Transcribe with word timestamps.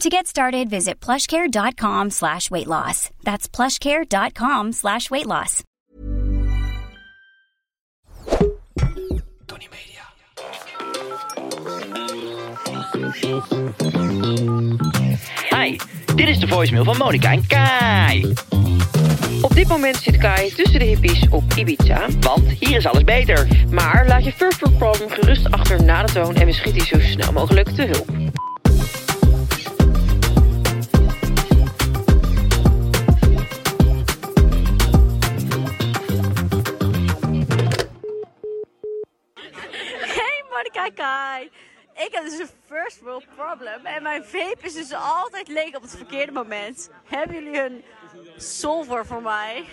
To 0.00 0.10
get 0.10 0.26
started, 0.26 0.68
visit 0.68 1.00
plushcare.com 1.00 2.10
slash 2.10 2.50
weight 2.50 2.66
loss. 2.66 3.08
That's 3.24 3.48
plushcare.com 3.48 4.72
slash 4.72 5.10
weight 5.10 5.26
loss. 5.26 5.62
Tony 9.46 9.68
Media. 9.70 10.02
Hi, 15.50 15.78
dit 16.14 16.28
is 16.28 16.38
de 16.38 16.48
voicemail 16.48 16.84
van 16.84 16.96
Monica 16.96 17.32
en 17.32 17.46
Kai. 17.46 18.34
Op 19.40 19.54
dit 19.54 19.68
moment 19.68 19.96
zit 19.96 20.16
Kai 20.16 20.50
tussen 20.50 20.78
de 20.78 20.84
hippies 20.84 21.28
op 21.30 21.44
Ibiza. 21.54 22.06
Want 22.20 22.48
hier 22.48 22.76
is 22.76 22.86
alles 22.86 23.04
beter. 23.04 23.66
Maar 23.70 24.06
laat 24.06 24.24
je 24.24 24.32
first 24.32 24.60
world 24.60 24.78
problem 24.78 25.10
gerust 25.10 25.50
achter 25.50 25.84
na 25.84 26.02
de 26.02 26.12
toon 26.12 26.34
en 26.34 26.46
we 26.46 26.52
schieten 26.52 26.86
zo 26.86 27.00
snel 27.00 27.32
mogelijk 27.32 27.68
te 27.68 27.82
hulp. 27.82 28.35
World 43.06 43.26
problem 43.36 43.86
en 43.86 44.02
mijn 44.02 44.24
vape 44.24 44.66
is 44.66 44.74
dus 44.74 44.92
altijd 44.92 45.48
leeg 45.48 45.74
op 45.74 45.82
het 45.82 45.96
verkeerde 45.96 46.32
moment. 46.32 46.90
Hebben 47.04 47.36
jullie 47.44 47.62
een 47.62 47.82
solver 48.36 49.06
voor 49.06 49.22
mij? 49.22 49.64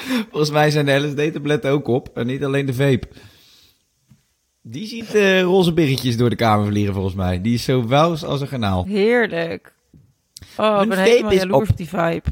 Volgens 0.30 0.50
mij 0.50 0.70
zijn 0.70 0.86
de 0.86 0.98
LSD-tabletten 0.98 1.70
ook 1.70 1.86
op. 1.88 2.16
En 2.16 2.26
niet 2.26 2.44
alleen 2.44 2.66
de 2.66 2.74
vape. 2.74 3.08
Die 4.62 4.86
ziet 4.86 5.14
eh, 5.14 5.42
roze 5.42 5.72
biggetjes 5.72 6.16
door 6.16 6.30
de 6.30 6.36
kamer 6.36 6.66
vliegen, 6.66 6.94
volgens 6.94 7.14
mij. 7.14 7.40
Die 7.40 7.54
is 7.54 7.64
zo 7.64 7.86
wels 7.86 8.24
als 8.24 8.40
een 8.40 8.48
kanaal. 8.48 8.84
Heerlijk. 8.84 9.74
Oh, 10.56 10.80
ik 10.82 10.88
Mijn 10.88 10.88
ben 10.88 10.98
vape 10.98 11.10
helemaal 11.10 11.32
is 11.32 11.38
jaloers 11.38 11.62
op. 11.64 11.70
op 11.70 11.76
die 11.76 11.88
vibe. 11.88 12.28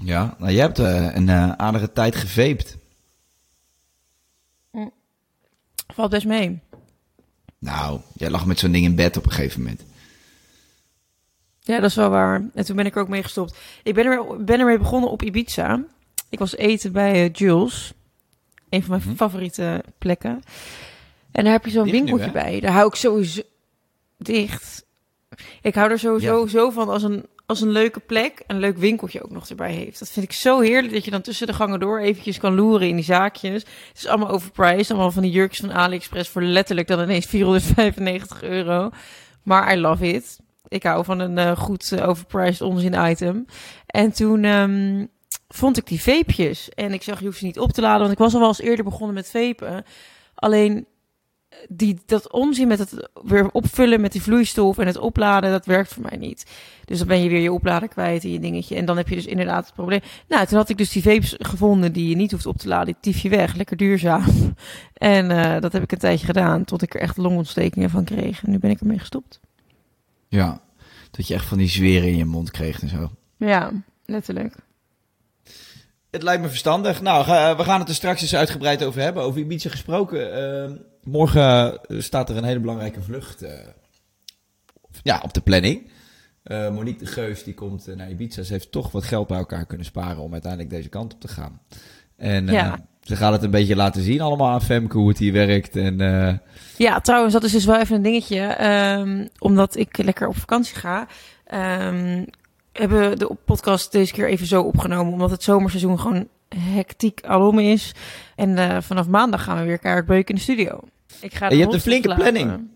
Ja, 0.00 0.36
nou, 0.38 0.52
je 0.52 0.60
hebt 0.60 0.78
eh, 0.78 1.14
een 1.14 1.28
eh, 1.28 1.52
aardige 1.52 1.92
tijd 1.92 2.16
gevaped. 2.16 2.77
Valt 5.98 6.10
best 6.10 6.26
mee. 6.26 6.60
Nou, 7.58 8.00
jij 8.14 8.30
lag 8.30 8.46
met 8.46 8.58
zo'n 8.58 8.72
ding 8.72 8.84
in 8.84 8.94
bed 8.94 9.16
op 9.16 9.24
een 9.24 9.30
gegeven 9.30 9.60
moment. 9.60 9.82
Ja, 11.60 11.80
dat 11.80 11.90
is 11.90 11.96
wel 11.96 12.08
waar. 12.10 12.42
En 12.54 12.64
toen 12.64 12.76
ben 12.76 12.86
ik 12.86 12.94
er 12.94 13.00
ook 13.02 13.08
mee 13.08 13.22
gestopt. 13.22 13.56
Ik 13.82 13.94
ben, 13.94 14.06
er, 14.06 14.44
ben 14.44 14.58
ermee 14.60 14.78
begonnen 14.78 15.10
op 15.10 15.22
Ibiza. 15.22 15.82
Ik 16.28 16.38
was 16.38 16.56
eten 16.56 16.92
bij 16.92 17.12
eh, 17.12 17.32
Jules. 17.32 17.92
Een 18.68 18.82
van 18.82 19.00
mijn 19.04 19.16
favoriete 19.16 19.84
plekken. 19.98 20.42
En 21.32 21.44
daar 21.44 21.52
heb 21.52 21.64
je 21.64 21.70
zo'n 21.70 21.82
Mhm. 21.86 21.92
Nu, 21.92 21.98
winkeltje 21.98 22.30
bij. 22.32 22.60
Daar 22.60 22.72
hou 22.72 22.86
ik 22.88 22.94
sowieso... 22.94 23.42
Dicht. 24.16 24.84
Ik 25.62 25.74
hou 25.74 25.90
er 25.90 25.98
sowieso 25.98 26.40
Ja. 26.40 26.46
zo 26.48 26.70
van 26.70 26.88
als 26.88 27.02
een, 27.02 27.26
als 27.48 27.60
een 27.60 27.70
leuke 27.70 28.00
plek... 28.00 28.42
een 28.46 28.58
leuk 28.58 28.78
winkeltje 28.78 29.22
ook 29.24 29.30
nog 29.30 29.48
erbij 29.48 29.72
heeft. 29.72 29.98
Dat 29.98 30.08
vind 30.08 30.26
ik 30.26 30.32
zo 30.32 30.60
heerlijk 30.60 30.92
dat 30.92 31.04
je 31.04 31.10
dan 31.10 31.20
tussen 31.20 31.46
de 31.46 31.52
gangen 31.52 31.80
door... 31.80 31.98
eventjes 31.98 32.38
kan 32.38 32.54
loeren 32.54 32.88
in 32.88 32.94
die 32.94 33.04
zaakjes. 33.04 33.62
Het 33.88 33.96
is 33.96 34.06
allemaal 34.06 34.28
overpriced. 34.28 34.90
Allemaal 34.90 35.10
van 35.10 35.22
die 35.22 35.30
jurkjes 35.30 35.60
van 35.60 35.72
AliExpress... 35.72 36.30
voor 36.30 36.42
letterlijk 36.42 36.88
dan 36.88 37.00
ineens 37.00 37.26
495 37.26 38.42
euro. 38.42 38.90
Maar 39.42 39.76
I 39.76 39.80
love 39.80 40.06
it. 40.06 40.38
Ik 40.68 40.82
hou 40.82 41.04
van 41.04 41.18
een 41.18 41.38
eh, 41.38 41.56
goed 41.56 41.92
eh, 41.92 42.08
overpriced 42.08 42.60
onzin 42.60 43.10
item. 43.10 43.44
En 43.86 44.12
toen 44.12 44.44
ehm, 44.44 45.06
vond 45.48 45.76
ik 45.76 45.86
die 45.86 46.02
vapejes. 46.02 46.68
En 46.68 46.92
ik 46.92 47.02
zag, 47.02 47.18
je 47.18 47.24
hoeft 47.24 47.38
ze 47.38 47.44
niet 47.44 47.58
op 47.58 47.72
te 47.72 47.80
laden. 47.80 48.00
Want 48.00 48.12
ik 48.12 48.18
was 48.18 48.34
al 48.34 48.40
wel 48.40 48.48
eens 48.48 48.60
eerder 48.60 48.84
begonnen 48.84 49.14
met 49.14 49.30
vapen. 49.30 49.84
Alleen 50.34 50.86
die, 51.68 51.98
dat 52.06 52.32
onzin 52.32 52.68
met 52.68 52.78
het 52.78 53.08
weer 53.24 53.50
opvullen 53.50 54.00
met 54.00 54.12
die 54.12 54.22
vloeistof 54.22 54.78
en 54.78 54.86
het 54.86 54.98
opladen, 54.98 55.50
dat 55.50 55.66
werkt 55.66 55.92
voor 55.92 56.02
mij 56.02 56.16
niet. 56.18 56.46
Dus 56.84 56.98
dan 56.98 57.06
ben 57.06 57.22
je 57.22 57.28
weer 57.28 57.40
je 57.40 57.52
oplader 57.52 57.88
kwijt 57.88 58.24
in 58.24 58.32
je 58.32 58.40
dingetje. 58.40 58.76
En 58.76 58.84
dan 58.84 58.96
heb 58.96 59.08
je 59.08 59.14
dus 59.14 59.26
inderdaad 59.26 59.64
het 59.64 59.74
probleem. 59.74 60.00
Nou, 60.28 60.46
toen 60.46 60.58
had 60.58 60.68
ik 60.68 60.78
dus 60.78 60.92
die 60.92 61.02
vapes 61.02 61.34
gevonden 61.38 61.92
die 61.92 62.08
je 62.08 62.16
niet 62.16 62.30
hoeft 62.30 62.46
op 62.46 62.56
te 62.56 62.68
laden. 62.68 62.86
Die 62.86 62.96
tief 63.00 63.18
je 63.18 63.28
weg, 63.28 63.54
lekker 63.54 63.76
duurzaam. 63.76 64.24
En 64.94 65.30
eh, 65.30 65.60
dat 65.60 65.72
heb 65.72 65.82
ik 65.82 65.92
een 65.92 65.98
tijdje 65.98 66.26
gedaan, 66.26 66.64
tot 66.64 66.82
ik 66.82 66.94
er 66.94 67.00
echt 67.00 67.16
longontstekingen 67.16 67.90
van 67.90 68.04
kreeg. 68.04 68.44
En 68.44 68.50
nu 68.50 68.58
ben 68.58 68.70
ik 68.70 68.80
ermee 68.80 68.98
gestopt. 68.98 69.40
Ja, 70.28 70.60
dat 71.10 71.28
je 71.28 71.34
echt 71.34 71.44
van 71.44 71.58
die 71.58 71.68
zweren 71.68 72.08
in 72.08 72.16
je 72.16 72.24
mond 72.24 72.50
kreeg 72.50 72.82
en 72.82 72.88
zo. 72.88 73.10
Ja, 73.36 73.70
letterlijk. 74.04 74.54
Het 76.18 76.26
lijkt 76.26 76.42
me 76.42 76.48
verstandig. 76.48 77.02
Nou, 77.02 77.24
we 77.56 77.64
gaan 77.64 77.80
het 77.80 77.88
er 77.88 77.94
straks 77.94 78.22
eens 78.22 78.34
uitgebreid 78.34 78.84
over 78.84 79.00
hebben. 79.00 79.22
Over 79.22 79.40
Ibiza 79.40 79.70
gesproken. 79.70 80.32
eh, 80.64 80.70
morgen 81.02 81.78
eh, 81.86 82.00
staat 82.00 82.30
er 82.30 82.36
een 82.36 82.44
hele 82.44 82.60
belangrijke 82.60 83.02
vlucht 83.02 83.42
eh, 83.42 83.52
ja, 85.02 85.20
op 85.24 85.32
de 85.34 85.40
planning. 85.40 85.90
Eh, 86.42 86.70
Monique 86.70 87.04
de 87.04 87.10
Geus 87.10 87.44
die 87.44 87.54
komt 87.54 87.96
naar 87.96 88.10
Ibiza. 88.10 88.42
Ze 88.42 88.52
heeft 88.52 88.72
toch 88.72 88.90
wat 88.90 89.04
geld 89.04 89.26
bij 89.26 89.38
elkaar 89.38 89.66
kunnen 89.66 89.86
sparen 89.86 90.22
om 90.22 90.32
uiteindelijk 90.32 90.70
deze 90.70 90.88
kant 90.88 91.14
op 91.14 91.20
te 91.20 91.28
gaan. 91.28 91.60
En 92.16 92.46
Ja. 92.46 92.78
ze 93.02 93.16
gaat 93.16 93.32
het 93.32 93.42
een 93.42 93.50
beetje 93.50 93.76
laten 93.76 94.02
zien 94.02 94.20
allemaal 94.20 94.48
aan 94.48 94.62
Femke 94.62 94.96
hoe 94.98 95.08
het 95.08 95.18
hier 95.18 95.32
werkt. 95.32 95.76
En 95.76 95.96
Ja, 96.76 97.00
trouwens, 97.00 97.32
dat 97.32 97.44
is 97.44 97.52
dus 97.52 97.64
wel 97.64 97.80
even 97.80 97.96
een 97.96 98.02
dingetje. 98.02 98.40
Ehm, 98.40 99.26
omdat 99.38 99.76
ik 99.76 99.96
lekker 99.96 100.28
op 100.28 100.36
vakantie 100.36 100.76
ga, 100.76 101.06
ehm, 101.44 102.24
hebben 102.78 103.18
de 103.18 103.36
podcast 103.44 103.92
deze 103.92 104.12
keer 104.12 104.28
even 104.28 104.46
zo 104.46 104.62
opgenomen. 104.62 105.12
Omdat 105.12 105.30
het 105.30 105.42
zomerseizoen 105.42 106.00
gewoon 106.00 106.28
hectiek 106.56 107.20
alom 107.24 107.58
is. 107.58 107.94
En 108.36 108.58
eh, 108.58 108.76
vanaf 108.80 109.08
maandag 109.08 109.42
gaan 109.44 109.58
we 109.58 109.64
weer 109.64 109.78
keihard 109.78 110.06
beuken 110.06 110.28
in 110.28 110.34
de 110.34 110.40
studio. 110.40 110.80
Ik 111.20 111.34
ga 111.34 111.44
En 111.44 111.48
de 111.50 111.56
je 111.56 111.62
hebt 111.62 111.74
een 111.74 111.80
flinke 111.80 112.14
planning. 112.14 112.68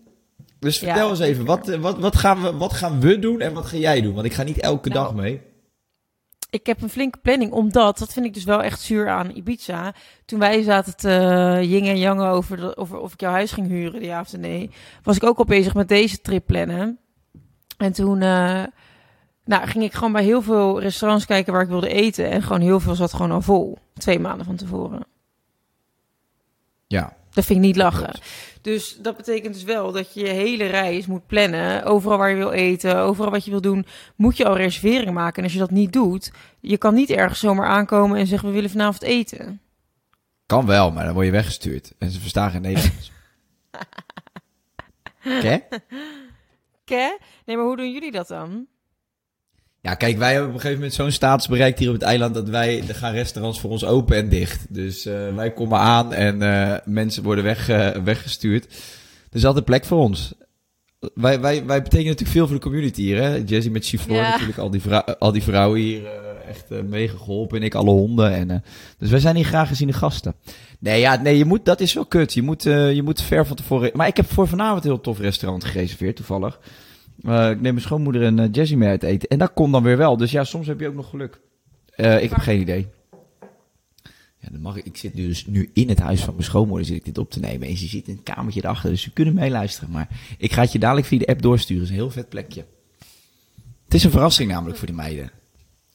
dus 0.59 0.79
Ja, 0.79 0.85
vertel 0.87 1.09
eens 1.09 1.19
even, 1.19 1.45
wat, 1.45 1.67
eh, 1.69 1.79
wat, 1.79 1.99
wat, 1.99 2.15
gaan 2.15 2.41
we, 2.41 2.53
wat 2.57 2.73
gaan 2.73 2.99
we 2.99 3.19
doen 3.19 3.41
en 3.41 3.53
wat 3.53 3.65
ga 3.65 3.77
jij 3.77 4.01
doen? 4.01 4.13
Want 4.13 4.25
ik 4.25 4.33
ga 4.33 4.43
niet 4.43 4.59
elke 4.59 4.89
Nou, 4.89 5.03
dag 5.05 5.13
mee. 5.15 5.41
Ik 6.49 6.65
heb 6.65 6.81
een 6.81 6.89
flinke 6.89 7.17
planning, 7.17 7.51
omdat, 7.51 7.97
dat 7.97 8.13
vind 8.13 8.25
ik 8.25 8.33
dus 8.33 8.43
wel 8.43 8.63
echt 8.63 8.81
zuur 8.81 9.09
aan 9.09 9.29
Ibiza. 9.35 9.93
Toen 10.25 10.39
wij 10.39 10.61
zaten 10.63 10.95
te 10.97 11.09
yin 11.61 11.85
en 11.85 11.97
yang 11.99 12.21
over, 12.21 12.57
de- 12.57 12.77
over 12.77 12.99
of 12.99 13.13
ik 13.13 13.19
jouw 13.21 13.31
huis 13.31 13.51
ging 13.51 13.67
huren, 13.67 14.03
ja 14.03 14.19
of 14.19 14.37
nee, 14.37 14.69
was 15.03 15.15
ik 15.15 15.23
ook 15.23 15.37
al 15.37 15.45
bezig 15.45 15.73
met 15.73 15.87
deze 15.87 16.21
trip 16.21 16.43
plannen. 16.47 16.99
En 17.77 17.93
toen 17.93 18.21
eh, 18.21 18.63
nou, 19.45 19.67
ging 19.67 19.83
ik 19.83 19.93
gewoon 19.93 20.11
bij 20.11 20.23
heel 20.23 20.41
veel 20.41 20.79
restaurants 20.81 21.25
kijken 21.25 21.53
waar 21.53 21.61
ik 21.61 21.67
wilde 21.67 21.89
eten. 21.89 22.29
En 22.29 22.41
gewoon 22.41 22.61
heel 22.61 22.79
veel 22.79 22.95
zat 22.95 23.13
gewoon 23.13 23.31
al 23.31 23.41
vol. 23.41 23.77
Twee 23.93 24.19
maanden 24.19 24.45
van 24.45 24.55
tevoren. 24.55 25.05
Ja, 26.87 27.13
Dat 27.31 27.45
vind 27.45 27.59
ik 27.59 27.65
niet 27.65 27.75
lachen. 27.75 28.19
Dus 28.61 28.97
dat 29.01 29.17
betekent 29.17 29.53
dus 29.53 29.63
wel 29.63 29.91
dat 29.91 30.13
je 30.13 30.19
je 30.19 30.29
hele 30.29 30.65
reis 30.65 31.05
moet 31.05 31.27
plannen. 31.27 31.83
Overal 31.83 32.17
waar 32.17 32.29
je 32.29 32.35
wil 32.35 32.51
eten, 32.51 32.97
overal 32.97 33.31
wat 33.31 33.45
je 33.45 33.51
wil 33.51 33.61
doen, 33.61 33.85
moet 34.15 34.37
je 34.37 34.45
al 34.45 34.57
reservering 34.57 35.13
maken. 35.13 35.37
En 35.37 35.43
als 35.43 35.53
je 35.53 35.59
dat 35.59 35.71
niet 35.71 35.93
doet, 35.93 36.31
je 36.59 36.77
kan 36.77 36.93
niet 36.93 37.09
ergens 37.09 37.39
zomaar 37.39 37.67
aankomen 37.67 38.17
en 38.17 38.27
zeggen 38.27 38.47
we 38.47 38.53
willen 38.53 38.69
vanavond 38.69 39.01
eten. 39.03 39.61
kan 40.45 40.65
wel, 40.65 40.91
maar 40.91 41.05
dan 41.05 41.13
word 41.13 41.25
je 41.25 41.31
weggestuurd. 41.31 41.93
En 41.97 42.11
ze 42.11 42.19
verstaan 42.19 42.51
geen 42.51 42.61
Nederlands. 42.61 43.11
Oké? 45.37 45.59
Ké? 46.83 47.17
Nee, 47.45 47.55
maar 47.55 47.65
hoe 47.65 47.77
doen 47.77 47.91
jullie 47.91 48.11
dat 48.11 48.27
dan? 48.27 48.67
Ja, 49.85 49.95
kijk, 49.95 50.17
wij 50.17 50.31
hebben 50.31 50.47
op 50.47 50.53
een 50.53 50.59
gegeven 50.61 50.79
moment 50.81 50.95
zo'n 50.97 51.11
status 51.11 51.47
bereikt 51.47 51.79
hier 51.79 51.87
op 51.87 51.93
het 51.93 52.03
eiland 52.03 52.33
dat 52.33 52.49
wij, 52.49 52.83
er 52.87 52.95
gaan 52.95 53.13
restaurants 53.13 53.59
voor 53.59 53.69
ons 53.69 53.85
open 53.85 54.15
en 54.15 54.29
dicht. 54.29 54.65
Dus 54.69 55.05
eh, 55.05 55.35
wij 55.35 55.51
komen 55.53 55.79
aan 55.79 56.13
en 56.13 56.41
eh, 56.41 56.77
mensen 56.85 57.23
worden 57.23 57.43
weg, 57.43 57.69
eh, 57.69 57.89
weggestuurd. 57.89 58.65
Er 59.29 59.37
is 59.37 59.45
altijd 59.45 59.65
plek 59.65 59.85
voor 59.85 59.99
ons. 59.99 60.33
wij, 61.13 61.39
wij, 61.39 61.65
wij 61.65 61.81
betekenen 61.81 62.11
natuurlijk 62.11 62.37
veel 62.37 62.47
voor 62.47 62.55
de 62.55 62.61
community 62.61 63.01
hier, 63.01 63.21
hè? 63.21 63.35
Jesse 63.45 63.69
met 63.69 63.85
Chiffon 63.85 64.15
Ja. 64.15 64.29
natuurlijk, 64.29 64.57
al 64.57 64.69
die, 64.69 64.81
al 64.95 65.31
die 65.31 65.43
vrouwen 65.43 65.79
hier 65.79 66.01
echt 66.47 66.71
eh, 66.71 66.81
meegeholpen. 66.81 67.57
En 67.57 67.63
ik 67.63 67.75
alle 67.75 67.91
honden. 67.91 68.33
En, 68.33 68.63
dus 68.97 69.09
wij 69.09 69.19
zijn 69.19 69.35
hier 69.35 69.45
graag 69.45 69.67
geziene 69.67 69.93
gasten. 69.93 70.35
Nee, 70.79 70.99
ja, 70.99 71.15
nee, 71.15 71.37
je 71.37 71.45
moet, 71.45 71.65
dat 71.65 71.79
is 71.79 71.93
wel 71.93 72.05
kut. 72.05 72.33
Je 72.33 72.41
moet, 72.41 72.63
je 72.63 73.01
moet 73.03 73.21
ver 73.21 73.45
van 73.45 73.55
tevoren... 73.55 73.91
Maar 73.93 74.07
ik 74.07 74.17
heb 74.17 74.31
voor 74.31 74.47
vanavond 74.47 74.83
een 74.83 74.89
heel 74.91 75.01
tof 75.01 75.19
restaurant 75.19 75.63
gereserveerd, 75.63 76.15
toevallig. 76.15 76.59
Eh, 77.21 77.49
ik 77.49 77.61
neem 77.61 77.73
mijn 77.73 77.81
schoonmoeder 77.81 78.23
en 78.23 78.39
eh, 78.39 78.47
Jessie 78.51 78.77
mee 78.77 78.89
uit 78.89 79.03
eten. 79.03 79.29
En 79.29 79.37
dat 79.37 79.53
kon 79.53 79.71
dan 79.71 79.83
weer 79.83 79.97
wel. 79.97 80.17
Dus 80.17 80.31
ja, 80.31 80.43
soms 80.43 80.67
heb 80.67 80.79
je 80.79 80.87
ook 80.87 80.93
nog 80.93 81.09
geluk. 81.09 81.39
Eh, 81.95 82.23
ik 82.23 82.29
heb 82.29 82.39
geen 82.39 82.59
idee. 82.59 82.87
Ja, 84.39 84.49
dan 84.51 84.61
mag 84.61 84.75
ik. 84.75 84.85
Ik 84.85 84.97
zit 84.97 85.15
dus 85.15 85.45
nu 85.45 85.69
in 85.73 85.89
het 85.89 85.99
huis 85.99 86.21
van 86.21 86.33
mijn 86.33 86.45
schoonmoeder 86.45 86.85
zit 86.85 86.95
ik 86.95 87.05
dit 87.05 87.17
op 87.17 87.31
te 87.31 87.39
nemen. 87.39 87.67
En 87.67 87.77
ze 87.77 87.87
zit 87.87 88.07
in 88.07 88.13
een 88.13 88.23
kamertje 88.23 88.63
erachter, 88.63 88.89
dus 88.89 89.01
ze 89.01 89.11
kunnen 89.11 89.33
meeluisteren. 89.33 89.91
Maar 89.91 90.07
ik 90.37 90.53
ga 90.53 90.61
het 90.61 90.71
je 90.71 90.79
dadelijk 90.79 91.07
via 91.07 91.19
de 91.19 91.27
app 91.27 91.41
doorsturen. 91.41 91.81
Het 91.83 91.91
is 91.91 91.97
een 91.97 92.03
heel 92.03 92.11
vet 92.11 92.29
plekje. 92.29 92.65
Het 93.83 93.93
is 93.93 94.03
een 94.03 94.11
verrassing 94.11 94.49
namelijk 94.49 94.77
voor 94.77 94.87
de 94.87 94.93
meiden. 94.93 95.31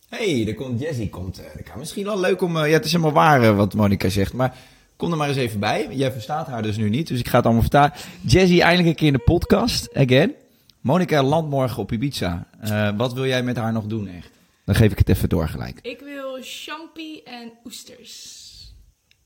hey, 0.08 0.44
daar 0.44 0.54
komt 0.54 0.80
Jessie. 0.80 1.08
Komt, 1.08 1.42
misschien 1.76 2.04
wel 2.04 2.20
leuk 2.20 2.42
om... 2.42 2.56
ja, 2.56 2.64
het 2.64 2.84
is 2.84 2.92
helemaal 2.92 3.12
waar 3.12 3.56
wat 3.56 3.74
Monica 3.74 4.08
zegt, 4.08 4.32
maar... 4.32 4.56
Kom 4.96 5.10
er 5.10 5.16
maar 5.16 5.28
eens 5.28 5.36
even 5.36 5.60
bij. 5.60 5.88
Jij 5.90 6.12
verstaat 6.12 6.46
haar 6.46 6.62
dus 6.62 6.76
nu 6.76 6.88
niet, 6.88 7.08
dus 7.08 7.18
ik 7.18 7.28
ga 7.28 7.36
het 7.36 7.44
allemaal 7.44 7.62
vertalen. 7.62 7.92
Jessie, 8.20 8.62
eindelijk 8.62 8.88
een 8.88 8.94
keer 8.94 9.06
in 9.06 9.12
de 9.12 9.18
podcast. 9.18 9.94
Again. 9.94 10.34
Monica 10.80 11.22
landt 11.22 11.50
morgen 11.50 11.82
op 11.82 11.92
Ibiza. 11.92 12.46
Eh, 12.60 12.96
wat 12.96 13.12
wil 13.12 13.26
jij 13.26 13.42
met 13.42 13.56
haar 13.56 13.72
nog 13.72 13.86
doen, 13.86 14.08
echt? 14.08 14.30
Dan 14.64 14.74
geef 14.74 14.92
ik 14.92 14.98
het 14.98 15.08
even 15.08 15.28
door 15.28 15.48
gelijk. 15.48 15.78
Ik 15.82 16.00
wil 16.00 16.38
champi 16.40 17.22
en 17.22 17.52
oesters. 17.64 18.46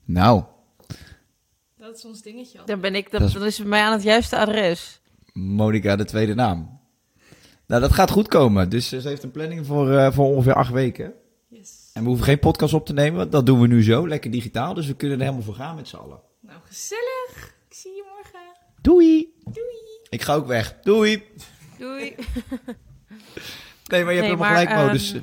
Nou, 0.04 0.42
Dat 1.76 1.96
is 1.96 2.04
ons 2.04 2.22
dingetje 2.22 2.58
al. 2.58 2.66
Dan, 2.66 2.80
ben 2.80 2.94
ik, 2.94 3.10
dan, 3.10 3.20
Dat 3.20 3.28
is- 3.28 3.34
dan 3.34 3.44
is 3.46 3.58
het 3.58 3.68
bij 3.68 3.78
mij 3.78 3.86
aan 3.86 3.92
het 3.92 4.02
juiste 4.02 4.36
adres. 4.38 5.00
Monica 5.32 5.96
de 5.96 6.04
tweede 6.04 6.34
naam. 6.34 6.80
Nou, 7.66 7.80
dat 7.80 7.92
gaat 7.92 8.10
goed 8.10 8.28
komen. 8.28 8.68
Dus 8.70 8.92
eh, 8.92 9.00
ze 9.00 9.08
heeft 9.08 9.22
een 9.22 9.30
planning 9.30 9.66
voor, 9.66 9.92
eh, 9.96 10.12
voor 10.12 10.26
ongeveer 10.26 10.54
acht 10.54 10.72
weken. 10.72 11.12
Yes. 11.48 11.90
En 11.92 12.02
we 12.02 12.08
hoeven 12.08 12.26
geen 12.26 12.38
podcast 12.38 12.74
op 12.74 12.86
te 12.86 12.92
nemen. 12.92 13.18
want 13.18 13.32
Dat 13.32 13.46
doen 13.46 13.60
we 13.60 13.66
nu 13.66 13.82
zo, 13.82 14.08
lekker 14.08 14.30
digitaal. 14.30 14.74
Dus 14.74 14.86
we 14.86 14.94
kunnen 14.94 15.16
er 15.18 15.24
helemaal 15.24 15.44
voor 15.46 15.54
gaan 15.54 15.76
met 15.76 15.88
z'n 15.88 15.96
allen. 15.96 16.20
Nou, 16.40 16.58
gezellig. 16.64 17.54
Ik 17.68 17.74
zie 17.76 17.90
je 17.92 18.04
morgen. 18.14 18.40
Doei! 18.82 19.34
Doei. 19.44 19.91
Ik 20.12 20.22
ga 20.22 20.34
ook 20.34 20.46
weg. 20.46 20.76
Doei! 20.82 21.22
Doei. 21.78 22.14
Nee, 23.86 24.04
maar 24.04 24.12
je 24.12 24.20
hebt 24.20 24.28
Nee, 24.30 24.38
helemaal 24.38 24.64
maar, 24.64 24.74
gelijk, 24.76 24.92
Dus, 24.92 25.12
eh, 25.12 25.20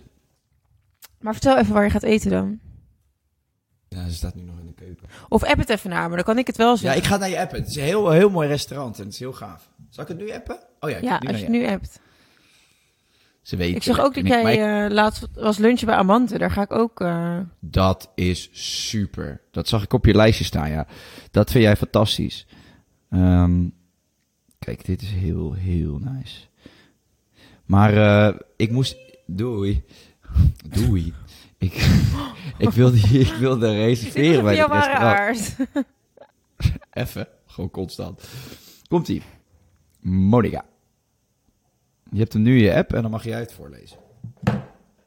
Maar 1.20 1.34
vertel 1.34 1.58
even 1.58 1.74
waar 1.74 1.84
je 1.84 1.90
gaat 1.90 2.04
eten 2.04 2.30
dan. 2.32 2.60
ja, 3.88 4.08
ze 4.08 4.14
staat 4.14 4.36
nu 4.36 4.42
nog 4.44 4.60
in 4.60 4.66
de 4.66 4.74
keuken. 4.74 5.08
Of 5.30 5.44
app 5.44 5.58
het 5.60 5.70
even 5.70 5.90
naar 5.90 6.10
me, 6.10 6.16
dan 6.16 6.24
kan 6.24 6.38
ik 6.38 6.48
het 6.48 6.58
wel 6.58 6.70
Ja, 6.72 6.76
zeggen. 6.78 7.02
ik 7.02 7.08
ga 7.08 7.18
naar 7.18 7.30
je 7.30 7.40
appen. 7.40 7.60
Het 7.60 7.68
is 7.68 7.76
een 7.76 7.84
heel, 7.84 8.10
heel 8.10 8.30
mooi 8.30 8.48
restaurant 8.48 8.98
en 8.98 9.04
het 9.04 9.14
is 9.14 9.20
heel 9.20 9.34
gaaf. 9.34 9.70
Zal 9.90 10.04
ik 10.04 10.10
het 10.10 10.18
nu 10.18 10.32
appen? 10.32 10.60
Oh 10.80 10.90
ja, 10.90 10.98
ik 10.98 11.04
Ja, 11.04 11.18
als 11.28 11.38
je 11.38 11.44
je 11.44 11.50
nu 11.50 11.62
app. 11.62 11.70
hebt. 11.70 12.00
Ze 13.42 13.56
weten 13.56 13.76
Ik 13.76 13.84
zag 13.84 13.98
het. 13.98 14.06
ook 14.06 14.14
dat 14.16 14.24
maar 14.24 14.42
jij 14.42 14.54
ik- 14.84 14.90
eh, 14.90 14.96
laatst 14.96 15.28
was 15.34 15.58
lunchen 15.58 15.86
bij 15.88 15.96
Amante. 15.96 16.38
Daar 16.38 16.52
ga 16.52 16.62
ik 16.62 16.72
ook... 16.72 17.02
eh, 17.02 17.40
Dat 17.60 18.12
is 18.16 18.50
super. 18.90 19.42
Dat 19.52 19.68
zag 19.68 19.84
ik 19.84 19.94
op 19.94 20.06
je 20.06 20.16
lijstje 20.16 20.44
staan, 20.46 20.70
ja. 20.70 20.88
Dat 21.32 21.52
vind 21.52 21.64
jij 21.64 21.76
fantastisch. 21.76 22.48
Ehm, 23.10 23.68
kijk, 24.60 24.86
dit 24.86 25.02
is 25.02 25.12
heel, 25.12 25.54
heel 25.54 26.00
nice. 26.04 26.40
Maar 27.66 27.94
eh, 28.28 28.36
ik 28.56 28.72
moest... 28.72 28.96
Doei. 29.26 29.84
Doei. 30.68 31.14
Ik, 31.58 31.74
ik, 32.58 32.70
wilde, 32.70 32.98
ik 32.98 33.34
wilde 33.40 33.72
reserveren 33.76 34.44
bij 34.44 34.68
ware 34.68 34.74
restaurant. 34.74 35.56
aard. 35.74 35.86
Even. 37.08 37.28
Gewoon 37.46 37.70
constant. 37.72 38.28
Komt-ie. 38.88 39.22
Monica. 40.00 40.66
Je 42.12 42.20
hebt 42.20 42.34
hem 42.34 42.42
nu 42.42 42.58
in 42.58 42.64
je 42.64 42.76
app 42.76 42.94
en 42.94 43.02
dan 43.02 43.12
mag 43.12 43.24
jij 43.24 43.40
het 43.40 43.54
voorlezen. 43.54 43.98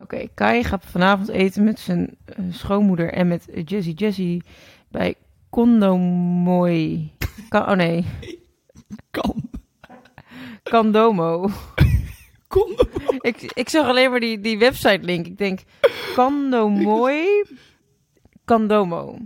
Oké, 0.01 0.27
Kai 0.35 0.65
gaat 0.65 0.85
vanavond 0.87 1.29
eten 1.29 1.65
met 1.65 1.79
zijn 1.81 2.17
eh, 2.25 2.45
schoonmoeder 2.51 3.13
en 3.13 3.29
met 3.29 3.49
Jessie 3.65 3.95
Jessie 3.95 4.43
bij 4.89 5.15
Condomoy. 5.51 7.11
Ka- 7.49 7.71
oh 7.71 7.77
nee, 7.77 8.05
Kan. 9.11 9.51
Candomo. 10.63 11.49
Kon. 12.49 12.77
ik, 13.21 13.43
ik 13.55 13.69
zag 13.69 13.87
alleen 13.87 14.11
maar 14.11 14.21
die, 14.21 14.41
die 14.41 14.59
website 14.59 14.99
link. 15.03 15.27
Ik 15.27 15.39
denk, 15.39 15.61
Candomoy, 16.15 17.47
Candomo. 18.45 19.19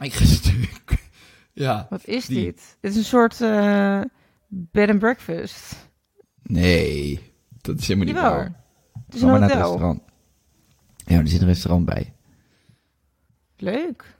Ik 0.00 0.12
ga 0.12 0.24
stuk. 0.24 1.08
Ja. 1.52 1.86
Wat 1.90 2.04
is 2.06 2.26
Die. 2.26 2.44
dit? 2.44 2.76
Dit 2.80 2.90
is 2.90 2.96
een 2.96 3.04
soort 3.04 3.40
eh, 3.40 4.00
bed 4.46 4.90
and 4.90 4.98
breakfast. 4.98 5.88
Nee. 6.42 7.20
Dat 7.60 7.78
is 7.78 7.88
helemaal 7.88 8.06
niet 8.12 8.16
Jawel. 8.16 8.32
waar. 8.36 8.52
Het 9.06 9.14
is 9.14 9.20
Ga 9.20 9.26
een 9.26 9.30
maar 9.30 9.40
naar 9.40 9.48
het 9.50 9.58
hotel. 9.58 9.70
restaurant. 9.72 10.02
Ja, 11.04 11.18
er 11.18 11.28
zit 11.28 11.40
een 11.40 11.46
restaurant 11.46 11.84
bij. 11.84 12.12
Leuk. 13.56 14.16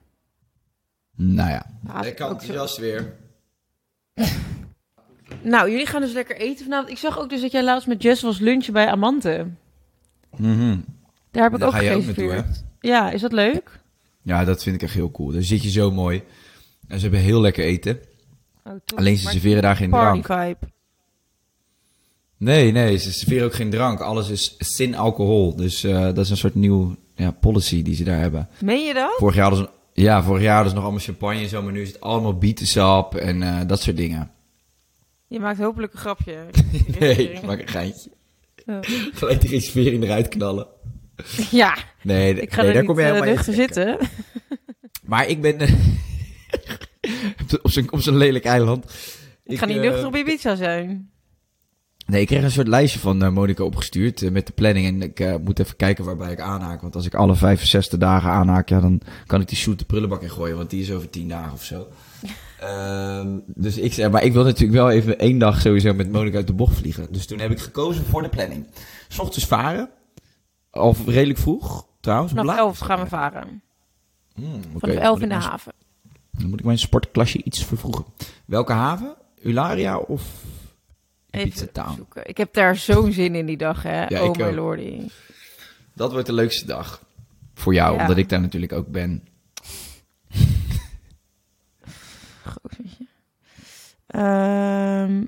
Nou 1.16 1.50
ja. 1.50 1.66
Ik 2.04 2.20
ook 2.20 2.42
zo. 2.42 2.80
weer. 2.80 3.16
Nou, 5.42 5.70
jullie 5.70 5.86
gaan 5.86 6.00
dus 6.00 6.12
lekker 6.12 6.36
eten 6.36 6.64
vanavond. 6.64 6.90
Ik 6.90 6.98
zag 6.98 7.18
ook 7.18 7.28
dus 7.30 7.40
dat 7.40 7.52
jij 7.52 7.64
laatst 7.64 7.86
met 7.88 8.02
Jess 8.02 8.22
was 8.22 8.38
lunchen 8.38 8.72
bij 8.72 8.86
Amante. 8.88 9.46
Mhm. 10.36 10.76
Daar 11.30 11.42
heb 11.42 11.52
ik 11.52 11.58
Daar 11.58 11.68
ook 11.68 11.74
ga 11.74 11.80
je 11.80 11.90
ook 11.94 12.04
naartoe, 12.04 12.24
gereserveerd. 12.28 12.64
Ja, 12.80 13.10
is 13.10 13.20
dat 13.20 13.32
leuk? 13.32 13.80
Ja, 14.22 14.44
dat 14.44 14.62
vind 14.62 14.74
ik 14.76 14.82
echt 14.82 14.94
heel 14.94 15.10
cool. 15.10 15.32
Daar 15.32 15.42
zit 15.42 15.62
je 15.62 15.70
zo 15.70 15.90
mooi. 15.90 16.22
En 16.88 16.96
ze 16.96 17.02
hebben 17.02 17.20
heel 17.20 17.40
lekker 17.40 17.64
eten. 17.64 17.98
Oh. 18.64 18.72
Alleen 18.94 19.16
ze 19.16 19.24
Maar 19.24 19.32
serveren 19.32 19.62
daar 19.62 19.76
geen 19.76 19.90
party 19.90 20.20
drank. 20.20 20.42
vibe. 20.42 20.72
Nee, 22.36 22.72
nee, 22.72 22.96
ze 22.96 23.12
serveren 23.12 23.44
ook 23.44 23.54
geen 23.54 23.70
drank. 23.70 24.00
Alles 24.00 24.28
is 24.28 24.54
sin 24.58 24.94
alcohol. 24.94 25.56
Dus 25.56 25.84
eh, 25.84 26.00
dat 26.00 26.18
is 26.18 26.30
een 26.30 26.36
soort 26.36 26.54
nieuw 26.54 26.96
ja, 27.14 27.30
policy 27.30 27.82
die 27.82 27.94
ze 27.94 28.04
daar 28.04 28.18
hebben. 28.20 28.48
Meen 28.60 28.84
je 28.84 28.94
dat? 28.94 29.14
Vorig 29.18 29.34
jaar 29.34 29.48
hadden 29.50 29.68
ze, 29.94 30.02
ja, 30.02 30.22
vorig 30.22 30.42
jaar 30.42 30.52
hadden 30.54 30.68
ze 30.70 30.74
nog 30.74 30.84
allemaal 30.84 31.04
champagne 31.04 31.40
en 31.40 31.48
zo, 31.48 31.62
maar 31.62 31.72
nu 31.72 31.82
is 31.82 31.88
het 31.88 32.00
allemaal 32.00 32.38
bietensap 32.38 33.14
en 33.14 33.42
eh, 33.42 33.60
dat 33.66 33.82
soort 33.82 33.96
dingen. 33.96 34.30
Je 35.28 35.40
maakt 35.40 35.58
hopelijk 35.58 35.92
een 35.92 35.98
grapje. 35.98 36.44
Nee, 37.00 37.32
ik 37.32 37.42
maak 37.42 37.60
een 37.60 37.68
geintje. 37.68 38.10
Ja. 38.66 38.80
Gelijk 39.12 39.40
de 39.40 39.48
reservering 39.48 40.02
eruit 40.04 40.28
knallen. 40.28 40.66
Ja, 41.50 41.76
Nee, 42.02 42.40
ik 42.40 42.52
ga 42.52 42.56
nee, 42.60 42.66
er 42.66 42.72
daar 42.72 42.82
niet 42.82 42.90
kom 42.90 43.00
je 43.00 43.06
uh, 43.06 43.12
helemaal 43.12 43.44
in. 43.46 43.54
zitten. 43.54 43.98
Maar 45.04 45.26
ik 45.28 45.40
ben 45.40 45.58
eh, 45.58 45.72
op 47.62 47.70
zo'n 47.70 47.92
op 47.92 48.00
zo'n 48.00 48.16
lelijk 48.16 48.44
eiland. 48.44 48.92
Ik 49.44 49.58
ga 49.58 49.66
niet 49.66 49.76
eh, 49.76 49.82
nuchter 49.82 50.06
op 50.06 50.16
Ibiza 50.16 50.54
zijn. 50.54 51.10
Nee, 52.06 52.20
ik 52.20 52.26
kreeg 52.26 52.42
een 52.42 52.50
soort 52.50 52.68
lijstje 52.68 52.98
van 52.98 53.22
eh, 53.22 53.30
Monica 53.30 53.62
opgestuurd 53.64 54.22
eh, 54.22 54.30
met 54.30 54.46
de 54.46 54.52
planning. 54.52 54.86
En 54.86 55.02
ik 55.02 55.20
eh, 55.20 55.34
moet 55.44 55.58
even 55.58 55.76
kijken 55.76 56.04
waarbij 56.04 56.32
ik 56.32 56.40
aanhaak. 56.40 56.80
Want 56.80 56.94
als 56.94 57.06
ik 57.06 57.14
alle 57.14 57.34
65 57.34 57.98
dagen 57.98 58.30
aanhaak, 58.30 58.68
ja, 58.68 58.80
dan 58.80 59.00
kan 59.26 59.40
ik 59.40 59.48
die 59.48 59.56
shoot 59.56 59.78
de 59.78 59.84
prullenbak 59.84 60.22
in 60.22 60.30
gooien. 60.30 60.56
Want 60.56 60.70
die 60.70 60.82
is 60.82 60.92
over 60.92 61.10
10 61.10 61.28
dagen 61.28 61.52
of 61.52 61.64
zo. 61.64 61.88
Ehm, 62.60 63.38
dus 63.46 63.76
ik 63.78 63.92
zei, 63.92 64.08
maar 64.10 64.22
ik 64.24 64.32
wil 64.32 64.44
natuurlijk 64.44 64.72
wel 64.78 64.90
even 64.90 65.18
één 65.18 65.38
dag 65.38 65.60
sowieso 65.60 65.94
met 65.94 66.12
Monica 66.12 66.36
uit 66.36 66.46
de 66.46 66.52
bocht 66.52 66.76
vliegen. 66.76 67.12
Dus 67.12 67.26
toen 67.26 67.38
heb 67.38 67.50
ik 67.50 67.58
gekozen 67.60 68.04
voor 68.04 68.22
de 68.22 68.28
planning. 68.28 68.66
's 69.08 69.18
ochtends 69.18 69.46
varen. 69.46 69.90
Al 70.70 70.96
redelijk 71.06 71.38
vroeg, 71.38 71.86
trouwens. 72.00 72.32
Vanaf 72.32 72.56
11 72.58 72.78
gaan 72.78 73.00
we 73.00 73.06
varen. 73.06 73.62
Hmm, 74.34 74.54
oké, 74.54 74.78
Vanaf 74.78 74.94
dan 74.94 75.04
11 75.04 75.12
moet 75.14 75.22
in 75.22 75.28
de 75.28 75.34
mijn- 75.34 75.48
haven. 75.48 75.72
Dan 76.30 76.48
moet 76.48 76.58
ik 76.58 76.64
mijn 76.64 76.78
sportklasje 76.78 77.42
iets 77.42 77.64
vervroegen. 77.64 78.04
Welke 78.44 78.72
haven? 78.72 79.14
Ularia 79.42 79.96
of 79.98 80.22
Even 81.30 81.72
Town? 81.72 81.94
zoeken. 81.96 82.26
Ik 82.28 82.36
heb 82.36 82.54
daar 82.54 82.76
zo'n 82.76 83.12
zin 83.12 83.34
in 83.34 83.46
die 83.46 83.56
dag, 83.56 83.82
hè. 83.82 84.06
Ja, 84.06 84.22
oh 84.24 84.36
my 84.36 84.50
lordy. 84.54 85.00
Dat 85.94 86.12
wordt 86.12 86.26
de 86.26 86.32
leukste 86.32 86.66
dag. 86.66 87.02
Voor 87.54 87.74
jou, 87.74 87.94
Ja. 87.94 88.00
omdat 88.00 88.16
ik 88.16 88.28
daar 88.28 88.40
natuurlijk 88.40 88.72
ook 88.72 88.88
ben. 88.88 89.28
Gozertje. 92.48 93.06
Ehm, 94.06 95.24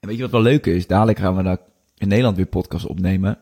En 0.00 0.10
weet 0.10 0.16
je 0.16 0.22
wat 0.22 0.30
wel 0.30 0.42
leuk 0.52 0.66
is? 0.66 0.86
Dadelijk 0.86 1.18
gaan 1.18 1.36
we 1.36 1.42
daar 1.42 1.58
in 1.96 2.08
Nederland 2.08 2.36
weer 2.36 2.46
podcast 2.46 2.86
opnemen. 2.86 3.38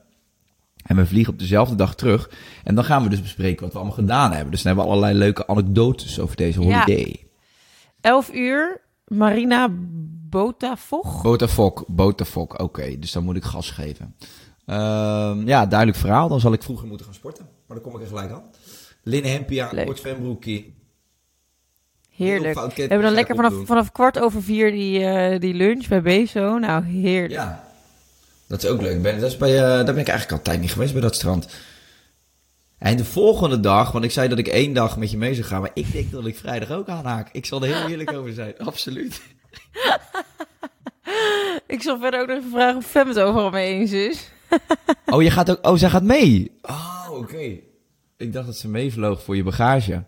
En 0.83 0.97
we 0.97 1.07
vliegen 1.07 1.33
op 1.33 1.39
dezelfde 1.39 1.75
dag 1.75 1.95
terug. 1.95 2.31
En 2.65 2.75
dan 2.75 2.85
gaan 2.85 3.03
we 3.03 3.09
dus 3.09 3.23
bespreken 3.23 3.63
wat 3.63 3.73
we 3.73 3.79
allemaal 3.79 3.97
gedaan 3.97 4.33
hebben. 4.33 4.51
Dus 4.51 4.63
dan 4.63 4.67
hebben 4.75 4.93
we 4.93 4.99
allerlei 4.99 5.19
leuke 5.25 5.47
anekdotes 5.47 6.21
over 6.21 6.37
deze 6.37 6.61
Ja. 6.63 6.67
holiday. 6.81 7.27
11 8.01 8.33
uur, 8.35 8.81
Marina 9.07 9.69
Botavog. 10.29 11.23
Botafok, 11.23 11.85
Botafok. 11.89 12.61
Oké, 12.61 12.99
dus 12.99 13.13
dan 13.13 13.25
moet 13.25 13.37
ik 13.37 13.45
gas 13.45 13.71
geven. 13.71 14.17
Ehm, 14.67 15.47
ja, 15.47 15.67
duidelijk 15.67 15.99
verhaal. 15.99 16.29
Dan 16.29 16.41
zal 16.41 16.53
ik 16.53 16.63
vroeger 16.63 16.87
moeten 16.87 17.07
gaan 17.07 17.15
sporten. 17.15 17.45
Maar 17.67 17.77
dan 17.81 17.87
kom 17.91 17.95
ik 17.97 18.03
er 18.03 18.09
gelijk 18.09 18.31
aan. 18.33 18.43
Linnen 19.03 19.31
hempia, 19.31 19.67
kort 19.85 19.99
zwembroekie. 19.99 20.75
Heerlijk. 22.11 22.55
We 22.55 22.73
hebben 22.75 23.03
dan 23.03 23.13
lekker 23.13 23.35
vanaf, 23.35 23.55
vanaf 23.65 23.93
kwart 23.93 24.19
over 24.19 24.43
vier 24.43 24.71
die, 24.71 25.05
eh, 25.05 25.41
die 25.41 25.55
lunch 25.55 25.89
bij 25.89 26.03
Bezo. 26.03 26.59
Nou, 26.59 26.85
heerlijk. 26.85 27.33
Ja, 27.33 27.69
dat 28.47 28.63
is 28.63 28.69
ook 28.71 28.81
leuk. 28.81 29.03
Ben, 29.03 29.21
dat 29.21 29.31
is 29.31 29.37
bij, 29.37 29.55
eh, 29.55 29.61
daar 29.63 29.85
ben 29.85 29.99
ik 29.99 30.09
eigenlijk 30.09 30.39
altijd 30.39 30.61
niet 30.61 30.73
geweest, 30.73 30.93
bij 30.93 31.03
dat 31.03 31.15
strand. 31.15 31.49
En 32.79 32.97
de 32.97 33.05
volgende 33.05 33.61
dag, 33.61 33.93
want 33.93 34.05
ik 34.05 34.11
zei 34.11 34.29
dat 34.29 34.39
ik 34.39 34.49
één 34.49 34.73
dag 34.73 34.97
met 34.97 35.11
je 35.11 35.17
mee 35.17 35.35
zou 35.35 35.47
gaan, 35.47 35.61
maar 35.61 35.71
ik 35.75 35.93
denk 35.93 36.11
dat 36.11 36.27
ik 36.27 36.37
vrijdag 36.39 36.71
ook 36.71 36.89
aanhaak. 36.89 37.29
Ik 37.33 37.47
zal 37.47 37.63
er 37.63 37.77
heel 37.77 37.89
eerlijk 37.89 38.13
over 38.19 38.33
zijn, 38.33 38.55
absoluut. 38.59 39.21
Ik 41.67 41.83
zal 41.83 41.99
verder 41.99 42.21
ook 42.21 42.27
nog 42.27 42.37
even 42.37 42.51
vragen 42.51 42.77
of 42.77 42.87
Fem 42.87 43.09
het 43.09 43.19
overal 43.19 43.51
mee 43.51 43.75
eens 43.75 43.93
is. 43.93 44.31
Oh, 45.07 45.23
je 45.23 45.31
gaat 45.31 45.51
ook, 45.51 45.67
oh, 45.67 45.77
zij 45.77 45.91
gaat 45.91 46.03
mee? 46.03 46.51
Oh, 46.63 47.09
oké. 47.11 47.59
Ik 48.23 48.33
dacht 48.33 48.47
dat 48.47 48.57
ze 48.57 48.69
meevloog 48.69 49.23
voor 49.23 49.37
je 49.37 49.43
bagage. 49.43 50.05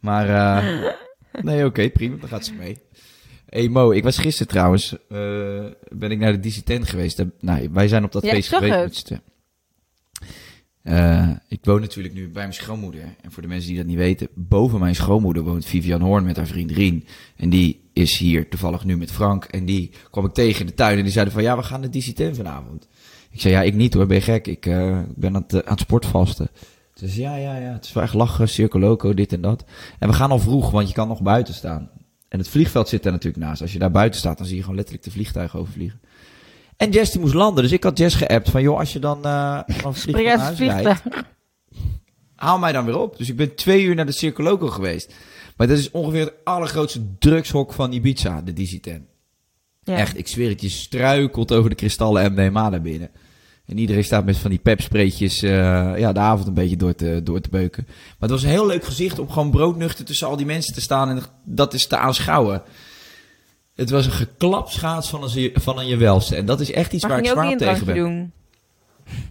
Maar, 0.00 0.28
eh, 0.28 0.92
nee, 1.42 1.64
oké, 1.64 1.90
prima, 1.90 2.16
dan 2.16 2.28
gaat 2.28 2.44
ze 2.44 2.54
mee. 2.54 2.78
Hey 3.48 3.68
Mo, 3.68 3.90
ik 3.90 4.02
was 4.02 4.18
gisteren 4.18 4.48
trouwens, 4.48 4.96
eh, 5.08 5.18
ben 5.88 6.10
ik 6.10 6.18
naar 6.18 6.32
de 6.32 6.40
Dissident 6.40 6.88
geweest. 6.88 7.24
Nou, 7.40 7.68
wij 7.72 7.88
zijn 7.88 8.04
op 8.04 8.12
dat 8.12 8.22
Ja, 8.22 8.30
feest 8.30 8.48
geweest. 8.48 9.12
Eh, 10.82 11.30
ik 11.48 11.58
woon 11.62 11.80
natuurlijk 11.80 12.14
nu 12.14 12.28
bij 12.28 12.42
mijn 12.42 12.54
schoonmoeder. 12.54 13.02
En 13.20 13.32
voor 13.32 13.42
de 13.42 13.48
mensen 13.48 13.68
die 13.68 13.78
dat 13.78 13.86
niet 13.86 13.96
weten, 13.96 14.28
boven 14.34 14.80
mijn 14.80 14.94
schoonmoeder 14.94 15.42
woont 15.42 15.66
Vivian 15.66 16.00
Hoorn 16.00 16.24
met 16.24 16.36
haar 16.36 16.46
vriend 16.46 16.70
Rien. 16.70 17.04
En 17.36 17.48
die 17.48 17.90
is 17.92 18.18
hier 18.18 18.48
toevallig 18.48 18.84
nu 18.84 18.96
met 18.96 19.12
Frank. 19.12 19.44
En 19.44 19.64
die 19.64 19.90
kwam 20.10 20.24
ik 20.24 20.32
tegen 20.32 20.60
in 20.60 20.66
de 20.66 20.74
tuin 20.74 20.96
en 20.96 21.02
die 21.02 21.12
zeiden 21.12 21.34
van, 21.34 21.42
ja, 21.42 21.56
we 21.56 21.62
gaan 21.62 21.80
naar 21.80 21.90
Dissident 21.90 22.36
vanavond. 22.36 22.88
Ik 23.30 23.40
zei, 23.40 23.54
ja, 23.54 23.62
ik 23.62 23.74
niet 23.74 23.94
hoor, 23.94 24.06
ben 24.06 24.16
je 24.16 24.22
gek? 24.22 24.46
Ik 24.46 24.64
ben 25.14 25.34
aan 25.34 25.44
het, 25.46 25.64
aan 25.64 25.72
het 25.72 25.80
sportvasten. 25.80 26.50
Zei, 26.98 27.20
ja, 27.20 27.36
ja, 27.36 27.56
ja, 27.56 27.72
het 27.72 27.84
is 27.84 27.92
wel 27.92 28.02
echt 28.02 28.14
lachen, 28.14 28.48
Circo 28.48 28.78
Loco, 28.78 29.14
dit 29.14 29.32
en 29.32 29.40
dat. 29.40 29.64
En 29.98 30.08
we 30.08 30.14
gaan 30.14 30.30
al 30.30 30.38
vroeg, 30.38 30.70
want 30.70 30.88
je 30.88 30.94
kan 30.94 31.08
nog 31.08 31.22
buiten 31.22 31.54
staan. 31.54 31.90
En 32.28 32.38
het 32.38 32.48
vliegveld 32.48 32.88
zit 32.88 33.02
daar 33.02 33.12
natuurlijk 33.12 33.44
naast. 33.44 33.62
Als 33.62 33.72
je 33.72 33.78
daar 33.78 33.90
buiten 33.90 34.20
staat, 34.20 34.38
dan 34.38 34.46
zie 34.46 34.56
je 34.56 34.60
gewoon 34.60 34.76
letterlijk 34.76 35.04
de 35.04 35.10
vliegtuigen 35.10 35.58
overvliegen. 35.58 36.00
En 36.76 36.90
Jess 36.90 37.12
die 37.12 37.20
moest 37.20 37.34
landen, 37.34 37.62
dus 37.62 37.72
ik 37.72 37.82
had 37.82 37.98
Jess 37.98 38.16
geappt 38.16 38.50
van, 38.50 38.62
joh, 38.62 38.78
als 38.78 38.92
je 38.92 38.98
dan 38.98 39.26
uh, 39.26 39.60
van 39.66 39.94
vliegveld 39.94 40.26
naar 40.26 40.38
huis 40.38 40.58
rijdt, 40.58 41.00
vliegtuig. 41.00 41.24
haal 42.34 42.58
mij 42.58 42.72
dan 42.72 42.84
weer 42.84 42.98
op. 42.98 43.16
Dus 43.16 43.28
ik 43.28 43.36
ben 43.36 43.54
twee 43.54 43.82
uur 43.82 43.94
naar 43.94 44.06
de 44.06 44.12
Circo 44.12 44.42
Loco 44.42 44.66
geweest. 44.66 45.14
Maar 45.56 45.66
dat 45.66 45.78
is 45.78 45.90
ongeveer 45.90 46.20
het 46.20 46.34
allergrootste 46.44 47.00
drugshok 47.18 47.72
van 47.72 47.92
Ibiza, 47.92 48.42
de 48.42 48.52
DC-10. 48.52 49.02
Ja. 49.82 49.96
Echt, 49.96 50.18
ik 50.18 50.28
zweer 50.28 50.48
het, 50.48 50.60
je 50.60 50.68
struikelt 50.68 51.52
over 51.52 51.70
de 51.70 51.76
kristallen 51.76 52.32
MDMA 52.32 52.68
naar 52.68 52.82
binnen. 52.82 53.10
En 53.68 53.78
iedereen 53.78 54.04
staat 54.04 54.24
met 54.24 54.36
van 54.36 54.50
die 54.50 54.58
pepspreetjes 54.58 55.42
eh, 55.42 55.50
ja, 55.98 56.12
de 56.12 56.20
avond 56.20 56.46
een 56.48 56.54
beetje 56.54 56.76
door 56.76 56.94
te, 56.94 57.20
door 57.24 57.40
te 57.40 57.48
beuken. 57.48 57.84
Maar 57.86 58.16
het 58.18 58.30
was 58.30 58.42
een 58.42 58.48
heel 58.48 58.66
leuk 58.66 58.84
gezicht 58.84 59.18
om 59.18 59.30
gewoon 59.30 59.50
broodnuchter 59.50 60.04
tussen 60.04 60.26
al 60.26 60.36
die 60.36 60.46
mensen 60.46 60.74
te 60.74 60.80
staan 60.80 61.08
en 61.08 61.22
dat 61.44 61.74
is 61.74 61.86
te 61.86 61.96
aanschouwen. 61.96 62.62
Het 63.74 63.90
was 63.90 64.06
een 64.06 64.12
geklapschaats 64.12 65.08
van 65.08 65.22
een, 65.22 65.50
van 65.54 65.78
een 65.78 65.86
jewelste. 65.86 66.36
En 66.36 66.46
dat 66.46 66.60
is 66.60 66.72
echt 66.72 66.92
iets 66.92 67.06
waar 67.06 67.18
ik 67.18 67.26
zwaar 67.26 67.50
een 67.50 67.58
tegen 67.58 67.86
ben. 67.86 67.94
doen? 67.94 68.32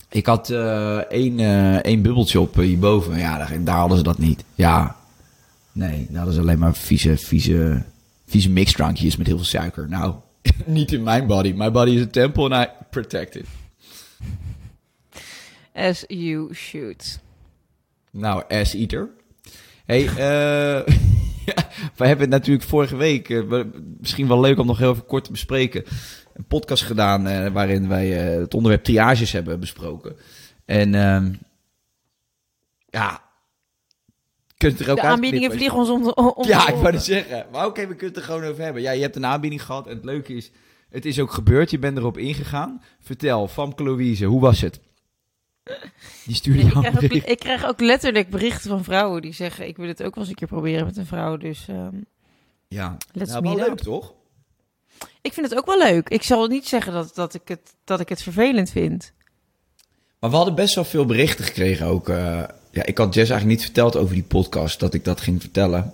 Ik 0.09 0.25
had 0.25 0.49
eh, 0.49 0.97
één, 0.97 1.39
eh, 1.39 1.75
één 1.75 2.01
bubbeltje 2.01 2.39
op 2.39 2.55
hierboven. 2.55 3.17
Ja, 3.17 3.37
daar, 3.37 3.63
daar 3.63 3.77
hadden 3.77 3.97
ze 3.97 4.03
dat 4.03 4.17
niet. 4.17 4.43
Ja, 4.55 4.95
nee, 5.71 6.05
daar 6.09 6.17
hadden 6.17 6.33
ze 6.33 6.39
alleen 6.39 6.59
maar 6.59 6.75
vieze, 6.75 7.17
vieze, 7.17 7.83
vieze 8.25 8.49
mixdrankjes 8.49 9.17
met 9.17 9.27
heel 9.27 9.35
veel 9.35 9.45
suiker. 9.45 9.89
Nou, 9.89 10.13
niet 10.65 10.91
in 10.91 11.03
mijn 11.03 11.27
body. 11.27 11.53
My 11.55 11.71
body 11.71 11.91
is 11.91 12.01
a 12.01 12.07
temple 12.07 12.43
and 12.43 12.67
I 12.67 12.69
protect 12.89 13.35
it. 13.35 13.45
As 15.77 16.03
you 16.07 16.53
should. 16.53 17.19
Nou, 18.11 18.43
ass 18.47 18.73
eater. 18.73 19.09
Hey, 19.85 20.01
ja, 21.45 21.69
wij 21.95 22.07
hebben 22.07 22.29
natuurlijk 22.29 22.67
vorige 22.67 22.95
week, 22.95 23.29
eh, 23.29 23.41
we- 23.41 23.69
misschien 23.99 24.27
wel 24.27 24.39
leuk 24.39 24.57
om 24.59 24.65
nog 24.65 24.77
heel 24.77 24.91
even 24.91 25.05
kort 25.05 25.23
te 25.23 25.31
bespreken, 25.31 25.83
een 26.33 26.45
podcast 26.45 26.83
gedaan 26.83 27.27
eh, 27.27 27.51
waarin 27.51 27.87
wij 27.87 28.07
het 28.09 28.53
onderwerp 28.53 28.83
triages 28.83 29.31
hebben 29.31 29.59
besproken. 29.59 30.15
En 30.65 30.95
ehm, 30.95 31.33
ja, 32.89 33.21
kunt 34.57 34.79
er 34.79 34.89
ook 34.89 34.95
De 34.95 35.01
aanbiedingen 35.01 35.51
vliegen 35.51 35.77
ons 35.77 35.89
om, 35.89 36.07
om 36.09 36.47
Ja, 36.47 36.65
de 36.65 36.71
ik 36.71 36.77
wou 36.77 36.93
het 36.93 37.03
zeggen. 37.03 37.45
Maar 37.51 37.65
oké, 37.65 37.81
we 37.81 37.87
kunnen 37.95 38.07
het 38.07 38.17
er 38.17 38.23
gewoon 38.23 38.43
over 38.43 38.63
hebben. 38.63 38.81
Ja, 38.81 38.91
je 38.91 39.01
hebt 39.01 39.15
een 39.15 39.25
aanbieding 39.25 39.63
gehad 39.63 39.87
en 39.87 39.95
het 39.95 40.05
leuke 40.05 40.33
is, 40.33 40.51
het 40.89 41.05
is 41.05 41.19
ook 41.19 41.31
gebeurd. 41.31 41.71
Je 41.71 41.79
bent 41.79 41.97
erop 41.97 42.17
ingegaan. 42.17 42.81
Vertel, 42.99 43.47
Famke 43.47 43.83
Louise, 43.83 44.25
hoe 44.25 44.41
was 44.41 44.61
het? 44.61 44.79
Die 46.25 46.35
stuurde 46.35 46.59
Nee, 46.63 46.67
ik, 46.67 46.73
jou 46.73 46.85
krijg 46.85 47.03
ook, 47.03 47.11
ik 47.29 47.39
krijg 47.39 47.65
ook 47.65 47.79
letterlijk 47.81 48.29
berichten 48.29 48.69
van 48.69 48.83
vrouwen 48.83 49.21
die 49.21 49.33
zeggen: 49.33 49.67
Ik 49.67 49.77
wil 49.77 49.87
het 49.87 50.03
ook 50.03 50.13
wel 50.15 50.23
eens 50.23 50.29
een 50.29 50.35
keer 50.39 50.47
proberen 50.47 50.85
met 50.85 50.97
een 50.97 51.05
vrouw. 51.05 51.37
Dus 51.37 51.65
ehm, 51.67 51.95
Ja, 52.67 52.97
Let's 53.11 53.31
nou, 53.31 53.43
wel 53.43 53.55
leuk 53.55 53.67
up. 53.67 53.77
toch? 53.77 54.13
ik 55.21 55.33
vind 55.33 55.49
het 55.49 55.57
ook 55.59 55.65
wel 55.65 55.77
leuk. 55.77 56.09
Ik 56.09 56.23
zal 56.23 56.47
niet 56.47 56.67
zeggen 56.67 56.93
dat, 56.93 57.15
dat, 57.15 57.33
ik, 57.33 57.47
het, 57.47 57.73
dat 57.83 57.99
ik 57.99 58.09
het 58.09 58.21
vervelend 58.23 58.69
vind. 58.69 59.11
Maar 60.19 60.29
we 60.29 60.35
hadden 60.35 60.55
best 60.55 60.75
wel 60.75 60.83
veel 60.83 61.05
berichten 61.05 61.45
gekregen 61.45 61.85
ook. 61.85 62.09
eh, 62.09 62.43
ja, 62.71 62.85
ik 62.85 62.97
had 62.97 63.13
Jess 63.13 63.29
eigenlijk 63.29 63.59
niet 63.59 63.61
verteld 63.65 63.95
over 63.95 64.13
die 64.13 64.23
podcast, 64.23 64.79
dat 64.79 64.93
ik 64.93 65.03
dat 65.03 65.21
ging 65.21 65.41
vertellen. 65.41 65.93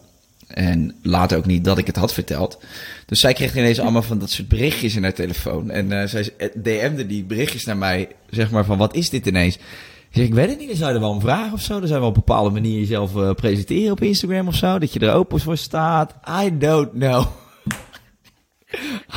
En 0.53 0.95
later 1.01 1.38
ook 1.38 1.45
niet 1.45 1.63
dat 1.65 1.77
ik 1.77 1.88
het 1.88 1.95
had 1.95 2.13
verteld. 2.13 2.60
Dus 3.05 3.19
zij 3.19 3.33
kreeg 3.33 3.55
ineens 3.55 3.79
allemaal 3.79 4.01
van 4.01 4.19
dat 4.19 4.29
soort 4.29 4.48
berichtjes 4.48 4.95
in 4.95 5.03
haar 5.03 5.13
telefoon. 5.13 5.72
En 5.72 6.01
eh, 6.01 6.07
zij 6.07 6.33
eh, 6.38 6.50
DM'de 6.55 7.05
die 7.05 7.24
berichtjes 7.24 7.65
naar 7.65 7.77
mij, 7.77 8.10
zeg 8.29 8.51
maar 8.51 8.65
van 8.65 8.77
wat 8.77 8.95
is 8.95 9.10
dit 9.10 9.25
ineens? 9.25 9.55
Ik 9.55 10.19
zeg, 10.19 10.25
ik 10.25 10.33
weet 10.33 10.50
het 10.50 10.60
niet, 10.60 10.67
dan 10.67 10.77
zou 10.77 10.89
je 10.89 10.95
er 10.95 11.01
wel 11.01 11.12
om 11.12 11.22
vragen 11.22 11.53
of 11.53 11.62
zo. 11.62 11.79
Dan 11.79 11.88
zou 11.88 11.93
je 11.93 12.00
wel 12.00 12.10
op 12.10 12.15
een 12.15 12.24
bepaalde 12.25 12.50
manier 12.50 12.79
jezelf 12.79 13.15
eh, 13.15 13.31
presenteren 13.31 13.91
op 13.91 14.01
Instagram 14.01 14.48
of 14.48 14.55
zo. 14.55 14.79
Dat 14.79 14.93
je 14.93 15.00
er 15.00 15.13
open 15.13 15.39
voor 15.39 15.57
staat. 15.57 16.15
I 16.43 16.57
don't 16.57 16.91
know. 16.91 17.25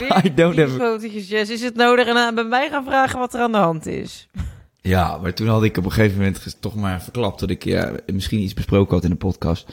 I 0.25 0.35
don't 0.35 0.57
have... 0.57 1.09
Jess. 1.11 1.51
Is 1.51 1.63
het 1.63 1.75
nodig 1.75 2.07
en 2.07 2.17
aan 2.17 2.35
bij 2.35 2.45
mij 2.45 2.69
gaan 2.69 2.85
vragen 2.85 3.19
wat 3.19 3.35
er 3.35 3.41
aan 3.41 3.53
de 3.53 3.59
hand 3.59 3.87
is? 3.87 4.29
Ja, 4.81 5.19
maar 5.19 5.35
toen 5.35 5.49
had 5.49 5.63
ik 5.63 5.77
op 5.77 5.85
een 5.85 5.93
gegeven 5.93 6.19
moment 6.19 6.57
toch 6.61 6.75
maar 6.75 7.03
verklapt 7.03 7.41
dat 7.41 7.51
ik 7.51 7.65
ja, 7.65 7.93
misschien 8.13 8.41
iets 8.41 8.55
besproken 8.55 8.95
had 8.95 9.05
in 9.05 9.11
de 9.11 9.17
podcast. 9.17 9.67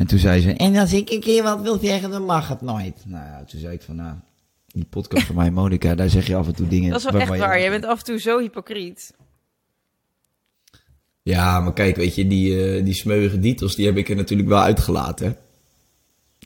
En 0.00 0.06
toen 0.06 0.18
zei 0.18 0.40
ze, 0.40 0.52
en 0.52 0.76
als 0.76 0.92
ik 0.92 1.10
een 1.10 1.20
keer 1.20 1.42
wat 1.42 1.60
wil 1.60 1.78
zeggen, 1.78 2.10
dan 2.10 2.24
mag 2.24 2.48
het 2.48 2.60
nooit. 2.60 3.02
Nou 3.06 3.24
ja, 3.24 3.44
toen 3.44 3.60
zei 3.60 3.74
ik 3.74 3.82
van, 3.82 3.96
nou, 3.96 4.14
die 4.66 4.84
podcast 4.84 5.26
van 5.26 5.34
mij 5.34 5.46
en 5.46 5.52
Monica, 5.52 5.94
daar 5.94 6.08
zeg 6.10 6.26
je 6.26 6.36
af 6.36 6.46
en 6.46 6.54
toe 6.54 6.68
dingen... 6.68 6.90
Dat 6.90 6.98
is 7.04 7.10
wel 7.10 7.20
echt 7.20 7.32
je- 7.32 7.38
waar. 7.38 7.60
Jij 7.60 7.70
bent 7.70 7.84
af 7.84 7.98
en 7.98 8.04
toe 8.04 8.18
zo 8.18 8.38
hypocriet. 8.38 9.14
Ja, 11.22 11.60
maar 11.60 11.72
kijk, 11.72 11.96
weet 11.96 12.14
je, 12.14 12.26
die, 12.26 12.64
eh, 12.76 12.84
die 12.84 12.94
smeuïge 12.94 13.38
details, 13.38 13.74
die 13.74 13.86
heb 13.86 13.96
ik 13.96 14.08
er 14.08 14.16
natuurlijk 14.16 14.48
wel 14.48 14.60
uitgelaten. 14.60 15.26
hè. 15.26 15.32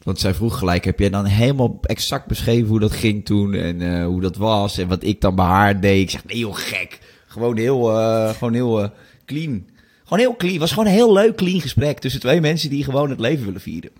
Want 0.02 0.20
zij 0.20 0.34
vroeg 0.34 0.58
gelijk, 0.58 0.84
heb 0.84 0.98
jij 0.98 1.10
dan 1.10 1.24
helemaal 1.24 1.78
exact 1.82 2.26
beschreven 2.26 2.68
hoe 2.68 2.80
dat 2.80 2.92
ging 2.92 3.24
toen 3.24 3.54
en 3.54 3.82
eh, 3.82 4.06
hoe 4.06 4.20
dat 4.20 4.36
was 4.36 4.78
en 4.78 4.88
wat 4.88 5.02
ik 5.04 5.20
dan 5.20 5.34
bij 5.34 5.44
haar 5.44 5.80
deed? 5.80 6.02
Ik 6.02 6.10
zeg, 6.10 6.24
nee 6.24 6.38
joh, 6.38 6.56
gek. 6.56 6.98
Gewoon 7.26 7.56
heel, 7.56 7.98
eh, 8.00 8.28
gewoon 8.30 8.54
heel 8.54 8.90
clean. 9.24 9.66
Gewoon 10.04 10.18
heel 10.18 10.36
clean. 10.36 10.52
Het 10.52 10.60
was 10.60 10.70
gewoon 10.70 10.86
een 10.86 10.92
heel 10.92 11.12
leuk, 11.12 11.36
clean 11.36 11.60
gesprek 11.60 11.98
tussen 11.98 12.20
twee 12.20 12.40
mensen 12.40 12.70
die 12.70 12.84
gewoon 12.84 13.10
het 13.10 13.20
leven 13.20 13.44
willen 13.44 13.60
vieren. 13.60 13.90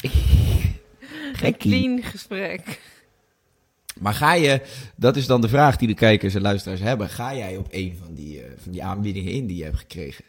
Een 1.42 1.56
clean 1.56 2.02
gesprek. 2.02 2.80
Maar 3.98 4.14
ga 4.14 4.32
je, 4.32 4.60
dat 4.96 5.16
is 5.16 5.26
dan 5.26 5.40
de 5.40 5.48
vraag 5.48 5.76
die 5.76 5.88
de 5.88 5.94
kijkers 5.94 6.34
en 6.34 6.40
luisteraars 6.40 6.80
hebben. 6.80 7.08
Ga 7.08 7.34
jij 7.34 7.56
op 7.56 7.66
een 7.70 7.96
van 8.04 8.14
die, 8.14 8.42
eh, 8.42 8.50
van 8.62 8.72
die 8.72 8.84
aanbiedingen 8.84 9.32
in 9.32 9.46
die 9.46 9.56
je 9.56 9.64
hebt 9.64 9.78
gekregen? 9.78 10.24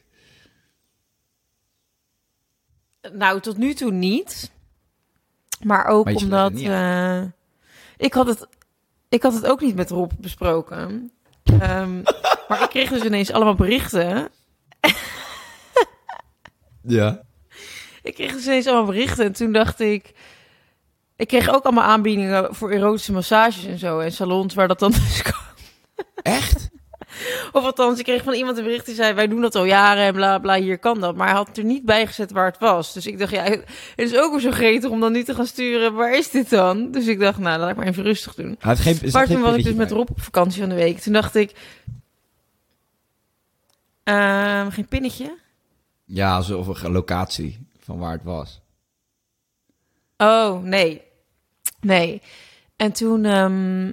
Nou, 3.14 3.42
tot 3.42 3.58
nu 3.58 3.74
toe 3.74 3.92
niet. 3.92 4.52
Maar 5.64 5.86
ook 5.86 6.06
Maar 6.06 6.16
omdat... 6.16 6.54
eh, 6.60 7.24
ik, 7.98 8.14
had 8.14 8.28
het, 8.28 8.48
ik 9.10 9.24
had 9.24 9.34
het 9.34 9.46
ook 9.46 9.62
niet 9.62 9.76
met 9.76 9.90
Rob 9.90 10.12
besproken. 10.20 11.12
Ehm, 11.44 12.02
maar 12.48 12.62
ik 12.62 12.70
kreeg 12.70 12.90
dus 12.90 13.04
ineens 13.04 13.32
allemaal 13.32 13.56
berichten. 13.56 14.30
Ja. 16.84 17.22
Ik 18.02 18.14
kreeg 18.14 18.32
dus 18.32 18.46
ineens 18.46 18.68
allemaal 18.68 18.86
berichten. 18.86 19.26
En 19.26 19.32
toen 19.32 19.52
dacht 19.52 19.80
ik... 19.80 20.14
Ik 21.16 21.28
kreeg 21.28 21.50
ook 21.50 21.64
allemaal 21.64 21.84
aanbiedingen 21.84 22.56
voor 22.56 22.72
erotische 22.72 23.12
massages 23.12 23.66
en 23.66 23.78
zo. 23.78 24.00
En 24.00 24.12
salons 24.12 24.54
waar 24.54 24.68
dat 24.68 24.80
dan 24.80 24.92
dus 24.92 25.22
kan. 25.32 25.34
Echt? 26.16 26.70
Of 27.52 27.64
althans, 27.64 28.00
ik 28.00 28.06
kreeg 28.06 28.24
van 28.24 28.34
iemand 28.34 28.58
een 28.58 28.64
bericht 28.64 28.86
die 28.86 28.96
zei... 28.96 29.14
Wij 29.14 29.28
doen 29.28 29.42
dat 29.42 29.56
al 29.56 29.66
jaren 29.66 30.04
en 30.04 30.14
bla 30.14 30.40
bla, 30.40 30.56
hier 30.56 30.80
kan 30.80 31.00
dat. 31.00 31.16
Maar 31.16 31.28
hij 31.28 31.36
had 31.36 31.58
er 31.58 31.64
niet 31.64 31.86
bij 31.86 32.08
gezet 32.08 32.32
waar 32.32 32.46
het 32.46 32.58
was. 32.60 32.94
Dus 32.94 33.08
ik 33.08 33.20
dacht, 33.20 33.32
ja, 33.32 33.44
het 33.44 33.66
is 33.96 34.16
ook 34.18 34.32
weer 34.32 34.42
zo 34.42 34.52
gretig 34.52 34.90
om 34.90 35.00
dan 35.00 35.12
nu 35.12 35.24
te 35.24 35.36
gaan 35.36 35.46
sturen. 35.46 35.94
Waar 35.94 36.18
is 36.18 36.30
dit 36.30 36.50
dan? 36.50 36.92
Dus 36.92 37.08
ik 37.08 37.20
dacht, 37.20 37.38
nou, 37.38 37.60
laat 37.60 37.70
ik 37.70 37.76
maar 37.76 37.88
even 37.88 38.04
rustig 38.04 38.36
doen. 38.36 38.56
Hij 38.60 38.76
heeft 38.76 39.00
geen, 39.00 39.12
Maar 39.12 39.28
toen 39.28 39.42
was 39.42 39.56
ik 39.56 39.64
dus 39.64 39.74
met. 39.74 39.92
Rob 39.92 40.10
op 40.10 40.22
vakantie 40.22 40.60
van 40.60 40.70
de 40.70 40.76
week. 40.76 41.00
Toen 41.00 41.14
dacht 41.14 41.36
ik... 41.36 41.52
ehm, 44.04 44.70
geen 44.70 44.88
pinnetje? 44.88 45.38
Ja, 46.06 46.42
zo 46.42 46.60
of 46.60 46.84
een 46.84 46.92
locatie 46.92 47.68
van 47.80 47.98
waar 47.98 48.12
het 48.12 48.24
was. 48.24 48.62
Oh, 50.18 50.64
nee. 50.64 51.02
Nee. 51.80 52.22
En 52.76 52.92
toen... 52.92 53.26
ehm, 53.26 53.90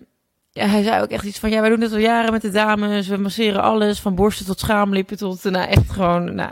hij 0.66 0.82
zei 0.82 1.02
ook 1.02 1.10
echt 1.10 1.24
iets 1.24 1.38
van... 1.38 1.50
Ja, 1.50 1.60
wij 1.60 1.70
doen 1.70 1.80
dit 1.80 1.92
al 1.92 1.98
jaren 1.98 2.32
met 2.32 2.42
de 2.42 2.50
dames. 2.50 3.08
We 3.08 3.16
masseren 3.16 3.62
alles. 3.62 4.00
Van 4.00 4.14
borsten 4.14 4.46
tot 4.46 4.60
schaamlippen 4.60 5.16
tot... 5.16 5.44
Nou, 5.44 5.68
echt 5.68 5.90
gewoon... 5.90 6.34
Nou. 6.34 6.50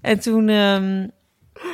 En 0.00 0.20
toen... 0.20 0.48
ehm, 0.48 1.06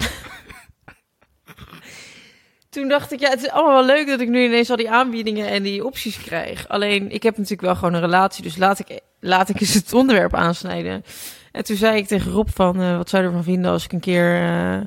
toen 2.70 2.88
dacht 2.88 3.12
ik, 3.12 3.20
ja, 3.20 3.30
het 3.30 3.42
is 3.42 3.50
allemaal 3.50 3.74
wel 3.74 3.96
leuk 3.96 4.06
dat 4.06 4.20
ik 4.20 4.28
nu 4.28 4.44
ineens 4.44 4.70
al 4.70 4.76
die 4.76 4.90
aanbiedingen 4.90 5.48
en 5.48 5.62
die 5.62 5.84
opties 5.84 6.18
krijg. 6.18 6.68
Alleen, 6.68 7.10
ik 7.10 7.22
heb 7.22 7.34
natuurlijk 7.34 7.62
wel 7.62 7.76
gewoon 7.76 7.94
een 7.94 8.00
relatie, 8.00 8.42
dus 8.42 8.56
laat 8.56 8.78
ik, 8.78 9.00
laat 9.20 9.48
ik 9.48 9.60
eens 9.60 9.74
het 9.74 9.92
onderwerp 9.92 10.34
aansnijden. 10.34 11.04
En 11.52 11.64
toen 11.64 11.76
zei 11.76 11.96
ik 11.96 12.06
tegen 12.06 12.32
Rob 12.32 12.48
van, 12.48 12.80
eh, 12.80 12.96
wat 12.96 13.08
zou 13.08 13.22
je 13.22 13.28
ervan 13.28 13.44
vinden 13.44 13.70
als 13.70 13.84
ik 13.84 13.92
een 13.92 14.00
keer 14.00 14.34
eh 14.34 14.80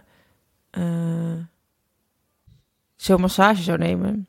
eh, 0.73 1.39
zo'n 2.95 3.21
massage 3.21 3.61
zou 3.61 3.77
nemen? 3.77 4.27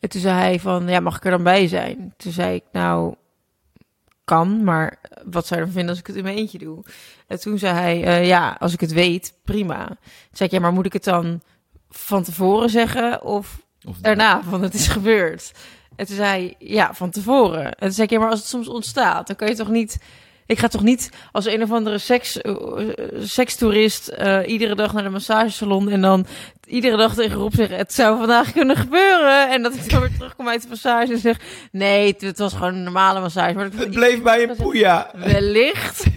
En 0.00 0.08
toen 0.08 0.20
zei 0.20 0.34
hij 0.34 0.60
van, 0.60 0.88
ja, 0.88 1.00
mag 1.00 1.16
ik 1.16 1.24
er 1.24 1.30
dan 1.30 1.42
bij 1.42 1.68
zijn? 1.68 2.14
Toen 2.16 2.32
zei 2.32 2.54
ik, 2.54 2.64
nou, 2.72 3.14
kan, 4.24 4.64
maar 4.64 4.98
wat 5.24 5.46
zou 5.46 5.60
je 5.60 5.66
ervan 5.66 5.72
vinden 5.72 5.90
als 5.90 5.98
ik 5.98 6.06
het 6.06 6.16
in 6.16 6.22
mijn 6.22 6.36
eentje 6.36 6.58
doe? 6.58 6.84
En 7.26 7.40
toen 7.40 7.58
zei 7.58 7.74
hij, 7.74 8.04
eh, 8.04 8.26
ja, 8.26 8.56
als 8.58 8.72
ik 8.72 8.80
het 8.80 8.92
weet, 8.92 9.34
prima. 9.44 9.86
Toen 9.86 9.96
zei 10.32 10.48
ik, 10.48 10.54
ja, 10.54 10.60
maar 10.60 10.72
moet 10.72 10.86
ik 10.86 10.92
het 10.92 11.04
dan 11.04 11.42
van 11.90 12.22
tevoren 12.22 12.70
zeggen 12.70 13.22
of 13.22 13.60
Of 13.88 13.98
daarna, 13.98 14.42
van 14.42 14.62
het 14.62 14.74
is 14.74 14.88
gebeurd? 14.88 15.52
En 15.96 16.06
toen 16.06 16.16
zei 16.16 16.28
hij, 16.28 16.54
ja, 16.68 16.94
van 16.94 17.10
tevoren. 17.10 17.64
En 17.64 17.86
toen 17.86 17.92
zei 17.92 18.06
ik, 18.06 18.12
ja, 18.12 18.18
maar 18.18 18.30
als 18.30 18.38
het 18.38 18.48
soms 18.48 18.68
ontstaat, 18.68 19.26
dan 19.26 19.36
kan 19.36 19.48
je 19.48 19.54
toch 19.54 19.68
niet... 19.68 19.98
Ik 20.50 20.58
ga 20.58 20.68
toch 20.68 20.82
niet 20.82 21.10
als 21.32 21.46
een 21.46 21.62
of 21.62 21.72
andere 21.72 21.98
seks, 21.98 22.40
eh, 22.40 22.54
sekstoerist 23.20 24.08
eh, 24.08 24.38
iedere 24.46 24.74
dag 24.74 24.92
naar 24.92 25.02
de 25.02 25.08
massagesalon 25.08 25.88
en 25.88 26.00
dan 26.00 26.26
iedere 26.66 26.96
dag 26.96 27.14
tegen 27.14 27.36
Rob 27.36 27.54
zeggen, 27.54 27.76
het 27.76 27.92
zou 27.92 28.18
vandaag 28.18 28.52
kunnen 28.52 28.76
gebeuren. 28.76 29.50
En 29.50 29.62
dat 29.62 29.74
ik 29.74 29.90
dan 29.90 30.00
weer 30.00 30.10
terugkom 30.16 30.48
uit 30.48 30.62
de 30.62 30.68
massage 30.68 31.12
en 31.12 31.18
zeg, 31.18 31.36
nee, 31.72 32.06
het, 32.06 32.20
het 32.20 32.38
was 32.38 32.52
gewoon 32.52 32.74
een 32.74 32.82
normale 32.82 33.20
massage. 33.20 33.54
Maar 33.54 33.68
Het 33.74 33.90
bleef 33.90 34.22
bij 34.22 34.48
een 34.48 34.56
poeja. 34.56 35.10
Wellicht. 35.14 36.04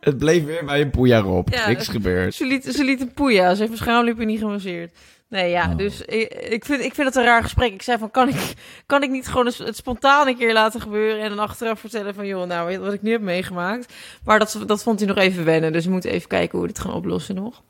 Het 0.00 0.18
bleef 0.18 0.44
weer 0.44 0.64
bij 0.64 0.80
een 0.80 0.90
poeja, 0.90 1.18
Rob. 1.18 1.48
Ja. 1.48 1.68
Niks 1.68 1.88
gebeurd. 1.88 2.34
Ze 2.34 2.46
liet, 2.46 2.64
ze 2.64 2.84
liet 2.84 3.00
een 3.00 3.12
poeja. 3.12 3.54
Ze 3.54 3.60
heeft 3.60 3.78
haar 3.78 3.88
schaamlippen 3.88 4.26
niet 4.26 4.38
gemasseerd. 4.38 4.92
Nee, 5.32 5.50
ja, 5.50 5.70
Oh. 5.70 5.76
dus 5.76 6.00
ik, 6.00 6.34
ik, 6.34 6.64
vind, 6.64 6.80
ik 6.84 6.94
vind 6.94 7.06
het 7.06 7.16
een 7.16 7.24
raar 7.24 7.42
gesprek. 7.42 7.72
Ik 7.72 7.82
zei 7.82 7.98
van, 7.98 8.10
kan 8.10 8.28
ik, 8.28 8.54
kan 8.86 9.02
ik 9.02 9.10
niet 9.10 9.26
gewoon 9.28 9.46
het 9.46 9.76
spontaan 9.76 10.28
een 10.28 10.36
keer 10.36 10.52
laten 10.52 10.80
gebeuren... 10.80 11.22
en 11.22 11.28
dan 11.28 11.38
achteraf 11.38 11.80
vertellen 11.80 12.14
van, 12.14 12.26
joh, 12.26 12.46
nou, 12.46 12.78
wat 12.78 12.92
ik 12.92 13.02
nu 13.02 13.10
heb 13.10 13.20
meegemaakt? 13.20 13.92
Maar 14.24 14.38
dat, 14.38 14.58
dat 14.66 14.82
vond 14.82 14.98
hij 14.98 15.08
nog 15.08 15.16
even 15.16 15.44
wennen. 15.44 15.72
Dus 15.72 15.84
we 15.84 15.90
moeten 15.90 16.10
even 16.10 16.28
kijken 16.28 16.58
hoe 16.58 16.66
we 16.66 16.72
dit 16.72 16.82
gaan 16.82 16.92
oplossen 16.92 17.34
nog. 17.34 17.62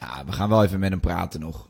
Ja, 0.00 0.24
we 0.26 0.32
gaan 0.32 0.48
wel 0.48 0.64
even 0.64 0.78
met 0.78 0.90
hem 0.90 1.00
praten 1.00 1.40
nog. 1.40 1.68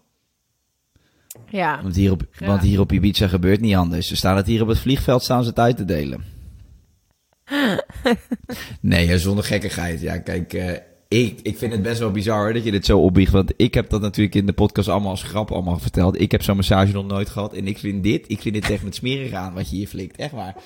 Ja, 1.48 1.82
Want 1.82 1.94
hier 1.96 2.10
op, 2.10 2.22
want 2.38 2.62
hier 2.62 2.80
op 2.80 2.92
Ibiza 2.92 3.28
gebeurt 3.28 3.60
niet 3.60 3.76
anders. 3.76 4.08
Ze 4.08 4.16
staan 4.16 4.36
het 4.36 4.46
hier 4.46 4.62
op 4.62 4.68
het 4.68 4.78
vliegveld, 4.78 5.22
staan 5.22 5.42
ze 5.42 5.48
het 5.48 5.58
uit 5.58 5.76
te 5.76 5.84
delen. 5.84 6.24
nee, 8.80 9.18
zonder 9.18 9.44
gekkigheid. 9.44 10.00
Ja, 10.00 10.18
kijk, 10.18 10.52
eh, 10.52 10.78
ik, 11.12 11.40
ik 11.42 11.58
vind 11.58 11.72
het 11.72 11.82
best 11.82 11.98
wel 11.98 12.10
bizar 12.10 12.52
dat 12.52 12.64
je 12.64 12.70
dit 12.70 12.86
zo 12.86 12.98
opbiecht. 12.98 13.32
Want 13.32 13.52
ik 13.56 13.74
heb 13.74 13.90
dat 13.90 14.00
natuurlijk 14.00 14.34
in 14.34 14.46
de 14.46 14.52
podcast 14.52 14.88
allemaal 14.88 15.10
als 15.10 15.22
grap 15.22 15.50
allemaal 15.50 15.78
verteld. 15.78 16.20
Ik 16.20 16.30
heb 16.30 16.42
zo'n 16.42 16.56
massage 16.56 16.92
nog 16.92 17.06
nooit 17.06 17.28
gehad. 17.28 17.52
En 17.52 17.66
ik 17.66 17.78
vind 17.78 18.02
dit, 18.02 18.24
ik 18.28 18.40
vind 18.40 18.54
dit 18.54 18.70
echt 18.70 18.82
met 18.82 18.94
smerig 18.94 19.32
aan 19.32 19.54
wat 19.54 19.70
je 19.70 19.76
hier 19.76 19.86
flikt. 19.86 20.16
Echt 20.16 20.32
waar. 20.32 20.56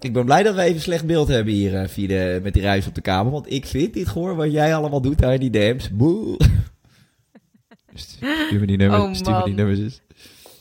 Ik 0.00 0.12
ben 0.12 0.24
blij 0.24 0.42
dat 0.42 0.54
we 0.54 0.62
even 0.62 0.80
slecht 0.80 1.06
beeld 1.06 1.28
hebben 1.28 1.52
hier 1.52 1.74
eh, 1.74 1.88
via 1.88 2.06
de, 2.06 2.40
met 2.42 2.52
die 2.52 2.62
reis 2.62 2.86
op 2.86 2.94
de 2.94 3.00
kamer. 3.00 3.32
Want 3.32 3.52
ik 3.52 3.66
vind 3.66 3.94
dit 3.94 4.08
gewoon 4.08 4.36
wat 4.36 4.52
jij 4.52 4.74
allemaal 4.74 5.00
doet 5.00 5.18
daar 5.18 5.34
in 5.34 5.40
die 5.40 5.50
DM's. 5.50 5.90
Boe. 5.90 6.36
Stuur 7.94 8.60
me 8.60 8.66
die 8.66 8.76
nummers. 8.76 9.02
Oh, 9.02 9.14
stuur 9.14 9.34
me 9.34 9.44
die 9.44 9.54
nummers 9.54 9.78
eens. 9.78 10.00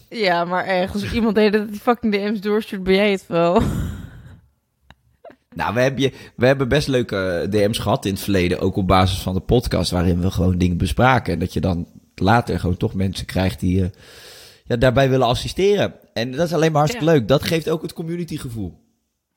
ja 0.09 0.45
maar 0.45 0.65
erg. 0.65 0.93
Als 0.93 1.13
iemand 1.13 1.35
deed 1.35 1.53
dat 1.53 1.69
die 1.69 1.79
fucking 1.79 2.13
DM's 2.13 2.41
doorstuurt, 2.41 2.83
ben 2.83 2.95
jij 2.95 3.11
het 3.11 3.27
wel. 3.27 3.61
Nou, 5.55 5.73
we 5.73 5.79
hebben, 5.81 6.01
je, 6.01 6.11
we 6.35 6.45
hebben 6.45 6.67
best 6.67 6.87
leuke 6.87 7.17
eh, 7.17 7.49
DM's 7.49 7.77
gehad 7.77 8.05
in 8.05 8.11
het 8.13 8.21
verleden. 8.21 8.59
Ook 8.59 8.75
op 8.75 8.87
basis 8.87 9.19
van 9.19 9.33
de 9.33 9.39
podcast. 9.39 9.91
Waarin 9.91 10.21
we 10.21 10.31
gewoon 10.31 10.57
dingen 10.57 10.77
bespraken. 10.77 11.33
En 11.33 11.39
dat 11.39 11.53
je 11.53 11.61
dan 11.61 11.87
later 12.15 12.59
gewoon 12.59 12.77
toch 12.77 12.93
mensen 12.93 13.25
krijgt 13.25 13.59
die 13.59 13.83
eh, 13.83 13.89
ja, 14.65 14.75
daarbij 14.75 15.09
willen 15.09 15.27
assisteren. 15.27 15.93
En 16.13 16.31
dat 16.31 16.47
is 16.47 16.53
alleen 16.53 16.71
maar 16.71 16.79
hartstikke 16.81 17.11
Ja. 17.11 17.17
leuk. 17.17 17.27
Dat 17.27 17.43
geeft 17.43 17.69
ook 17.69 17.81
het 17.81 17.93
community 17.93 18.37
gevoel. 18.37 18.81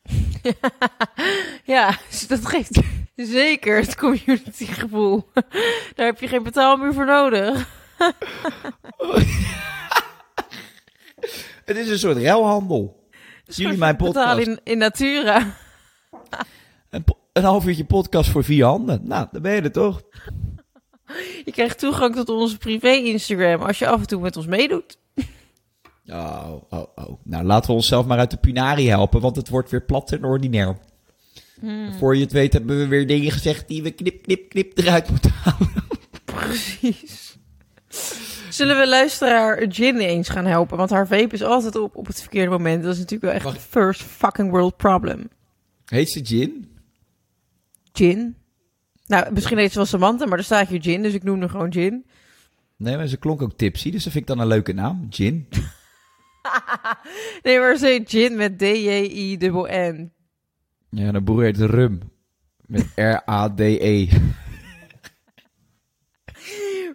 Ja, 1.64 1.98
dus 2.10 2.26
dat 2.26 2.46
geeft 2.46 2.80
zeker 3.16 3.76
het 3.80 3.94
community 3.96 4.64
gevoel. 4.66 5.28
Daar 5.94 6.06
heb 6.06 6.20
je 6.20 6.28
geen 6.28 6.42
betaalmuur 6.42 6.92
voor 6.92 7.06
nodig. 7.06 7.68
Het 11.64 11.76
is 11.76 11.88
een 11.90 11.98
soort 11.98 12.16
ruilhandel. 12.16 13.08
Jullie 13.44 13.78
mijn 13.78 13.96
podcast. 13.96 14.46
in, 14.46 14.60
in 14.64 14.78
natura. 14.78 15.54
Een, 16.90 17.04
een 17.32 17.42
half 17.42 17.66
uurtje 17.66 17.84
podcast 17.84 18.30
voor 18.30 18.44
vier 18.44 18.64
handen. 18.64 19.00
Nou, 19.04 19.26
dan 19.32 19.42
ben 19.42 19.54
je 19.54 19.60
er 19.60 19.72
toch? 19.72 20.02
Je 21.44 21.52
krijgt 21.52 21.78
toegang 21.78 22.14
tot 22.14 22.28
onze 22.28 22.58
privé 22.58 22.90
Instagram 22.90 23.62
als 23.62 23.78
je 23.78 23.86
af 23.86 24.00
en 24.00 24.06
toe 24.06 24.20
met 24.20 24.36
ons 24.36 24.46
meedoet. 24.46 24.98
Oh, 26.08 26.52
oh, 26.70 26.86
oh. 26.94 27.20
Nou, 27.24 27.44
laten 27.44 27.70
we 27.70 27.76
onszelf 27.76 28.06
maar 28.06 28.18
uit 28.18 28.30
de 28.30 28.36
punari 28.36 28.88
helpen. 28.88 29.20
Want 29.20 29.36
het 29.36 29.48
wordt 29.48 29.70
weer 29.70 29.84
plat 29.84 30.12
en 30.12 30.24
ordinair. 30.24 30.76
Voor 31.98 32.16
je 32.16 32.22
het 32.22 32.32
weet 32.32 32.52
hebben 32.52 32.78
we 32.78 32.86
weer 32.86 33.06
dingen 33.06 33.30
gezegd 33.30 33.68
die 33.68 33.82
we 33.82 33.90
knip, 33.90 34.22
knip, 34.22 34.48
knip 34.48 34.78
eruit 34.78 35.10
moeten 35.10 35.30
halen. 35.30 35.70
Precies. 36.24 37.36
Zullen 38.48 38.78
we 38.78 38.88
luisteraar 38.88 39.66
Jin 39.66 39.98
eens 39.98 40.28
gaan 40.28 40.46
helpen? 40.46 40.76
Want 40.76 40.90
haar 40.90 41.06
vape 41.06 41.34
is 41.34 41.42
altijd 41.42 41.76
op 41.76 41.96
op 41.96 42.06
het 42.06 42.20
verkeerde 42.20 42.50
moment. 42.50 42.82
Dat 42.82 42.92
is 42.92 42.98
natuurlijk 42.98 43.32
wel 43.32 43.32
echt 43.32 43.56
een 43.56 43.68
first 43.68 44.02
fucking 44.02 44.50
world 44.50 44.76
problem. 44.76 45.28
Heet 45.86 46.10
ze 46.10 46.24
Gin? 46.24 46.68
Jin? 47.92 48.36
Nou, 49.06 49.32
misschien 49.32 49.58
heet 49.58 49.70
ze 49.70 49.76
wel 49.76 49.86
Samantha, 49.86 50.26
maar 50.26 50.38
er 50.38 50.44
staat 50.44 50.68
hier 50.68 50.80
Jin, 50.80 51.02
dus 51.02 51.14
ik 51.14 51.22
noem 51.22 51.40
haar 51.40 51.48
gewoon 51.48 51.68
Jin. 51.68 52.06
Nee, 52.76 52.96
maar 52.96 53.06
ze 53.06 53.16
klonk 53.16 53.42
ook 53.42 53.56
tipsy, 53.56 53.90
dus 53.90 54.04
dat 54.04 54.12
vind 54.12 54.28
ik 54.28 54.36
dan 54.36 54.40
een 54.40 54.46
leuke 54.50 54.72
naam. 54.72 55.06
Gin. 55.10 55.48
Nee, 57.42 57.58
maar 57.58 57.76
ze 57.76 57.86
heet 57.86 58.10
Jin 58.10 58.36
met 58.36 58.58
D-J-I-N-N. 58.58 60.12
Ja, 60.90 61.12
de 61.12 61.22
broer 61.22 61.42
heet 61.42 61.56
Rum. 61.56 62.00
Met 62.66 62.86
R-A-D-E. 62.94 64.08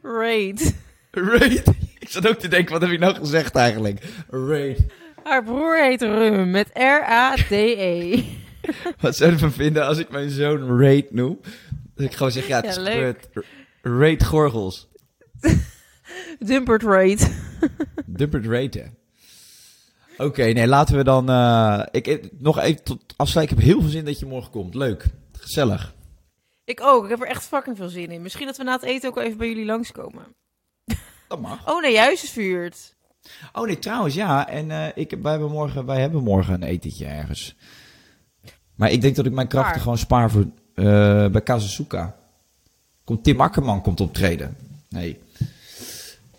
Raid. 0.02 0.76
Raid. 1.12 1.68
Ik 2.00 2.10
zat 2.10 2.28
ook 2.28 2.38
te 2.38 2.48
denken, 2.48 2.72
wat 2.72 2.82
heb 2.82 2.92
je 2.92 2.98
nou 2.98 3.16
gezegd 3.16 3.56
eigenlijk? 3.56 4.24
Raid. 4.30 4.86
Haar 5.24 5.44
broer 5.44 5.84
heet 5.84 6.02
Rum 6.02 6.52
met 6.52 6.70
R-A-D-E. 6.74 8.24
Wat 9.02 9.16
zou 9.16 9.30
je 9.30 9.36
ervan 9.36 9.52
vinden 9.52 9.86
als 9.86 9.98
ik 9.98 10.10
mijn 10.10 10.30
zoon 10.30 10.80
Raid 10.80 11.12
noem? 11.12 11.40
Dat 11.96 12.06
ik 12.06 12.14
gewoon 12.14 12.32
zeg, 12.32 12.48
ja, 12.48 12.56
het 12.62 12.66
is 12.66 12.78
gebeurd. 12.78 13.30
Raid 13.82 14.24
Gorgels. 14.24 14.88
Dumpert 16.40 16.84
Raid. 16.84 17.32
Dumpert 18.06 18.46
Raid, 18.46 18.74
hè. 18.74 18.84
Oké, 20.18 20.44
nee, 20.44 20.68
laten 20.68 20.98
we 20.98 21.04
dan... 21.04 21.30
eh, 21.30 21.84
ik, 21.92 22.30
nog 22.40 22.60
even 22.60 22.84
tot 22.84 23.14
afsluiten. 23.18 23.58
Ik 23.58 23.64
heb 23.64 23.74
heel 23.74 23.82
veel 23.82 23.92
zin 23.92 24.06
dat 24.06 24.20
je 24.20 24.26
morgen 24.26 24.52
komt. 24.52 24.76
Leuk. 24.76 25.06
Gezellig. 25.40 25.94
Ik 26.66 26.82
ook. 26.84 27.04
Ik 27.04 27.10
heb 27.10 27.22
er 27.22 27.28
echt 27.28 27.44
fucking 27.44 27.78
veel 27.78 27.90
zin 27.90 28.12
in. 28.12 28.22
Misschien 28.22 28.46
dat 28.46 28.58
we 28.58 28.64
na 28.64 28.74
het 28.74 28.84
eten 28.84 29.10
ook 29.10 29.18
even 29.18 29.38
bij 29.38 29.48
jullie 29.48 29.66
langskomen. 29.66 30.24
Dat 31.28 31.42
mag. 31.42 31.70
Oh 31.70 31.82
nee, 31.82 31.92
juist 31.92 32.24
is 32.24 32.30
vuurt. 32.30 32.96
Oh 33.54 33.66
nee, 33.66 33.80
trouwens, 33.80 34.16
ja. 34.16 34.48
En 34.48 34.72
eh, 34.72 34.88
ik, 34.96 35.16
wij, 35.22 35.32
hebben 35.32 35.52
morgen, 35.52 35.86
wij 35.86 36.00
hebben 36.02 36.24
morgen 36.24 36.54
een 36.54 36.64
etentje 36.64 37.06
ergens. 37.06 37.56
Maar 38.82 38.92
ik 38.92 39.02
denk 39.02 39.16
dat 39.16 39.26
ik 39.26 39.32
mijn 39.32 39.48
krachten 39.48 39.72
Waar? 39.74 39.82
gewoon 39.82 39.98
spaar 39.98 40.32
voor 40.32 40.46
eh, 40.74 40.86
bij 41.28 41.42
Kazusuka. 41.44 42.16
Komt 43.04 43.24
Tim 43.24 43.42
Akkerman 43.42 43.82
komt 43.82 44.00
optreden. 44.02 44.56
Nee. 44.90 45.20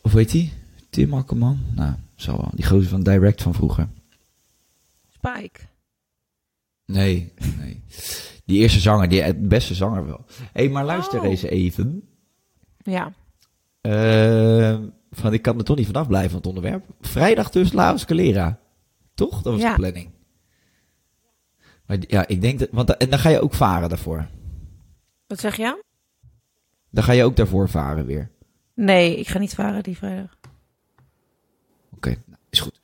Of 0.02 0.12
weet 0.12 0.32
hij? 0.32 0.52
Tim 0.90 1.14
Akkerman? 1.14 1.60
Nou, 1.74 1.92
zo 2.16 2.36
wel. 2.36 2.50
Die 2.54 2.64
gozer 2.66 2.88
van 2.88 3.02
Direct 3.02 3.42
van 3.42 3.54
vroeger. 3.54 3.88
Spike. 5.08 5.60
Nee, 6.86 7.32
nee. 7.58 7.80
Die 8.44 8.60
eerste 8.60 8.80
zanger, 8.80 9.08
die 9.08 9.22
het 9.22 9.48
beste 9.48 9.74
zanger 9.74 10.06
wel. 10.06 10.24
Hé, 10.36 10.44
hey, 10.52 10.68
maar 10.68 10.84
luister 10.84 11.20
Oh. 11.20 11.26
eens 11.26 11.42
even. 11.42 12.08
Ja. 12.76 13.12
Eh, 13.80 14.78
van, 15.10 15.32
ik 15.32 15.42
kan 15.42 15.58
er 15.58 15.64
toch 15.64 15.76
niet 15.76 15.86
vanaf 15.86 16.06
blijven 16.06 16.30
van 16.30 16.38
het 16.38 16.48
onderwerp. 16.48 16.84
Vrijdag 17.00 17.50
dus 17.50 17.72
Laos 17.72 18.04
Calera. 18.04 18.58
Toch? 19.14 19.42
Dat 19.42 19.52
was 19.52 19.62
Ja. 19.62 19.70
de 19.70 19.76
planning. 19.76 20.08
Maar 21.92 22.00
ja, 22.06 22.26
ik 22.26 22.40
denk 22.40 22.58
dat... 22.58 22.68
Want 22.70 22.96
en 22.96 23.10
dan 23.10 23.18
ga 23.18 23.28
je 23.28 23.40
ook 23.40 23.54
varen 23.54 23.88
daarvoor. 23.88 24.28
Wat 25.26 25.40
zeg 25.40 25.56
je? 25.56 25.82
Dan 26.90 27.04
ga 27.04 27.12
je 27.12 27.24
ook 27.24 27.36
daarvoor 27.36 27.68
varen 27.68 28.06
weer. 28.06 28.30
Nee, 28.74 29.16
ik 29.16 29.28
ga 29.28 29.38
niet 29.38 29.54
varen 29.54 29.82
die 29.82 29.96
vrijdag. 29.96 30.38
Oké, 31.94 32.08
nou, 32.08 32.40
is 32.50 32.60
goed. 32.60 32.80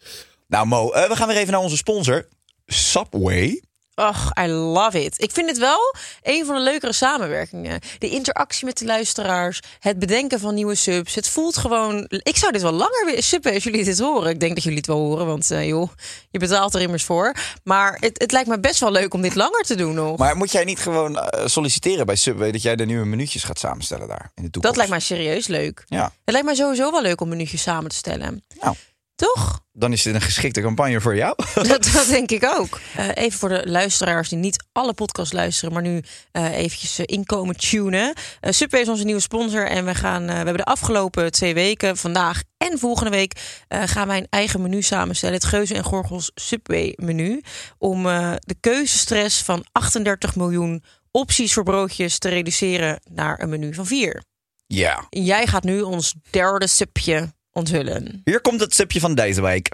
Nou 0.47 0.67
Mo, 0.67 0.91
eh, 0.91 1.09
we 1.09 1.17
gaan 1.17 1.29
weer 1.29 1.37
even 1.37 1.53
naar 1.53 1.63
onze 1.63 1.77
sponsor. 1.77 2.29
Subway. 2.67 3.63
Och, 3.99 4.31
I 4.41 4.47
love 4.47 5.05
it. 5.05 5.23
Ik 5.23 5.31
vind 5.31 5.49
het 5.49 5.59
wel 5.59 5.95
een 6.23 6.47
van 6.47 6.55
de 6.55 6.61
leukere 6.61 6.93
samenwerkingen. 6.93 7.81
De 7.99 8.09
interactie 8.09 8.67
met 8.67 8.79
de 8.79 8.85
luisteraars, 8.85 9.61
het 9.81 9.99
bedenken 9.99 10.41
van 10.41 10.55
nieuwe 10.55 10.75
subs. 10.75 11.15
Het 11.15 11.29
voelt 11.29 11.57
gewoon... 11.57 12.05
Ik 12.09 12.37
zou 12.37 12.53
dit 12.53 12.63
wel 12.63 12.73
langer 12.73 13.05
willen 13.07 13.23
subben 13.23 13.55
als 13.55 13.65
jullie 13.65 13.85
dit 13.85 13.99
horen. 13.99 14.31
Ik 14.31 14.41
denk 14.41 14.55
dat 14.55 14.63
jullie 14.63 14.79
het 14.79 14.87
wel 14.87 14.99
horen, 14.99 15.27
want 15.27 15.51
eh, 15.51 15.67
joh, 15.67 15.91
je 16.31 16.39
betaalt 16.39 16.75
er 16.75 16.81
immers 16.81 17.05
voor. 17.05 17.35
Maar 17.65 17.97
het, 18.01 18.19
het 18.21 18.33
lijkt 18.33 18.49
me 18.49 18.61
best 18.61 18.81
wel 18.81 18.91
leuk 18.93 19.15
om 19.15 19.23
dit 19.23 19.35
langer 19.35 19.63
te 19.63 19.75
doen 19.75 19.95
nog. 19.95 20.19
Maar 20.19 20.37
moet 20.37 20.53
jij 20.53 20.65
niet 20.65 20.79
gewoon 20.79 21.19
eh, 21.19 21.47
solliciteren 21.47 22.07
bij 22.07 22.17
Subway 22.17 22.53
dat 22.53 22.63
jij 22.63 22.77
de 22.77 22.87
nieuwe 22.87 23.07
minuutjes 23.07 23.43
gaat 23.45 23.59
samenstellen 23.59 24.09
daar 24.09 24.31
in 24.35 24.43
de 24.43 24.51
toekomst? 24.51 24.67
dat 24.67 24.77
lijkt 24.77 24.91
mij 24.91 25.01
serieus 25.01 25.47
leuk. 25.47 25.85
Ja, 25.87 26.05
Het 26.05 26.13
lijkt 26.25 26.47
mij 26.47 26.55
sowieso 26.55 26.91
wel 26.91 27.03
leuk 27.03 27.21
om 27.21 27.29
minuutjes 27.29 27.63
samen 27.63 27.91
te 27.91 27.97
stellen. 27.97 28.45
Nou. 28.61 28.77
Toch? 29.19 29.67
dan 29.73 29.93
is 29.93 30.03
dit 30.03 30.15
een 30.15 30.21
geschikte 30.21 30.61
campagne 30.61 31.01
voor 31.01 31.17
jou. 31.17 31.35
Dat, 31.69 31.91
dat 31.93 32.07
denk 32.07 32.31
ik 32.31 32.45
ook. 32.59 32.81
Eh, 32.97 33.09
even 33.15 33.39
voor 33.39 33.49
de 33.49 33.63
luisteraars 33.65 34.29
die 34.29 34.39
niet 34.39 34.65
alle 34.73 34.93
podcasts 34.95 35.33
luisteren, 35.33 35.73
maar 35.73 35.83
nu 35.83 36.03
eh 36.33 36.57
eventjes 36.57 36.99
eh, 36.99 37.05
inkomen 37.07 37.57
tunen. 37.57 38.13
Subway 38.41 38.81
is 38.81 38.89
onze 38.89 39.05
nieuwe 39.05 39.21
sponsor 39.21 39.67
en 39.67 39.85
we 39.85 39.95
gaan. 39.95 40.23
eh, 40.23 40.29
we 40.29 40.35
hebben 40.35 40.57
de 40.57 40.65
afgelopen 40.65 41.33
twee 41.33 41.55
weken, 41.55 41.97
vandaag 41.97 42.43
en 42.57 42.79
volgende 42.79 43.11
week, 43.11 43.63
eh, 43.69 43.83
gaan 43.87 44.09
wij 44.09 44.19
een 44.19 44.27
eigen 44.31 44.63
menu 44.63 44.83
samenstellen. 44.83 45.35
Het 45.35 45.45
Geuze 45.45 45.75
en 45.75 45.85
Gorgels 45.85 46.31
Subway 46.35 46.93
menu. 46.97 47.43
Om 47.79 48.07
eh, 48.07 48.33
de 48.39 48.57
keuzestress 48.61 49.43
van 49.43 49.65
38 49.73 50.37
miljoen 50.37 50.83
opties 51.11 51.53
voor 51.53 51.65
broodjes 51.65 52.19
te 52.19 52.29
reduceren 52.29 53.01
naar 53.11 53.41
een 53.41 53.49
menu 53.49 53.75
van 53.75 53.87
vier. 53.87 54.23
Ja. 54.67 55.07
Jij 55.11 55.47
gaat 55.47 55.65
nu 55.65 55.81
ons 55.81 56.15
derde 56.31 56.67
subje 56.67 57.37
onthullen. 57.59 58.21
Hier 58.25 58.41
komt 58.41 58.61
het 58.61 58.75
subje 58.75 59.01
van 59.01 59.15
deze 59.15 59.43
week. 59.43 59.71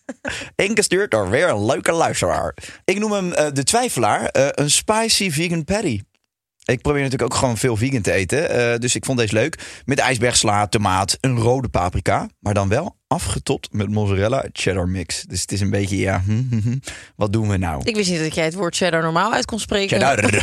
Ingestuurd 0.56 1.10
door 1.10 1.30
weer 1.30 1.48
een 1.48 1.66
leuke 1.66 1.92
luisteraar. 1.92 2.54
Ik 2.84 2.98
noem 2.98 3.12
hem 3.12 3.32
eh, 3.32 3.46
de 3.52 3.62
twijfelaar, 3.62 4.26
eh, 4.26 4.48
een 4.50 4.70
spicy 4.70 5.30
vegan 5.30 5.64
patty. 5.64 6.00
Ik 6.64 6.82
probeer 6.82 7.02
natuurlijk 7.02 7.32
ook 7.32 7.38
gewoon 7.38 7.56
veel 7.56 7.76
vegan 7.76 8.00
te 8.00 8.12
eten. 8.12 8.50
eh, 8.50 8.78
dus 8.78 8.94
ik 8.94 9.04
vond 9.04 9.18
deze 9.18 9.34
leuk. 9.34 9.82
Met 9.84 9.98
ijsbergsla, 9.98 10.66
tomaat, 10.66 11.18
een 11.20 11.38
rode 11.38 11.68
paprika. 11.68 12.28
Maar 12.38 12.54
dan 12.54 12.68
wel 12.68 12.96
afgetopt 13.06 13.72
met 13.72 13.90
mozzarella 13.90 14.44
cheddar 14.52 14.88
mix. 14.88 15.22
Dus 15.22 15.40
het 15.40 15.52
is 15.52 15.60
een 15.60 15.70
beetje, 15.70 15.96
ja, 15.96 16.22
hm, 16.26 16.42
hm, 16.50 16.58
hm. 16.58 16.76
wat 17.16 17.32
doen 17.32 17.48
we 17.48 17.56
nou? 17.56 17.80
Ik 17.84 17.96
wist 17.96 18.10
niet 18.10 18.18
dat 18.18 18.34
jij 18.34 18.44
het 18.44 18.54
woord 18.54 18.76
cheddar 18.76 19.02
normaal 19.02 19.32
uit 19.32 19.44
kon 19.44 19.58
spreken. 19.60 20.00
Cheddar. 20.00 20.42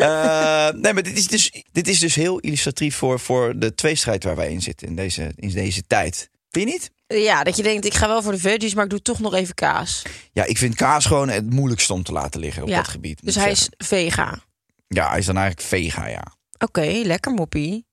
Eh, 0.00 0.68
nee, 0.72 0.92
maar 0.92 1.02
dit 1.02 1.18
is, 1.18 1.26
dus, 1.26 1.62
dit 1.72 1.88
is 1.88 1.98
dus 1.98 2.14
heel 2.14 2.38
illustratief 2.38 2.96
voor, 2.96 3.20
voor 3.20 3.58
de 3.58 3.74
tweestrijd 3.74 4.24
waar 4.24 4.36
wij 4.36 4.50
in 4.50 4.62
zitten 4.62 4.86
in 4.86 4.96
deze, 4.96 5.32
in 5.36 5.50
deze 5.50 5.82
tijd. 5.86 6.30
Vind 6.50 6.68
je 6.68 6.72
niet? 6.72 6.90
Ja, 7.06 7.44
dat 7.44 7.56
je 7.56 7.62
denkt, 7.62 7.84
ik 7.84 7.94
ga 7.94 8.08
wel 8.08 8.22
voor 8.22 8.32
de 8.32 8.38
veggies, 8.38 8.74
maar 8.74 8.84
ik 8.84 8.90
doe 8.90 9.02
toch 9.02 9.20
nog 9.20 9.34
even 9.34 9.54
kaas. 9.54 10.02
Ja, 10.32 10.44
ik 10.44 10.58
vind 10.58 10.74
kaas 10.74 11.06
gewoon 11.06 11.28
het 11.28 11.50
moeilijkste 11.50 11.92
om 11.92 12.02
te 12.02 12.12
laten 12.12 12.40
liggen 12.40 12.62
op 12.62 12.68
ja. 12.68 12.76
dat 12.76 12.88
gebied. 12.88 13.20
Dus 13.24 13.34
hij 13.34 13.54
zeggen. 13.54 13.74
is 13.78 13.86
vega. 13.86 14.38
Ja, 14.88 15.08
hij 15.08 15.18
is 15.18 15.26
dan 15.26 15.36
eigenlijk 15.36 15.68
vega, 15.68 16.06
ja. 16.06 16.22
Oké, 16.58 17.00
lekker 17.04 17.32
moppie. 17.32 17.86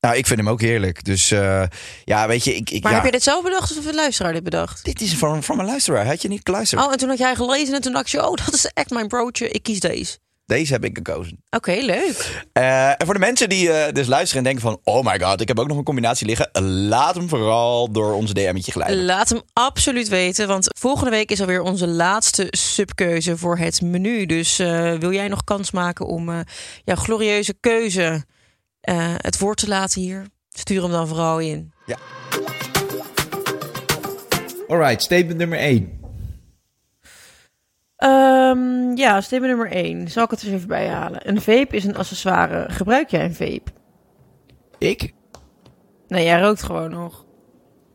Nou, 0.00 0.16
ik 0.18 0.26
vind 0.26 0.38
hem 0.38 0.48
ook 0.48 0.60
heerlijk. 0.60 1.04
Dus 1.04 1.30
eh, 1.30 1.62
ja, 2.04 2.26
weet 2.26 2.44
je, 2.44 2.54
ik... 2.54 2.70
ik 2.70 2.82
Maar 2.82 2.92
ja, 2.92 2.98
heb 2.98 3.06
je 3.06 3.12
dit 3.12 3.22
zelf 3.22 3.42
bedacht 3.42 3.70
of 3.70 3.76
heeft 3.76 3.88
de 3.88 3.94
luisteraar 3.94 4.32
dit 4.32 4.42
bedaad? 4.42 4.80
Dit 4.82 5.00
is 5.00 5.14
van, 5.14 5.42
van 5.42 5.56
mijn 5.56 5.68
luisteraar. 5.68 6.06
Had 6.06 6.22
je 6.22 6.28
niet 6.28 6.40
geluisterd? 6.42 6.82
Oh, 6.82 6.92
en 6.92 6.98
toen 6.98 7.08
had 7.08 7.18
jij 7.18 7.34
gelezen 7.34 7.74
en 7.74 7.80
toen 7.80 7.92
dacht 7.92 8.10
je, 8.10 8.28
oh, 8.28 8.36
dat 8.44 8.54
is 8.54 8.66
echt 8.66 8.90
mijn 8.90 9.08
broodje. 9.08 9.48
Ik 9.48 9.62
kies 9.62 9.80
deze. 9.80 10.18
Deze 10.46 10.72
heb 10.72 10.84
ik 10.84 10.96
gekozen. 10.96 11.42
Oké, 11.50 11.72
leuk. 11.72 12.44
Eh, 12.52 12.88
en 12.88 13.04
voor 13.04 13.14
de 13.14 13.20
mensen 13.20 13.48
die 13.48 13.70
eh, 13.70 13.92
dus 13.92 14.06
luisteren 14.06 14.38
en 14.38 14.52
denken 14.52 14.70
van... 14.70 14.80
Oh 14.94 15.04
my 15.04 15.20
god, 15.20 15.40
ik 15.40 15.48
heb 15.48 15.58
ook 15.58 15.68
nog 15.68 15.76
een 15.76 15.84
combinatie 15.84 16.26
liggen. 16.26 16.62
Laat 16.88 17.14
hem 17.14 17.28
vooral 17.28 17.90
door 17.92 18.12
onze 18.12 18.34
DM'tje 18.34 18.72
glijden. 18.72 19.04
Laat 19.04 19.28
hem 19.28 19.40
absoluut 19.52 20.08
weten, 20.08 20.48
want 20.48 20.66
volgende 20.78 21.10
week 21.10 21.30
is 21.30 21.40
alweer 21.40 21.62
onze 21.62 21.86
laatste 21.86 22.46
subkeuze 22.50 23.36
voor 23.36 23.58
het 23.58 23.80
menu. 23.82 24.26
Dus 24.26 24.58
eh, 24.58 24.94
wil 24.94 25.12
jij 25.12 25.28
nog 25.28 25.44
kans 25.44 25.70
maken 25.70 26.06
om 26.06 26.28
eh, 26.28 26.40
jouw 26.84 26.96
glorieuze 26.96 27.54
keuze 27.60 28.24
eh, 28.80 29.14
het 29.16 29.38
woord 29.38 29.56
te 29.56 29.68
laten 29.68 30.00
hier? 30.00 30.26
Stuur 30.48 30.82
hem 30.82 30.90
dan 30.90 31.08
vooral 31.08 31.38
in. 31.38 31.72
Alright, 34.68 35.02
statement 35.02 35.38
nummer 35.38 35.58
1. 35.58 35.95
Ehm, 37.96 38.96
ja, 38.96 39.20
statement 39.20 39.56
nummer 39.56 39.72
1. 39.72 40.08
Zal 40.08 40.24
ik 40.24 40.30
het 40.30 40.40
er 40.40 40.46
eens 40.46 40.56
even 40.56 40.68
bij 40.68 40.88
halen? 40.88 41.28
Een 41.28 41.40
vape 41.40 41.76
is 41.76 41.84
een 41.84 41.96
accessoire. 41.96 42.64
Gebruik 42.68 43.10
jij 43.10 43.24
een 43.24 43.34
vape? 43.34 43.70
Ik? 44.78 45.12
Nee, 46.08 46.24
jij 46.24 46.40
rookt 46.40 46.62
gewoon 46.62 46.90
nog. 46.90 47.24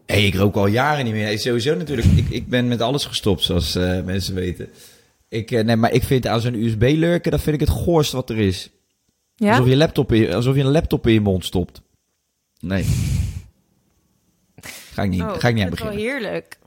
Hey, 0.05 0.25
ik 0.25 0.35
rook 0.35 0.55
al 0.55 0.67
jaren 0.67 1.03
niet 1.03 1.13
meer. 1.13 1.23
Hey, 1.23 1.37
sowieso 1.37 1.75
natuurlijk. 1.75 2.07
Ik, 2.07 2.29
ik 2.29 2.47
ben 2.47 2.67
met 2.67 2.81
alles 2.81 3.05
gestopt, 3.05 3.43
zoals 3.43 3.75
eh, 3.75 4.01
mensen 4.01 4.35
weten. 4.35 4.69
Ik, 5.29 5.51
eh, 5.51 5.63
nee, 5.63 5.75
maar 5.75 5.91
ik 5.91 6.03
vind 6.03 6.27
aan 6.27 6.41
zo'n 6.41 6.53
USB-lurken, 6.53 7.31
dat 7.31 7.41
vind 7.41 7.61
ik 7.61 7.67
het 7.67 7.77
goorst 7.77 8.11
wat 8.11 8.29
er 8.29 8.37
is. 8.37 8.69
Ja? 9.35 9.51
Alsof, 9.51 9.67
je 9.67 9.75
laptop 9.75 10.11
in, 10.11 10.33
alsof 10.33 10.55
je 10.55 10.61
een 10.61 10.71
laptop 10.71 11.07
in 11.07 11.13
je 11.13 11.21
mond 11.21 11.45
stopt. 11.45 11.81
Nee. 12.59 12.83
Ga 14.93 15.03
ik 15.03 15.09
niet, 15.09 15.21
ga 15.21 15.47
ik 15.47 15.53
niet 15.53 15.63
aan 15.63 15.69
dat 15.69 15.79
is 15.79 15.85
wel 15.85 15.93
beginnen. 15.93 16.21
heerlijk. 16.21 16.59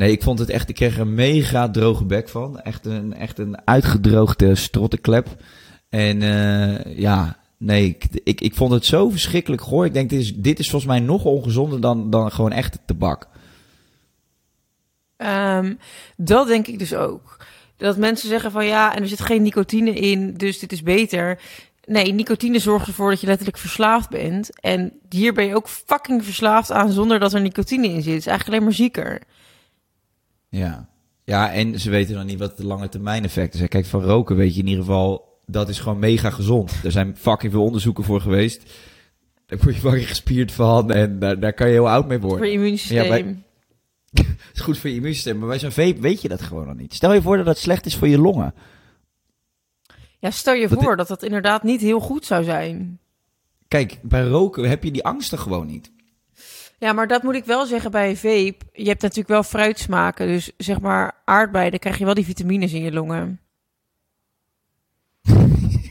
Nee, 0.00 0.12
ik 0.12 0.22
vond 0.22 0.38
het 0.38 0.50
echt, 0.50 0.68
ik 0.68 0.74
kreeg 0.74 0.98
een 0.98 1.14
mega 1.14 1.70
droge 1.70 2.04
bek 2.04 2.28
van. 2.28 2.60
Echt 2.60 2.86
een, 2.86 3.14
echt 3.14 3.38
een 3.38 3.66
uitgedroogde 3.66 4.54
strottenklep. 4.54 5.28
En 5.88 6.22
eh, 6.22 6.98
ja, 6.98 7.36
nee, 7.56 7.96
ik, 8.24 8.40
ik, 8.40 8.54
vond 8.54 8.72
het 8.72 8.84
zo 8.84 9.10
verschrikkelijk 9.10 9.62
goor. 9.62 9.84
Ik 9.84 9.92
denk, 9.92 10.10
dit 10.10 10.20
is, 10.20 10.34
dit 10.34 10.58
is 10.58 10.70
volgens 10.70 10.90
mij 10.90 11.00
nog 11.00 11.24
ongezonder 11.24 11.80
dan, 11.80 12.10
dan 12.10 12.32
gewoon 12.32 12.52
echte 12.52 12.78
tabak. 12.86 13.28
Ehm, 15.16 15.74
dat 16.16 16.46
denk 16.46 16.66
ik 16.66 16.78
dus 16.78 16.94
ook. 16.94 17.36
Dat 17.76 17.96
mensen 17.96 18.28
zeggen 18.28 18.50
van 18.50 18.66
ja, 18.66 18.94
en 18.94 19.02
er 19.02 19.08
zit 19.08 19.20
geen 19.20 19.42
nicotine 19.42 19.92
in, 19.92 20.34
dus 20.34 20.58
dit 20.58 20.72
is 20.72 20.82
beter. 20.82 21.40
Nee, 21.84 22.12
nicotine 22.12 22.58
zorgt 22.58 22.86
ervoor 22.86 23.10
dat 23.10 23.20
je 23.20 23.26
letterlijk 23.26 23.58
verslaafd 23.58 24.10
bent. 24.10 24.60
En 24.60 24.92
hier 25.08 25.32
ben 25.32 25.46
je 25.46 25.54
ook 25.54 25.68
fucking 25.68 26.24
verslaafd 26.24 26.72
aan 26.72 26.92
zonder 26.92 27.18
dat 27.18 27.32
er 27.32 27.40
nicotine 27.40 27.86
in 27.86 28.02
zit. 28.02 28.12
Het 28.12 28.20
is 28.20 28.26
eigenlijk 28.26 28.48
alleen 28.48 28.64
maar 28.64 28.72
zieker. 28.72 29.22
Ja. 30.50 30.88
Ja, 31.24 31.52
en 31.52 31.80
ze 31.80 31.90
weten 31.90 32.14
dan 32.14 32.26
niet 32.26 32.38
wat 32.38 32.56
de 32.56 32.66
lange 32.66 32.88
termijn 32.88 33.24
effecten 33.24 33.58
zijn. 33.58 33.70
Kijk, 33.70 33.86
van 33.86 34.02
roken 34.02 34.36
weet 34.36 34.54
je 34.54 34.60
in 34.60 34.66
ieder 34.66 34.84
geval, 34.84 35.38
dat 35.46 35.68
is 35.68 35.78
gewoon 35.80 35.98
mega 35.98 36.30
gezond. 36.30 36.72
Er 36.84 36.92
zijn 36.92 37.16
fucking 37.16 37.52
veel 37.52 37.64
onderzoeken 37.64 38.04
voor 38.04 38.20
geweest. 38.20 38.72
Daar 39.46 39.58
word 39.62 39.74
je 39.74 39.80
fucking 39.80 40.08
gespierd 40.08 40.52
van 40.52 40.92
en 40.92 41.18
daar, 41.18 41.40
daar 41.40 41.52
kan 41.52 41.66
je 41.66 41.72
heel 41.72 41.88
oud 41.88 42.08
mee 42.08 42.18
Voor 42.18 42.28
worden. 42.28 42.46
je 42.46 42.52
immuunsysteem. 42.52 43.42
Ja, 44.10 44.24
Het 44.24 44.50
is 44.54 44.60
goed 44.60 44.78
voor 44.78 44.90
je 44.90 44.96
immuunsysteem, 44.96 45.38
maar 45.38 45.48
bij 45.48 45.58
zo'n 45.58 45.70
vape 45.70 46.00
weet 46.00 46.22
je 46.22 46.28
dat 46.28 46.42
gewoon 46.42 46.66
nog 46.66 46.76
niet. 46.76 46.94
Stel 46.94 47.12
je 47.12 47.22
voor 47.22 47.36
dat 47.36 47.46
dat 47.46 47.58
slecht 47.58 47.86
is 47.86 47.96
voor 47.96 48.08
je 48.08 48.18
longen. 48.18 48.54
Ja, 50.18 50.30
stel 50.30 50.54
je 50.54 50.68
voor 50.68 50.96
dat 50.96 51.08
dat 51.08 51.22
inderdaad 51.22 51.62
niet 51.62 51.80
heel 51.80 52.00
goed 52.00 52.24
zou 52.24 52.44
zijn. 52.44 52.98
Kijk, 53.68 53.98
bij 54.02 54.22
roken 54.22 54.68
heb 54.68 54.84
je 54.84 54.90
die 54.90 55.04
angsten 55.04 55.38
gewoon 55.38 55.66
niet. 55.66 55.92
Ja, 56.80 56.92
maar 56.92 57.06
dat 57.06 57.22
moet 57.22 57.34
ik 57.34 57.44
wel 57.44 57.66
zeggen 57.66 57.90
bij 57.90 58.16
vape. 58.16 58.56
Je 58.72 58.88
hebt 58.88 59.02
natuurlijk 59.02 59.28
wel 59.28 59.42
fruitsmaken. 59.42 60.26
Dus 60.26 60.52
zeg 60.56 60.80
maar 60.80 61.20
aardbeien, 61.24 61.70
dan 61.70 61.78
krijg 61.78 61.98
je 61.98 62.04
wel 62.04 62.14
die 62.14 62.24
vitamines 62.24 62.72
in 62.72 62.82
je 62.82 62.92
longen. 62.92 63.40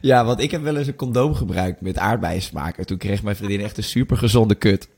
Ja, 0.00 0.24
want 0.24 0.40
ik 0.40 0.50
heb 0.50 0.62
wel 0.62 0.76
eens 0.76 0.86
een 0.86 0.96
condoom 0.96 1.34
gebruikt 1.34 1.80
met 1.80 1.98
aardbeiensmaak. 1.98 2.78
En 2.78 2.86
toen 2.86 2.98
kreeg 2.98 3.22
mijn 3.22 3.36
vriendin 3.36 3.60
echt 3.60 3.76
een 3.76 3.82
super 3.82 4.16
gezonde 4.16 4.54
kut. 4.54 4.88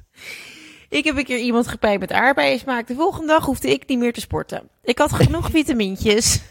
Ik 0.88 1.04
heb 1.04 1.16
een 1.16 1.24
keer 1.24 1.38
iemand 1.38 1.68
gepijpt 1.68 2.00
met 2.00 2.12
aardbeiensmaak. 2.12 2.86
De 2.86 2.94
volgende 2.94 3.26
dag 3.26 3.44
hoefde 3.44 3.70
ik 3.70 3.88
niet 3.88 3.98
meer 3.98 4.12
te 4.12 4.20
sporten. 4.20 4.68
Ik 4.82 4.98
had 4.98 5.12
genoeg 5.12 5.50
vitamintjes. 5.60 6.42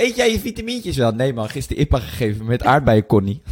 Eet 0.00 0.16
jij 0.16 0.30
je 0.32 0.40
vitamintjes 0.40 0.96
wel? 0.96 1.12
Nee 1.12 1.32
man, 1.32 1.48
gisteren 1.48 1.82
IPA 1.82 1.98
gegeven 1.98 2.44
met 2.46 2.62
aardbeien 2.64 3.06
Connie. 3.06 3.42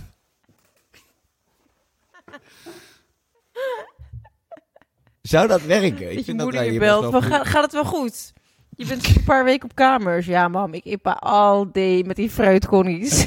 Zou 5.22 5.48
dat 5.48 5.62
werken? 5.62 6.12
Ik 6.18 6.24
vind 6.24 6.38
dat 6.38 6.52
wij 6.52 6.64
je 6.64 6.70
hier 6.70 6.80
belt. 6.80 7.00
best 7.00 7.12
Van, 7.12 7.30
wel 7.30 7.38
"Ga- 7.38 7.44
gaat 7.44 7.62
het 7.62 7.72
wel 7.72 7.84
goed? 7.84 8.32
Je 8.76 8.87
bent 8.87 9.16
een 9.16 9.24
paar 9.24 9.44
weken 9.44 9.68
op 9.70 9.74
kamers. 9.74 10.26
Ja, 10.26 10.48
mam, 10.48 10.74
ik 10.74 10.84
ippa 10.84 11.12
al 11.12 11.72
day 11.72 12.02
met 12.06 12.16
die 12.16 12.30
fruitconnies. 12.30 13.26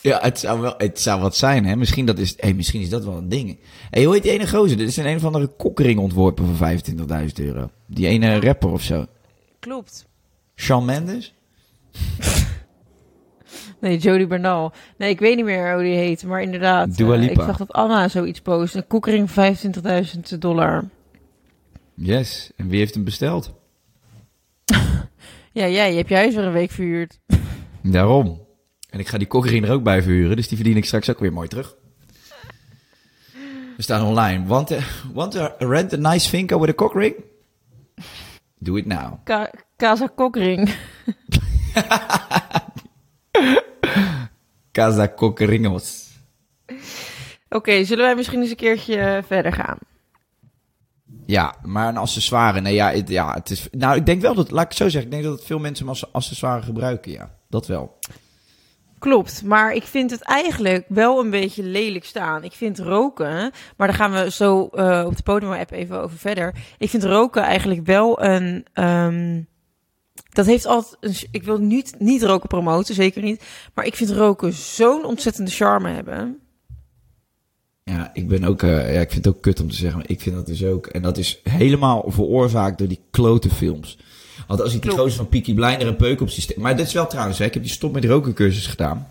Ja, 0.00 0.18
het 0.22 0.38
zou, 0.38 0.60
wel, 0.60 0.74
het 0.76 1.00
zou 1.00 1.20
wat 1.20 1.36
zijn, 1.36 1.64
hè. 1.66 1.76
Misschien, 1.76 2.06
dat 2.06 2.18
is, 2.18 2.34
hey, 2.36 2.52
misschien 2.54 2.80
is 2.80 2.88
dat 2.88 3.04
wel 3.04 3.16
een 3.16 3.28
ding. 3.28 3.58
Hey, 3.90 4.04
hoe 4.04 4.14
heet 4.14 4.22
die 4.22 4.32
ene 4.32 4.48
gozer? 4.48 4.76
Dit 4.76 4.88
is 4.88 4.96
een 4.96 5.06
een 5.06 5.16
of 5.16 5.24
andere 5.24 5.46
kokkering 5.46 5.98
ontworpen 5.98 6.56
voor 6.56 6.68
25.000 6.68 7.32
euro. 7.34 7.70
Die 7.86 8.06
ene 8.06 8.40
rapper 8.40 8.70
of 8.70 8.82
zo. 8.82 9.06
Klopt. 9.64 10.06
Shawn 10.56 10.84
Mendes? 10.84 11.32
Nee, 13.80 13.98
Jodie 13.98 14.26
Bernal. 14.26 14.72
Nee, 14.96 15.10
ik 15.10 15.18
weet 15.18 15.36
niet 15.36 15.44
meer 15.44 15.74
hoe 15.74 15.82
die 15.82 15.94
heet. 15.94 16.24
Maar 16.24 16.42
inderdaad, 16.42 16.96
Dua 16.96 17.14
eh, 17.14 17.22
ik 17.22 17.40
zag 17.40 17.56
dat 17.56 17.72
Anna 17.72 18.08
zoiets 18.08 18.40
post. 18.40 18.74
Een 18.74 18.86
koekering 18.86 19.30
25.000 19.30 20.38
dollar. 20.38 20.84
Yes. 21.94 22.50
En 22.56 22.68
wie 22.68 22.78
heeft 22.78 22.94
hem 22.94 23.04
besteld? 23.04 23.52
Ja, 25.52 25.68
jij 25.68 25.90
je 25.90 25.96
hebt 25.96 26.08
je 26.08 26.14
huis 26.14 26.34
weer 26.34 26.44
een 26.44 26.52
week 26.52 26.70
verhuurd. 26.70 27.20
Daarom. 27.82 28.46
En 28.90 28.98
ik 28.98 29.08
ga 29.08 29.18
die 29.18 29.26
kokkering 29.26 29.64
er 29.64 29.72
ook 29.72 29.82
bij 29.82 30.02
verhuren, 30.02 30.36
dus 30.36 30.48
die 30.48 30.56
verdien 30.56 30.76
ik 30.76 30.84
straks 30.84 31.10
ook 31.10 31.18
weer 31.18 31.32
mooi 31.32 31.48
terug. 31.48 31.76
We 33.76 33.82
staan 33.82 34.06
online. 34.06 34.46
Want, 34.46 34.72
uh, 34.72 34.84
want 35.12 35.32
to 35.32 35.48
rent 35.58 35.92
a 35.92 35.96
nice 35.96 36.28
finca 36.28 36.58
with 36.58 36.70
a 36.70 36.74
cock 36.74 36.94
ring? 36.94 37.14
Do 38.64 38.76
it 38.76 38.86
now. 38.86 39.20
Ka 39.24 39.50
Casa 39.76 40.06
Kokring. 40.06 40.68
Casa 44.72 45.08
Cockringos. 45.08 46.12
Oké, 47.48 47.84
zullen 47.84 48.04
wij 48.04 48.14
misschien 48.14 48.40
eens 48.40 48.50
een 48.50 48.56
keertje 48.56 48.96
eh, 48.96 49.22
verder 49.26 49.52
gaan? 49.52 49.78
Ja, 51.26 51.54
maar 51.62 51.88
een 51.88 51.96
accessoire. 51.96 52.60
Nee, 52.60 52.74
ja, 52.74 52.90
het, 52.90 53.08
ja, 53.08 53.34
het 53.34 53.50
is. 53.50 53.68
Nou, 53.70 53.96
ik 53.96 54.06
denk 54.06 54.20
wel 54.20 54.34
dat. 54.34 54.50
Laat 54.50 54.62
ik 54.62 54.68
het 54.68 54.78
zo 54.78 54.88
zeggen. 54.88 55.10
Ik 55.10 55.10
denk 55.10 55.34
dat 55.34 55.44
veel 55.44 55.58
mensen 55.58 55.86
hem 55.86 55.94
als 55.94 56.12
accessoire 56.12 56.62
gebruiken. 56.62 57.12
Ja, 57.12 57.34
dat 57.48 57.66
wel. 57.66 57.98
Klopt, 59.04 59.42
maar 59.42 59.72
ik 59.72 59.82
vind 59.82 60.10
het 60.10 60.22
eigenlijk 60.22 60.84
wel 60.88 61.20
een 61.20 61.30
beetje 61.30 61.62
lelijk 61.62 62.04
staan. 62.04 62.44
Ik 62.44 62.52
vind 62.52 62.78
roken, 62.78 63.50
maar 63.76 63.86
daar 63.86 63.96
gaan 63.96 64.12
we 64.12 64.30
zo 64.30 64.68
uh, 64.72 65.04
op 65.06 65.16
de 65.16 65.22
Podimo-app 65.22 65.70
even 65.70 66.02
over 66.02 66.18
verder. 66.18 66.54
Ik 66.78 66.90
vind 66.90 67.04
roken 67.04 67.42
eigenlijk 67.42 67.86
wel 67.86 68.22
een... 68.22 68.66
Um, 68.74 69.46
dat 70.32 70.46
heeft 70.46 70.66
altijd... 70.66 71.28
Ik 71.30 71.42
wil 71.42 71.58
niet, 71.58 71.94
niet 71.98 72.22
roken 72.22 72.48
promoten, 72.48 72.94
zeker 72.94 73.22
niet. 73.22 73.44
Maar 73.74 73.84
ik 73.86 73.96
vind 73.96 74.10
roken 74.10 74.52
zo'n 74.52 75.04
ontzettende 75.04 75.50
charme 75.50 75.90
hebben. 75.90 76.38
Ja, 77.82 78.10
ik 78.12 78.28
ben 78.28 78.44
ook... 78.44 78.62
Uh, 78.62 78.94
ja, 78.94 79.00
ik 79.00 79.10
vind 79.10 79.24
het 79.24 79.34
ook 79.34 79.42
kut 79.42 79.60
om 79.60 79.68
te 79.68 79.76
zeggen, 79.76 79.98
maar 79.98 80.10
ik 80.10 80.20
vind 80.20 80.34
dat 80.34 80.46
dus 80.46 80.64
ook... 80.64 80.86
En 80.86 81.02
dat 81.02 81.18
is 81.18 81.40
helemaal 81.42 82.04
veroorzaakt 82.06 82.78
door 82.78 82.88
die 82.88 83.04
klote 83.10 83.50
films. 83.50 83.98
Want 84.46 84.60
als 84.60 84.74
ik 84.74 84.82
die 84.82 84.90
gozer 84.90 85.16
van 85.16 85.28
Peaky 85.28 85.54
Blinder 85.54 85.86
een 85.86 85.96
peuk 85.96 86.20
op 86.20 86.28
systeem... 86.28 86.60
Maar 86.60 86.76
dit 86.76 86.86
is 86.86 86.92
wel 86.92 87.06
trouwens, 87.06 87.38
hè, 87.38 87.44
ik 87.44 87.54
heb 87.54 87.62
die 87.62 87.72
stop 87.72 87.92
met 87.92 88.04
roken 88.04 88.34
cursus 88.34 88.66
gedaan. 88.66 89.08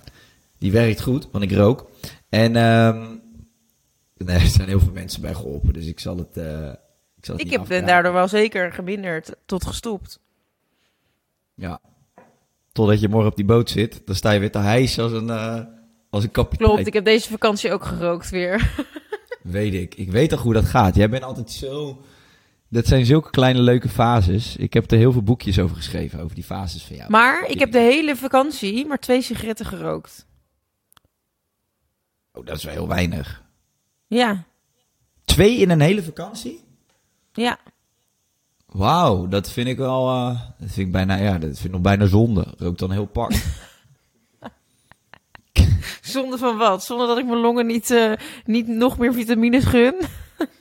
Die 0.57 0.71
werkt 0.71 1.01
goed, 1.01 1.27
want 1.31 1.43
ik 1.43 1.51
rook. 1.51 1.89
En 2.29 2.55
um, 2.55 3.21
nee, 4.17 4.39
er 4.39 4.47
zijn 4.47 4.67
heel 4.67 4.79
veel 4.79 4.93
mensen 4.93 5.21
bij 5.21 5.33
geholpen, 5.33 5.73
dus 5.73 5.85
ik 5.85 5.99
zal 5.99 6.17
het... 6.17 6.37
Uh, 6.37 6.69
ik 7.17 7.25
zal 7.25 7.35
het 7.35 7.45
ik 7.45 7.51
heb 7.51 7.85
daardoor 7.85 8.13
wel 8.13 8.27
zeker 8.27 8.71
geminderd 8.71 9.35
tot 9.45 9.65
gestopt. 9.65 10.19
Ja. 11.55 11.79
Totdat 12.71 12.99
je 12.99 13.09
morgen 13.09 13.29
op 13.29 13.35
die 13.35 13.45
boot 13.45 13.69
zit, 13.69 14.01
dan 14.05 14.15
sta 14.15 14.31
je 14.31 14.39
weer 14.39 14.51
te 14.51 14.57
hijsen 14.57 15.03
als 15.03 15.11
een, 15.11 15.27
uh, 15.27 15.59
als 16.09 16.23
een 16.23 16.31
kapitein. 16.31 16.69
Klopt, 16.69 16.87
ik 16.87 16.93
heb 16.93 17.05
deze 17.05 17.29
vakantie 17.29 17.71
ook 17.71 17.85
gerookt 17.85 18.29
weer. 18.29 18.85
weet 19.41 19.73
ik. 19.73 19.95
Ik 19.95 20.11
weet 20.11 20.29
toch 20.29 20.41
hoe 20.41 20.53
dat 20.53 20.65
gaat. 20.65 20.95
Jij 20.95 21.09
bent 21.09 21.23
altijd 21.23 21.51
zo... 21.51 22.01
Dat 22.73 22.87
zijn 22.87 23.05
zulke 23.05 23.29
kleine 23.29 23.61
leuke 23.61 23.89
fases. 23.89 24.55
Ik 24.55 24.73
heb 24.73 24.91
er 24.91 24.97
heel 24.97 25.11
veel 25.11 25.21
boekjes 25.23 25.59
over 25.59 25.75
geschreven, 25.75 26.19
over 26.19 26.35
die 26.35 26.43
fases 26.43 26.83
van 26.83 26.95
jou. 26.95 27.09
Maar 27.11 27.45
ik 27.47 27.59
heb 27.59 27.71
de 27.71 27.79
hele 27.79 28.15
vakantie 28.15 28.85
maar 28.85 28.99
twee 28.99 29.21
sigaretten 29.21 29.65
gerookt. 29.65 30.25
Oh, 32.31 32.45
dat 32.45 32.57
is 32.57 32.63
wel 32.63 32.73
heel 32.73 32.87
weinig. 32.87 33.43
Ja. 34.07 34.43
Twee 35.25 35.57
in 35.57 35.69
een 35.69 35.81
hele 35.81 36.03
vakantie? 36.03 36.63
Ja. 37.33 37.57
Wauw, 38.65 39.27
dat 39.27 39.51
vind 39.51 39.67
ik 39.67 39.77
wel. 39.77 40.09
Uh, 40.09 40.41
dat 40.59 40.71
vind 40.71 40.87
ik 40.87 40.91
bijna, 40.91 41.15
ja, 41.15 41.31
dat 41.31 41.49
vind 41.49 41.65
ik 41.65 41.71
nog 41.71 41.81
bijna 41.81 42.05
zonde. 42.05 42.53
Rook 42.57 42.77
dan 42.77 42.91
heel 42.91 43.05
pak. 43.05 43.31
zonde 46.01 46.37
van 46.37 46.57
wat? 46.57 46.83
Zonder 46.83 47.07
dat 47.07 47.17
ik 47.17 47.25
mijn 47.25 47.39
longen 47.39 47.65
niet, 47.65 47.89
uh, 47.89 48.13
niet 48.45 48.67
nog 48.67 48.97
meer 48.97 49.13
vitamines 49.13 49.65
gun? 49.65 49.95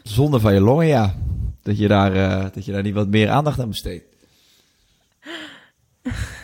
zonde 0.03 0.40
van 0.40 0.55
je 0.55 0.61
longen, 0.61 0.87
ja. 0.87 1.14
Dat 1.62 1.79
je 1.79 1.88
daar, 1.88 2.16
uh, 2.16 2.46
dat 2.55 2.64
je 2.64 2.72
daar 2.72 2.83
niet 2.83 2.94
wat 2.94 3.09
meer 3.09 3.29
aandacht 3.29 3.61
aan 3.61 3.68
besteedt. 3.68 4.05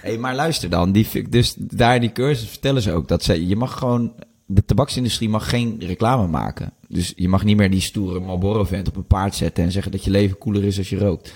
Hey, 0.02 0.18
maar 0.18 0.35
luister 0.35 0.70
dan. 0.70 0.92
Die, 0.92 1.28
dus 1.28 1.54
daar 1.59 1.94
in 1.94 2.00
die 2.00 2.12
cursus 2.12 2.48
vertellen 2.48 2.83
ze 2.83 2.92
ook 2.92 3.09
dat 3.09 3.22
ze, 3.22 3.46
je 3.46 3.57
mag 3.57 3.78
gewoon 3.78 4.12
de 4.46 4.64
tabaksindustrie 4.64 5.28
mag 5.28 5.48
geen 5.48 5.76
reclame 5.81 6.26
maken. 6.26 6.72
Dus 6.88 7.12
je 7.16 7.28
mag 7.28 7.44
niet 7.44 7.57
meer 7.57 7.70
die 7.70 7.81
stoere 7.81 8.20
Marlboro-vent 8.20 8.88
op 8.88 8.96
een 8.96 9.07
paard 9.07 9.35
zetten 9.35 9.64
en 9.64 9.72
zeggen 9.72 9.92
dat 9.92 10.04
je 10.04 10.11
leven 10.11 10.38
cooler 10.38 10.64
is 10.64 10.78
als 10.78 10.90
je 10.90 10.98
rookt. 10.98 11.33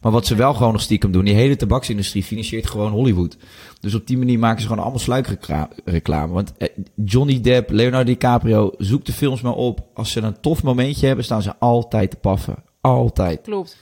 Maar 0.00 0.12
wat 0.12 0.26
ze 0.26 0.34
wel 0.34 0.54
gewoon 0.54 0.72
nog 0.72 0.80
stiekem 0.80 1.12
doen, 1.12 1.24
die 1.24 1.34
hele 1.34 1.56
tabaksindustrie 1.56 2.22
financiert 2.22 2.66
gewoon 2.66 2.92
Hollywood. 2.92 3.36
Dus 3.80 3.94
op 3.94 4.06
die 4.06 4.18
manier 4.18 4.38
maken 4.38 4.60
ze 4.60 4.66
gewoon 4.66 4.82
allemaal 4.82 5.00
sluikreclame. 5.00 6.32
Want 6.32 6.56
eh, 6.56 6.68
Johnny 7.04 7.40
Depp, 7.40 7.70
Leonardo 7.70 8.12
DiCaprio, 8.12 8.72
zoek 8.78 9.04
de 9.04 9.12
films 9.12 9.40
maar 9.40 9.54
op. 9.54 9.88
Als 9.94 10.10
ze 10.10 10.20
een 10.20 10.40
tof 10.40 10.62
momentje 10.62 11.06
hebben, 11.06 11.24
staan 11.24 11.42
ze 11.42 11.56
altijd 11.58 12.10
te 12.10 12.16
paffen. 12.16 12.64
Altijd. 12.86 13.40
Klopt. 13.40 13.76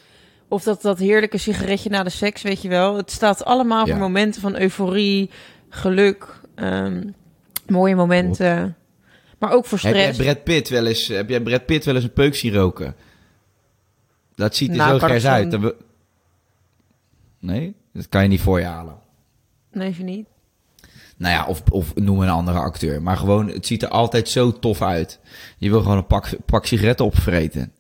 Of 0.49 0.63
dat, 0.63 0.83
dat 0.83 0.99
heerlijke 0.99 1.39
sigaretje 1.39 1.91
na 1.91 2.03
de 2.03 2.11
seks, 2.11 2.43
weet 2.43 2.63
je 2.63 2.69
wel. 2.69 2.97
Het 2.97 3.11
staat 3.11 3.45
allemaal 3.45 3.87
voor 3.87 3.97
momenten 3.97 4.41
van 4.41 4.61
euforie, 4.61 5.31
geluk. 5.69 6.41
Um, 6.57 7.15
mooie 7.67 7.95
momenten. 7.95 8.77
Maar 9.39 9.53
ook 9.53 9.67
voor 9.67 9.79
stress. 9.79 10.07
Heb 10.07 10.15
jij 10.15 10.25
Brad 10.25 10.45
Pitt 10.45 10.69
wel 10.69 10.87
eens, 10.87 11.07
heb 11.09 11.29
jij 11.29 11.41
Brad 11.41 11.67
Pitt 11.67 11.85
wel 11.85 11.95
eens 11.95 12.05
een 12.05 12.13
peuk 12.13 12.35
zien 12.35 12.55
roken? 12.55 12.95
Dat 14.35 14.57
ziet 14.57 14.71
er 14.71 14.77
nou, 14.77 14.99
zo 14.99 15.07
gers 15.07 15.27
uit. 15.27 15.75
Nee? 17.39 17.75
Dat 17.93 18.09
kan 18.09 18.23
je 18.23 18.29
niet 18.29 18.41
voor 18.41 18.59
je 18.59 18.67
halen. 18.67 18.99
Nee, 19.73 19.89
even 19.89 20.05
niet. 20.05 20.27
Nou 21.17 21.35
ja, 21.35 21.47
of, 21.47 21.63
of 21.71 21.95
noem 21.95 22.21
een 22.21 22.29
andere 22.29 22.59
acteur. 22.59 23.03
Maar 23.03 23.17
gewoon, 23.17 23.49
het 23.49 23.67
ziet 23.67 23.83
er 23.83 23.89
altijd 23.89 24.29
zo 24.29 24.53
tof 24.53 24.83
uit. 24.83 25.21
Je 25.59 25.71
wil 25.71 25.81
gewoon 25.83 25.97
een 25.97 26.07
pak, 26.07 26.29
pak 26.47 26.67
sigaretten 26.67 27.07
opvreten. 27.07 27.73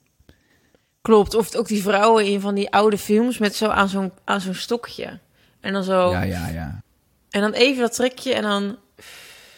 Klopt. 1.04 1.34
Of 1.34 1.54
ook 1.54 1.68
die 1.68 1.82
vrouwen 1.82 2.26
in 2.26 2.40
van 2.40 2.54
die 2.54 2.70
oude 2.70 2.98
films 2.98 3.38
met 3.38 3.54
zo 3.54 3.68
aan 3.68 3.88
zo'n 3.88 4.12
aan 4.24 4.40
zo'n 4.40 4.54
stokje. 4.54 5.20
En 5.60 5.72
dan 5.72 5.84
zo... 5.84 6.10
Ja, 6.10 6.22
ja, 6.22 6.48
ja. 6.48 6.82
En 7.30 7.40
dan 7.40 7.52
even 7.52 7.80
dat 7.80 7.94
trekje 7.94 8.34
en 8.34 8.42
dan 8.42 8.78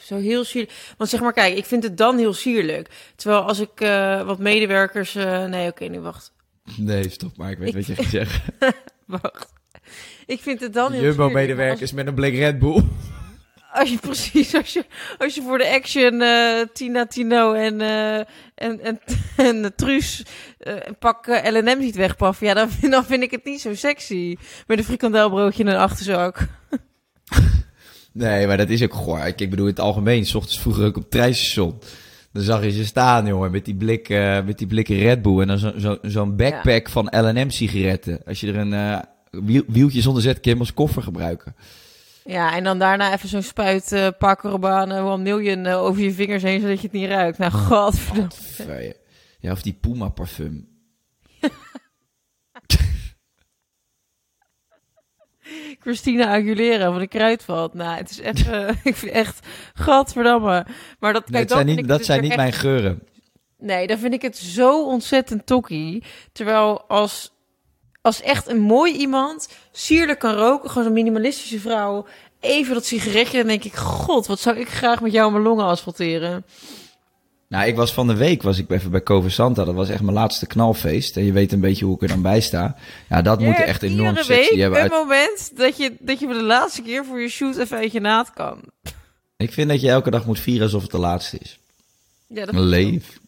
zo 0.02 0.16
heel 0.16 0.44
sierlijk. 0.44 0.72
Want 0.96 1.11
zeg 1.11 1.20
maar, 1.20 1.32
kijk, 1.32 1.56
ik 1.56 1.64
vind 1.64 1.82
het 1.82 1.96
dan 1.96 2.18
heel 2.18 2.35
sierlijk. 2.35 2.88
Terwijl 3.16 3.42
als 3.42 3.61
ik 3.61 3.80
uh, 3.80 4.22
wat 4.22 4.38
medewerkers... 4.38 5.14
Uh, 5.14 5.44
nee, 5.44 5.68
oké, 5.68 5.82
okay, 5.82 5.88
nu 5.88 6.00
wacht. 6.00 6.32
Nee, 6.76 7.11
stop 7.11 7.37
maar, 7.37 7.50
ik 7.50 7.59
weet 7.59 7.68
ik... 7.68 7.74
wat 7.74 7.87
je 7.87 7.94
gaat 7.94 8.11
zeggen. 8.11 8.54
wacht. 9.22 9.52
Ik 10.26 10.40
vind 10.40 10.61
het 10.61 10.72
dan 10.72 10.92
heel 10.92 11.02
Jumbo-medewerkers 11.02 11.80
als... 11.80 11.92
met 11.92 12.06
een 12.06 12.14
blik 12.14 12.35
Red 12.35 12.59
Bull. 12.59 12.85
Als 13.72 13.90
je 13.90 13.98
precies, 13.98 14.54
als 14.54 14.72
je, 14.72 14.85
als 15.18 15.35
je 15.35 15.42
voor 15.42 15.59
de 15.59 15.68
action 15.68 16.20
uh, 16.20 16.61
Tina 16.72 17.06
Tino 17.06 17.52
en, 17.52 17.80
uh, 17.80 18.16
en, 18.54 18.80
en, 18.80 19.00
en 19.37 19.72
Truus 19.76 20.24
een 20.66 20.98
pak 20.98 21.26
L&M 21.26 21.81
ziet 21.81 21.96
wegpaffen, 21.96 22.46
ja, 22.46 22.55
dan 22.55 22.70
vind, 22.70 22.92
dan 22.96 23.05
vind 23.05 23.22
ik 23.22 23.31
het 23.31 23.44
niet 23.44 23.61
zo 23.61 23.74
sexy. 23.74 24.37
Met 24.66 24.79
een 24.79 24.85
frikandelbroodje 24.85 25.62
in 25.62 25.68
een 25.68 25.76
achterzak. 25.76 26.46
Nee, 28.16 28.46
maar 28.46 28.57
dat 28.57 28.68
is 28.68 28.83
ook 28.83 28.94
goor. 28.94 29.18
Ik, 29.18 29.40
ik 29.40 29.50
bedoel, 29.50 29.66
in 29.66 29.70
het 29.70 29.81
algemeen, 29.81 30.26
s 30.26 30.35
ochtends 30.35 30.61
vroeger 30.61 30.85
ook 30.85 30.96
op 30.96 31.02
het 31.02 31.11
treinstation. 31.11 31.79
Dan 32.33 32.42
zag 32.42 32.64
je 32.64 32.70
ze 32.70 32.85
staan, 32.85 33.26
jongen, 33.26 33.50
met 33.50 33.64
die, 33.64 33.74
blik, 33.74 34.09
uh, 34.09 34.44
met 34.44 34.59
die 34.59 34.66
blikken 34.66 34.98
Red 34.98 35.22
Bull. 35.22 35.40
En 35.40 35.46
dan 35.46 35.59
zo'n 35.59 35.81
zo, 35.81 35.98
zo 36.09 36.26
backpack 36.26 36.87
ja. 36.87 36.92
van 36.92 37.07
L&M 37.11 37.50
sigaretten. 37.50 38.20
Als 38.26 38.40
je 38.40 38.46
er 38.52 38.57
een 38.57 38.72
uh, 38.72 38.98
wiel, 39.31 39.62
wieltje 39.66 40.00
zonder 40.00 40.22
zet, 40.22 40.40
kun 40.40 40.52
je 40.52 40.59
als 40.59 40.74
koffer 40.74 41.02
gebruiken. 41.02 41.55
Ja, 42.24 42.57
en 42.57 42.64
dan 42.64 42.79
daarna 42.79 43.12
even 43.12 43.29
zo'n 43.29 43.42
spuit 43.42 43.92
uh, 43.92 44.07
Paco 44.18 44.59
One 44.61 45.18
Million 45.18 45.64
uh, 45.64 45.83
over 45.83 46.02
je 46.02 46.12
vingers 46.12 46.42
heen, 46.42 46.61
zodat 46.61 46.81
je 46.81 46.87
het 46.87 46.96
niet 46.96 47.09
ruikt. 47.09 47.38
Nou, 47.38 47.52
godverdomme. 47.52 48.96
Ja, 49.38 49.53
of 49.53 49.62
die 49.62 49.79
Puma 49.81 50.09
parfum. 50.09 50.68
Christina 55.81 56.27
Aguilera 56.27 56.90
van 56.90 56.99
de 56.99 57.07
Kruidvat. 57.07 57.75
Nou, 57.75 57.96
het 57.96 58.11
is 58.11 58.20
echt, 58.20 58.46
uh, 58.46 58.68
ik 58.85 58.96
vind 58.96 59.12
echt, 59.12 59.46
gadverdamme. 59.75 60.66
Maar 60.99 61.12
dat, 61.12 61.29
nee, 61.29 61.44
dat 61.44 61.51
zijn 61.51 61.66
niet, 61.66 61.88
dat 61.88 61.99
dus 61.99 62.07
zijn 62.07 62.20
niet 62.20 62.31
echt... 62.31 62.40
mijn 62.40 62.53
geuren. 62.53 63.03
Nee, 63.59 63.87
dan 63.87 63.99
vind 63.99 64.14
ik 64.14 64.22
het 64.22 64.37
zo 64.37 64.85
ontzettend 64.85 65.46
tokkie. 65.46 66.03
Terwijl 66.33 66.83
als, 66.88 67.33
als 68.03 68.22
echt 68.22 68.49
een 68.49 68.61
mooi 68.61 68.92
iemand 68.92 69.49
sierlijk 69.72 70.18
kan 70.18 70.35
roken, 70.35 70.70
gewoon 70.70 70.87
een 70.87 70.92
minimalistische 70.92 71.61
vrouw, 71.61 72.07
even 72.40 72.75
dat 72.75 72.85
sigaretje, 72.85 73.38
dan 73.38 73.46
denk 73.46 73.64
ik, 73.64 73.75
god, 73.75 74.27
wat 74.27 74.40
zou 74.40 74.57
ik 74.57 74.68
graag 74.68 75.01
met 75.01 75.12
jou 75.12 75.33
mijn 75.33 75.42
longen 75.44 75.64
asfalteren. 75.64 76.44
Nou, 77.48 77.66
ik 77.66 77.76
was 77.76 77.92
van 77.92 78.06
de 78.06 78.16
week 78.16 78.42
was 78.42 78.59
ik 78.59 78.70
even 78.70 78.90
bij 78.90 79.02
Cover 79.02 79.30
Santa. 79.30 79.64
Dat 79.64 79.74
was 79.74 79.88
echt 79.88 80.02
mijn 80.02 80.14
laatste 80.14 80.46
knalfeest. 80.46 81.16
En 81.16 81.24
je 81.24 81.32
weet 81.32 81.52
een 81.52 81.61
beetje 81.61 81.85
hoe 81.85 81.94
ik 81.94 82.02
er 82.02 82.09
dan 82.09 82.22
bij 82.22 82.40
sta. 82.40 82.76
Ja, 83.09 83.22
dat 83.22 83.40
moet 83.40 83.54
echt 83.54 83.82
enorm 83.82 84.16
sexy 84.16 84.30
week 84.30 84.61
hebben. 84.61 84.85
Een 84.85 84.90
moment 84.90 85.50
dat 85.54 85.76
je, 85.76 85.96
dat 86.00 86.18
je 86.18 86.26
voor 86.26 86.35
de 86.35 86.42
laatste 86.42 86.82
keer 86.82 87.04
voor 87.04 87.20
je 87.20 87.28
shoot 87.28 87.56
even 87.56 87.76
uit 87.76 87.92
je 87.92 88.00
naad 88.00 88.32
kan. 88.32 88.61
Ik 89.37 89.52
vind 89.52 89.68
dat 89.68 89.80
je 89.80 89.90
elke 89.90 90.11
dag 90.11 90.26
moet 90.26 90.40
vieren 90.40 90.62
alsof 90.62 90.82
het 90.82 90.90
de 90.90 90.98
laatste 90.98 91.38
is. 91.38 91.59
Ja, 92.28 92.44
dat 92.44 92.54
Leef. 92.54 93.18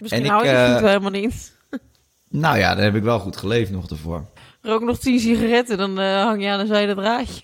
Misschien 0.00 0.24
en 0.24 0.30
hou 0.30 0.44
je 0.44 0.50
het 0.50 0.80
uh, 0.80 0.86
helemaal 0.86 1.10
niet. 1.10 1.52
Nou 2.28 2.58
ja, 2.58 2.74
dan 2.74 2.84
heb 2.84 2.94
ik 2.94 3.02
wel 3.02 3.18
goed 3.18 3.36
geleefd 3.36 3.70
nog 3.70 3.90
ervoor. 3.90 4.26
Rook 4.60 4.82
nog 4.82 4.98
tien 4.98 5.20
sigaretten, 5.20 5.78
dan 5.78 6.00
uh, 6.00 6.22
hang 6.22 6.42
je 6.42 6.48
aan 6.48 6.58
de 6.58 6.66
zijde 6.66 6.94
draadje. 6.94 7.42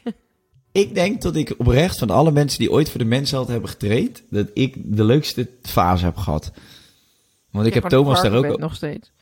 Ik 0.73 0.95
denk 0.95 1.23
dat 1.23 1.37
ik 1.37 1.55
oprecht 1.59 1.99
van 1.99 2.11
alle 2.11 2.31
mensen 2.31 2.59
die 2.59 2.71
ooit 2.71 2.91
voor 2.91 2.99
de 2.99 3.07
mensheid 3.07 3.49
hebben 3.49 3.69
getraind, 3.69 4.23
dat 4.31 4.51
ik 4.55 4.97
de 4.97 5.05
leukste 5.05 5.51
fase 5.63 6.05
heb 6.05 6.17
gehad. 6.17 6.53
Want 7.51 7.67
ik, 7.67 7.75
heb 7.75 7.85
Thomas 7.89 8.23
daar 8.23 8.33
ook... 8.33 8.59
nog 8.59 8.75
steeds. 8.75 9.13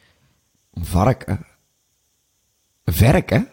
Varken? 0.72 1.46
Verken? 2.84 3.48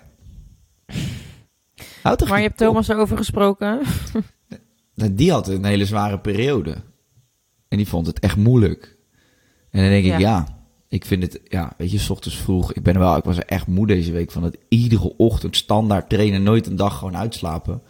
Houd 2.02 2.28
maar 2.28 2.38
je 2.38 2.48
hebt 2.48 2.58
Thomas 2.58 2.88
erover 2.88 3.18
gesproken? 3.18 3.82
die 5.12 5.32
had 5.32 5.48
een 5.48 5.66
hele 5.66 5.86
zware 5.86 6.20
periode. 6.20 6.76
En 7.68 7.78
die 7.78 7.88
vond 7.88 8.08
het 8.08 8.20
echt 8.20 8.36
moeilijk. 8.36 8.98
En 9.70 9.82
dan 9.82 9.90
denk 9.90 10.06
ik, 10.06 10.20
Ja. 10.20 10.63
Ik 10.94 11.06
vind 11.06 11.24
het, 11.24 11.40
ja, 11.48 11.74
weet 11.78 11.92
je, 11.92 12.00
s 12.00 12.10
ochtends 12.10 12.38
vroeg. 12.38 12.74
Ik 12.74 12.84
ben 12.84 13.00
wel, 13.00 13.18
ik 13.18 13.24
was 13.24 13.38
er 13.38 13.46
echt 13.46 13.68
moe 13.68 13.88
deze 13.88 14.12
week 14.12 14.32
van 14.32 14.44
het 14.44 14.58
iedere 14.68 15.14
ochtend 15.18 15.56
standaard 15.56 16.10
trainen, 16.10 16.44
nooit 16.44 16.68
een 16.68 16.76
dag 16.76 16.98
gewoon 16.98 17.18
uitslapen. 17.18 17.82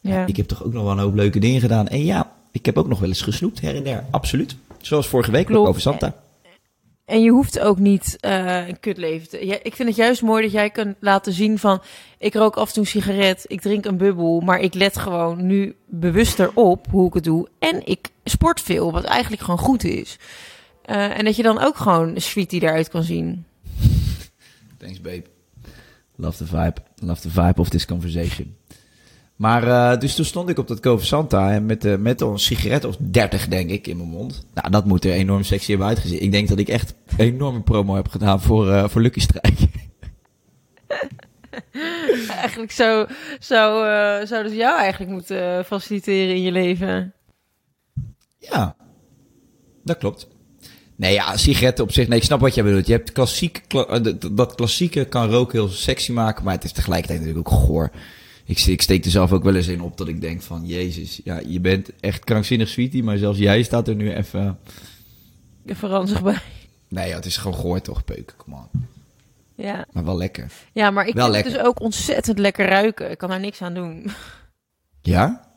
Ja. 0.00 0.26
Ik 0.26 0.36
heb 0.36 0.46
toch 0.46 0.64
ook 0.64 0.72
nog 0.72 0.82
wel 0.82 0.92
een 0.92 0.98
hoop 0.98 1.14
leuke 1.14 1.38
dingen 1.38 1.60
gedaan. 1.60 1.88
En 1.88 2.04
ja, 2.04 2.32
ik 2.52 2.66
heb 2.66 2.78
ook 2.78 2.88
nog 2.88 2.98
wel 2.98 3.08
eens 3.08 3.22
gesnoept 3.22 3.60
her 3.60 3.76
en 3.76 3.84
der, 3.84 4.04
absoluut. 4.10 4.56
Zoals 4.80 5.06
vorige 5.06 5.30
week 5.30 5.46
Klopt. 5.46 5.68
over 5.68 5.80
Santa. 5.80 6.14
En 7.04 7.22
je 7.22 7.30
hoeft 7.30 7.60
ook 7.60 7.78
niet 7.78 8.16
eh, 8.20 8.68
een 8.68 8.80
kutleven 8.80 9.28
te... 9.28 9.46
Ja, 9.46 9.58
ik 9.62 9.74
vind 9.74 9.88
het 9.88 9.96
juist 9.96 10.22
mooi 10.22 10.42
dat 10.42 10.52
jij 10.52 10.70
kunt 10.70 10.96
laten 11.00 11.32
zien 11.32 11.58
van... 11.58 11.82
Ik 12.18 12.34
rook 12.34 12.56
af 12.56 12.68
en 12.68 12.74
toe 12.74 12.82
een 12.82 12.88
sigaret, 12.88 13.44
ik 13.46 13.60
drink 13.60 13.84
een 13.84 13.96
bubbel... 13.96 14.40
maar 14.40 14.60
ik 14.60 14.74
let 14.74 14.96
gewoon 14.96 15.46
nu 15.46 15.76
bewuster 15.86 16.50
op 16.54 16.86
hoe 16.90 17.06
ik 17.06 17.14
het 17.14 17.24
doe. 17.24 17.48
En 17.58 17.86
ik 17.86 18.08
sport 18.24 18.60
veel, 18.60 18.92
wat 18.92 19.04
eigenlijk 19.04 19.42
gewoon 19.42 19.58
goed 19.58 19.84
is. 19.84 20.18
Eh, 20.88 21.18
en 21.18 21.24
dat 21.24 21.36
je 21.36 21.42
dan 21.42 21.60
ook 21.60 21.76
gewoon 21.76 22.14
een 22.14 22.22
sweetie 22.22 22.62
eruit 22.62 22.88
kan 22.88 23.02
zien. 23.02 23.44
Thanks, 24.76 25.00
babe. 25.00 25.24
Love 26.16 26.36
the 26.36 26.46
vibe. 26.46 26.74
Love 26.96 27.20
the 27.20 27.30
vibe 27.30 27.60
of 27.60 27.68
this 27.68 27.86
conversation. 27.86 28.56
Maar, 29.36 29.68
eh, 29.68 30.00
dus 30.00 30.14
toen 30.14 30.24
stond 30.24 30.48
ik 30.48 30.58
op 30.58 30.68
dat 30.68 30.80
Cove 30.80 31.04
Santa 31.04 31.52
en 31.52 31.66
met, 31.66 31.84
eh, 31.84 31.96
met 31.96 32.20
een 32.20 32.38
sigaret 32.38 32.84
of 32.84 32.96
30, 32.98 33.48
denk 33.48 33.70
ik, 33.70 33.86
in 33.86 33.96
mijn 33.96 34.08
mond. 34.08 34.46
Nou, 34.54 34.70
dat 34.70 34.84
moet 34.84 35.04
er 35.04 35.12
enorm 35.12 35.42
sexy 35.42 35.70
hebben 35.70 35.88
uitgezien. 35.88 36.22
Ik 36.22 36.32
denk 36.32 36.48
dat 36.48 36.58
ik 36.58 36.68
echt 36.68 36.94
enorme 37.16 37.62
promo 37.62 37.94
heb 37.94 38.08
gedaan 38.08 38.40
voor, 38.40 38.72
eh, 38.72 38.88
voor 38.88 39.00
Lucky 39.00 39.20
Strike. 39.20 39.68
Eigenlijk 42.42 42.70
zou, 42.70 43.08
eh, 43.48 44.26
zouden 44.26 44.50
ze 44.50 44.56
jou 44.56 44.78
eigenlijk 44.78 45.10
moeten 45.10 45.64
faciliteren 45.64 46.34
in 46.34 46.42
je 46.42 46.52
leven. 46.52 47.14
Ja, 48.38 48.76
dat 49.84 49.98
klopt. 49.98 50.28
Nee, 50.98 51.12
ja, 51.12 51.36
sigaretten 51.36 51.84
op 51.84 51.92
zich. 51.92 52.08
Nee, 52.08 52.18
ik 52.18 52.24
snap 52.24 52.40
wat 52.40 52.54
jij 52.54 52.64
bedoelt. 52.64 52.86
Je 52.86 52.92
hebt 52.92 53.12
klassiek, 53.12 53.62
kla- 53.66 53.86
eh, 53.86 54.14
dat- 54.30 54.54
klassieke 54.54 55.04
kan 55.04 55.30
roken 55.30 55.58
heel 55.58 55.68
sexy 55.68 56.12
maken, 56.12 56.44
maar 56.44 56.54
het 56.54 56.64
is 56.64 56.72
tegelijkertijd 56.72 57.20
natuurlijk 57.20 57.48
ook 57.52 57.58
goor. 57.60 57.90
Ik, 58.44 58.60
ik 58.60 58.82
steek 58.82 59.04
er 59.04 59.10
zelf 59.10 59.32
ook 59.32 59.42
wel 59.44 59.54
eens 59.54 59.66
in 59.66 59.80
op 59.82 59.96
dat 59.96 60.08
ik 60.08 60.20
denk 60.20 60.42
van, 60.42 60.66
jezus, 60.66 61.20
ja, 61.24 61.40
je 61.46 61.60
bent 61.60 61.90
echt 62.00 62.24
krankzinnig 62.24 62.68
sweetie, 62.68 63.02
maar 63.02 63.16
zelfs 63.18 63.38
jij 63.38 63.62
staat 63.62 63.88
er 63.88 63.94
nu 63.94 64.12
even... 64.14 64.58
Even 65.66 65.88
ranzig 65.88 66.22
bij. 66.22 66.38
Nee, 66.88 67.08
ja, 67.08 67.14
het 67.16 67.26
is 67.26 67.36
gewoon 67.36 67.56
goor 67.58 67.80
toch, 67.80 68.04
peuken, 68.04 68.36
kom 68.36 68.52
on. 68.52 68.86
Ja. 69.54 69.86
Maar 69.92 70.04
wel 70.04 70.16
lekker. 70.16 70.52
ja, 70.72 70.90
maar 70.90 71.06
ik 71.06 71.14
Wel 71.14 71.32
vind 71.32 71.44
het 71.44 71.54
dus 71.54 71.62
ook 71.62 71.80
ontzettend 71.80 72.38
lekker 72.38 72.66
ruiken. 72.66 73.10
Ik 73.10 73.18
kan 73.18 73.28
daar 73.28 73.40
niks 73.40 73.62
aan 73.62 73.74
doen. 73.74 74.10
Ja? 75.02 75.50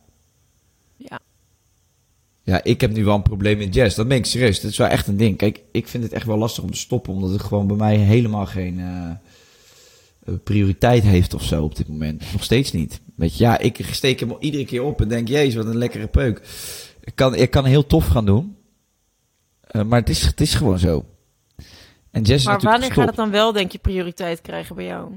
Ja. 0.98 1.20
Ja, 2.44 2.64
ik 2.64 2.82
heb 2.82 2.92
nu 2.92 3.04
wel 3.04 3.16
een 3.16 3.22
probleem 3.22 3.58
met 3.58 3.74
jazz. 3.74 3.96
Dat 3.96 4.08
ben 4.08 4.18
ik 4.18 4.26
serieus. 4.26 4.62
Dat 4.62 4.72
is 4.72 4.78
wel 4.78 4.88
echt 4.88 5.08
een 5.08 5.18
ding. 5.18 5.38
Kijk, 5.38 5.62
ik 5.72 5.88
vind 5.88 6.04
het 6.04 6.14
echt 6.14 6.26
wel 6.26 6.38
lastig 6.38 6.64
om 6.64 6.72
te 6.72 6.78
stoppen, 6.78 7.14
omdat 7.14 7.30
het 7.32 7.42
gewoon 7.42 7.68
bij 7.68 7.76
mij 7.76 7.96
helemaal 7.96 8.46
geen 8.46 8.80
eh, 8.80 9.10
eh, 10.26 10.34
prioriteit 10.44 11.04
heeft 11.04 11.34
of 11.34 11.44
zo 11.44 11.64
op 11.64 11.76
dit 11.76 11.88
moment. 11.88 12.24
Nog 12.32 12.44
steeds 12.44 12.72
niet. 12.72 13.02
Weet 13.16 13.38
je, 13.38 13.44
ja, 13.44 13.58
ik 13.58 13.86
steek 13.92 14.20
hem 14.20 14.36
iedere 14.40 14.66
keer 14.66 14.84
op 14.84 15.02
en 15.02 15.08
denk, 15.08 15.28
jezus, 15.28 15.56
wat 15.56 15.66
een 15.66 15.78
lekkere 15.78 16.08
peuk. 16.08 16.42
Ik 17.04 17.16
kan, 17.16 17.36
ik 17.36 17.52
kan 17.52 17.66
heel 17.66 17.86
tof 17.86 18.08
gaan 18.08 18.26
doen, 18.26 18.56
Eh, 19.62 19.84
maar 19.84 20.00
het 20.00 20.10
is, 20.10 20.22
het 20.22 20.42
is 20.42 20.54
gewoon 20.54 20.80
zo. 20.80 21.06
En 22.12 22.22
jazz 22.22 22.46
Maar 22.46 22.54
natuurlijk 22.54 22.64
wanneer 22.64 22.92
gaat 22.92 23.08
het 23.08 23.16
dan 23.16 23.32
wel, 23.32 23.52
denk 23.52 23.72
je, 23.72 23.78
prioriteit 23.78 24.42
krijgen 24.42 24.76
bij 24.76 24.86
jou? 24.86 25.12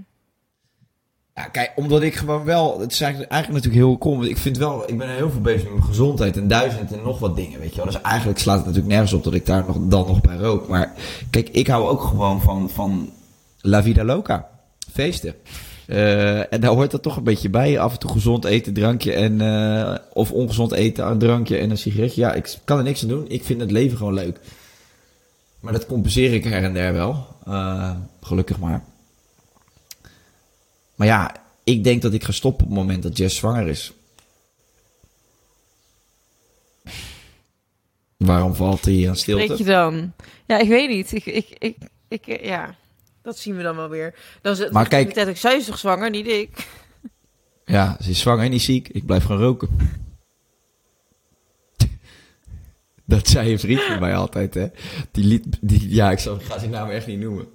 Ja, 1.35 1.45
kijk, 1.45 1.73
omdat 1.77 2.03
ik 2.03 2.15
gewoon 2.15 2.45
wel, 2.45 2.81
het 2.81 2.93
is 2.93 3.01
eigenlijk, 3.01 3.31
natuurlijk 3.31 3.75
heel 3.75 3.99
kom. 3.99 4.23
Ik 4.23 4.39
vind 4.39 4.59
wel, 4.59 4.89
ik 4.91 4.99
ben 4.99 5.15
heel 5.15 5.31
veel 5.31 5.41
bezig 5.41 5.63
met 5.63 5.73
mijn 5.73 5.85
gezondheid 5.85 6.37
en 6.37 6.49
duizend 6.49 6.93
en 6.93 7.03
nog 7.03 7.19
wat 7.19 7.37
dingen, 7.37 7.61
weet 7.61 7.71
je 7.71 7.77
wel. 7.77 7.85
Dus 7.85 8.01
eigenlijk 8.01 8.39
slaat 8.39 8.57
het 8.57 8.67
natuurlijk 8.67 8.93
nergens 8.93 9.13
op 9.13 9.25
dat 9.25 9.35
ik 9.35 9.47
daar 9.47 9.65
nog, 9.67 9.77
dan 9.81 10.07
nog 10.07 10.21
bij 10.21 10.37
rook. 10.37 10.69
Maar 10.69 10.93
kijk, 11.31 11.49
ik 11.49 11.67
hou 11.67 11.89
ook 11.89 12.03
gewoon 12.03 12.43
van, 12.43 12.71
van 12.71 13.11
La 13.61 13.83
Vida 13.83 14.05
Loca, 14.05 14.49
feesten. 14.93 15.35
Eh, 15.87 16.53
en 16.53 16.61
daar 16.61 16.71
hoort 16.71 16.91
dat 16.91 17.03
toch 17.03 17.17
een 17.17 17.25
beetje 17.25 17.51
bij. 17.51 17.79
Af 17.79 17.93
en 17.93 17.99
toe 17.99 18.11
gezond 18.11 18.45
eten, 18.45 18.73
drankje 18.73 19.13
en, 19.13 19.41
eh, 19.41 19.95
of 20.13 20.33
ongezond 20.33 20.73
eten, 20.73 21.07
een 21.07 21.19
drankje 21.19 21.57
en 21.57 21.71
een 21.71 21.79
sigaretje. 21.79 22.21
Ja, 22.21 22.33
ik 22.33 22.59
kan 22.65 22.79
er 22.79 22.85
niks 22.85 23.03
aan 23.03 23.09
doen. 23.09 23.29
Ik 23.29 23.45
vind 23.45 23.61
het 23.61 23.71
leven 23.71 23.97
gewoon 23.97 24.15
leuk. 24.15 24.41
Maar 25.61 25.73
dat 25.73 25.87
compenseer 25.87 26.33
ik 26.33 26.45
her 26.45 26.63
en 26.63 26.73
der 26.73 26.93
wel. 26.93 27.27
Eh, 27.45 27.91
gelukkig 28.21 28.59
maar. 28.59 28.85
Maar 30.95 31.07
ja, 31.07 31.35
ik 31.65 31.85
denk 31.85 32.03
dat 32.03 32.13
ik 32.13 32.25
ga 32.25 32.33
stoppen 32.33 32.65
op 32.65 32.71
het 32.71 32.79
moment 32.81 33.03
dat 33.03 33.17
Jess 33.17 33.37
zwanger 33.37 33.67
is. 33.69 33.93
Waarom 38.17 38.55
valt 38.55 38.85
hij 38.85 39.09
aan 39.09 39.17
Spreek 39.17 39.39
je 39.39 39.45
stilte? 39.45 39.65
dan? 39.65 40.13
Ja, 40.47 40.59
ik 40.59 40.69
weet 40.69 40.89
niet. 40.89 41.13
Ik, 41.13 41.25
ik, 41.27 41.49
ik, 41.59 41.77
ik, 42.09 42.41
ja, 42.45 42.75
dat 43.23 43.39
zien 43.39 43.57
we 43.57 43.63
dan 43.63 43.77
wel 43.77 43.89
weer. 43.89 44.15
Dan 44.43 44.53
is 44.53 44.59
het 44.59 44.73
Maar 44.73 44.89
kijk- 44.89 45.17
ik 45.17 45.37
zij 45.37 45.57
is 45.57 45.65
toch 45.67 45.79
zwanger, 45.79 46.11
niet 46.11 46.27
ik. 46.27 46.69
Ja, 47.65 47.97
ze 48.03 48.11
is 48.11 48.21
zwanger 48.21 48.45
en 48.45 48.51
niet 48.51 48.63
ziek. 48.63 48.89
Ik 48.89 49.07
blijf 49.07 49.25
gewoon 49.25 49.41
roken. 49.41 49.69
Dat 53.07 53.29
zei 53.29 53.53
een 53.53 53.59
vriend 53.59 53.83
van 53.83 54.01
mij 54.01 54.15
altijd, 54.17 54.55
hè. 54.55 54.67
Die 55.11 55.25
liet, 55.25 55.45
die, 55.61 55.95
ja, 55.95 56.11
ik, 56.11 56.19
zal, 56.19 56.35
ik 56.35 56.43
ga 56.43 56.59
zijn 56.59 56.71
naam 56.71 56.91
echt 56.91 57.07
niet 57.07 57.21
noemen. 57.21 57.47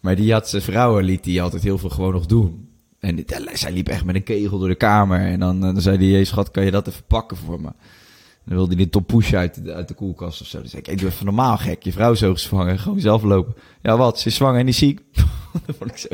Maar 0.00 0.16
die 0.16 0.32
had 0.32 0.48
zijn 0.48 0.62
vrouwen, 0.62 1.04
liet 1.04 1.24
die 1.24 1.42
altijd 1.42 1.62
heel 1.62 1.78
veel 1.78 1.90
gewoon 1.90 2.12
nog 2.12 2.26
doen. 2.26 2.65
En 3.06 3.16
dit- 3.16 3.40
zij 3.52 3.72
liep 3.72 3.88
echt 3.88 4.04
met 4.04 4.14
een 4.14 4.22
kegel 4.22 4.58
door 4.58 4.68
de 4.68 4.74
kamer. 4.74 5.20
En 5.20 5.40
dan, 5.40 5.56
eh, 5.56 5.72
dan 5.72 5.80
zei 5.80 5.96
hij, 5.96 6.06
hey, 6.06 6.24
schat, 6.24 6.50
kan 6.50 6.64
je 6.64 6.70
dat 6.70 6.86
even 6.88 7.04
pakken 7.06 7.36
voor 7.36 7.60
me? 7.60 7.66
En 7.68 8.52
dan 8.52 8.56
wilde 8.56 8.74
hij 8.74 8.84
de 8.84 8.90
toppush 8.90 9.32
uit, 9.34 9.64
de- 9.64 9.72
uit 9.72 9.88
de 9.88 9.94
koelkast 9.94 10.40
of 10.40 10.46
zo. 10.46 10.58
Dan 10.58 10.68
zei 10.68 10.80
ik, 10.80 10.86
hey, 10.86 10.96
doe 10.96 11.08
even 11.08 11.24
normaal, 11.24 11.56
gek. 11.58 11.82
Je 11.82 11.92
vrouw 11.92 12.14
zo 12.14 12.34
zwanger, 12.34 12.78
gewoon 12.78 13.00
zelf 13.00 13.22
lopen. 13.22 13.54
Ja, 13.82 13.96
wat? 13.96 14.20
Ze 14.20 14.28
is 14.28 14.34
zwanger 14.34 14.58
en 14.58 14.64
niet 14.64 14.74
ziek? 14.74 15.00
dat 15.66 15.76
vond 15.78 15.90
ik 15.90 15.96
zo. 15.98 16.08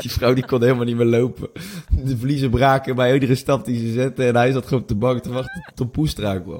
Die 0.00 0.10
vrouw 0.10 0.34
die 0.34 0.46
kon 0.46 0.62
helemaal 0.62 0.84
niet 0.84 0.96
meer 0.96 1.06
lopen. 1.06 1.48
De 1.90 2.16
vliezen 2.18 2.50
braken 2.50 2.94
bij 2.96 3.14
iedere 3.14 3.34
stap 3.34 3.64
die 3.64 3.86
ze 3.86 3.92
zette. 3.92 4.26
En 4.26 4.36
hij 4.36 4.52
zat 4.52 4.64
gewoon 4.66 4.82
op 4.82 4.88
de 4.88 4.94
bank 4.94 5.22
te 5.22 5.30
wachten 5.30 5.62
tot 5.74 5.76
de 5.78 5.86
poes 5.86 6.16
eruit. 6.16 6.44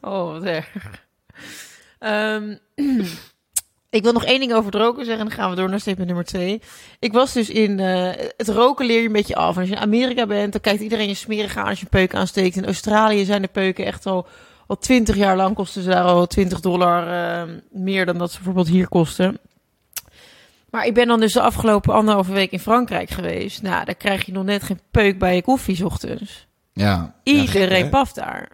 Oh, 0.00 0.32
wat. 0.32 0.44
Ehm, 1.98 2.56
ik 3.90 4.02
wil 4.02 4.12
nog 4.12 4.24
één 4.24 4.40
ding 4.40 4.52
over 4.52 4.72
het 4.72 4.80
roken 4.80 5.04
zeggen 5.04 5.22
en 5.22 5.28
dan 5.28 5.38
gaan 5.38 5.50
we 5.50 5.56
door 5.56 5.68
naar 5.68 5.80
statement 5.80 6.06
nummer 6.06 6.24
twee. 6.24 6.62
Ik 6.98 7.12
was 7.12 7.32
dus 7.32 7.48
in... 7.50 7.80
eh, 7.80 8.26
het 8.36 8.48
roken 8.48 8.86
leer 8.86 9.00
je 9.00 9.06
een 9.06 9.12
beetje 9.12 9.36
af. 9.36 9.54
En 9.54 9.60
als 9.60 9.68
je 9.68 9.74
in 9.74 9.80
Amerika 9.80 10.26
bent, 10.26 10.52
dan 10.52 10.60
kijkt 10.60 10.82
iedereen 10.82 11.08
je 11.08 11.14
smerig 11.14 11.56
aan 11.56 11.66
als 11.66 11.78
je 11.78 11.84
een 11.84 11.90
peuk 11.90 12.14
aansteekt. 12.14 12.56
In 12.56 12.66
Australië 12.66 13.24
zijn 13.24 13.42
de 13.42 13.48
peuken 13.48 13.84
echt 13.84 14.06
al... 14.06 14.26
Al 14.66 14.78
twintig 14.78 15.16
jaar 15.16 15.36
lang 15.36 15.54
kosten 15.54 15.82
ze 15.82 15.88
daar 15.88 16.04
al 16.04 16.26
20 16.26 16.60
dollar 16.60 17.06
eh, 17.08 17.54
meer 17.70 18.06
dan 18.06 18.18
dat 18.18 18.30
ze 18.30 18.36
bijvoorbeeld 18.36 18.68
hier 18.68 18.88
kosten. 18.88 19.38
Maar 20.70 20.86
ik 20.86 20.94
ben 20.94 21.06
dan 21.06 21.20
dus 21.20 21.32
de 21.32 21.40
afgelopen 21.40 21.94
anderhalve 21.94 22.32
week 22.32 22.50
in 22.50 22.60
Frankrijk 22.60 23.10
geweest. 23.10 23.62
Nou, 23.62 23.84
daar 23.84 23.94
krijg 23.94 24.26
je 24.26 24.32
nog 24.32 24.44
net 24.44 24.62
geen 24.62 24.80
peuk 24.90 25.18
bij 25.18 25.34
je 25.34 25.42
koffie 25.42 25.76
's 25.76 25.80
ochtends. 25.80 26.46
Ja. 26.72 27.14
Iedereen 27.22 27.84
ja, 27.84 27.90
paft 27.90 28.14
daar. 28.14 28.48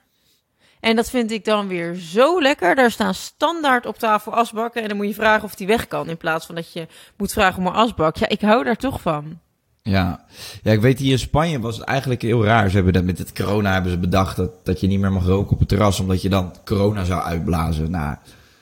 En 0.87 0.96
dat 0.96 1.11
vind 1.11 1.31
ik 1.31 1.44
dan 1.44 1.68
weer 1.68 1.94
zo 1.94 2.42
lekker. 2.42 2.75
Daar 2.75 2.90
staan 2.90 3.14
standaard 3.14 3.87
op 3.87 3.99
tafel 3.99 4.35
asbakken. 4.35 4.83
En 4.83 4.88
dan 4.88 4.96
moet 4.96 5.07
je 5.07 5.14
vragen 5.14 5.44
of 5.44 5.55
die 5.55 5.66
weg 5.66 5.88
kan. 5.88 6.09
In 6.09 6.16
plaats 6.16 6.46
van 6.46 6.55
dat 6.55 6.72
je 6.72 6.87
moet 7.16 7.33
vragen 7.33 7.59
om 7.59 7.66
een 7.66 7.72
asbak. 7.72 8.16
Ja, 8.16 8.29
ik 8.29 8.40
hou 8.40 8.64
daar 8.64 8.77
toch 8.77 9.01
van. 9.01 9.38
Ja. 9.83 10.25
ja, 10.62 10.72
ik 10.72 10.81
weet 10.81 10.99
hier 10.99 11.12
in 11.12 11.18
Spanje 11.18 11.61
was 11.61 11.77
het 11.77 11.85
eigenlijk 11.85 12.22
heel 12.22 12.44
raar. 12.44 12.68
Ze 12.68 12.75
hebben 12.75 12.92
dat 12.92 13.05
met 13.05 13.18
het 13.18 13.33
corona 13.33 13.72
hebben 13.72 13.90
ze 13.90 13.99
bedacht 13.99 14.37
dat, 14.37 14.64
dat 14.64 14.81
je 14.81 14.87
niet 14.87 15.01
meer 15.01 15.12
mag 15.12 15.27
roken 15.27 15.53
op 15.53 15.59
het 15.59 15.68
terras. 15.68 16.01
Omdat 16.01 16.22
je 16.22 16.29
dan 16.29 16.55
corona 16.64 17.05
zou 17.05 17.22
uitblazen. 17.22 17.90
Nou, 17.90 18.16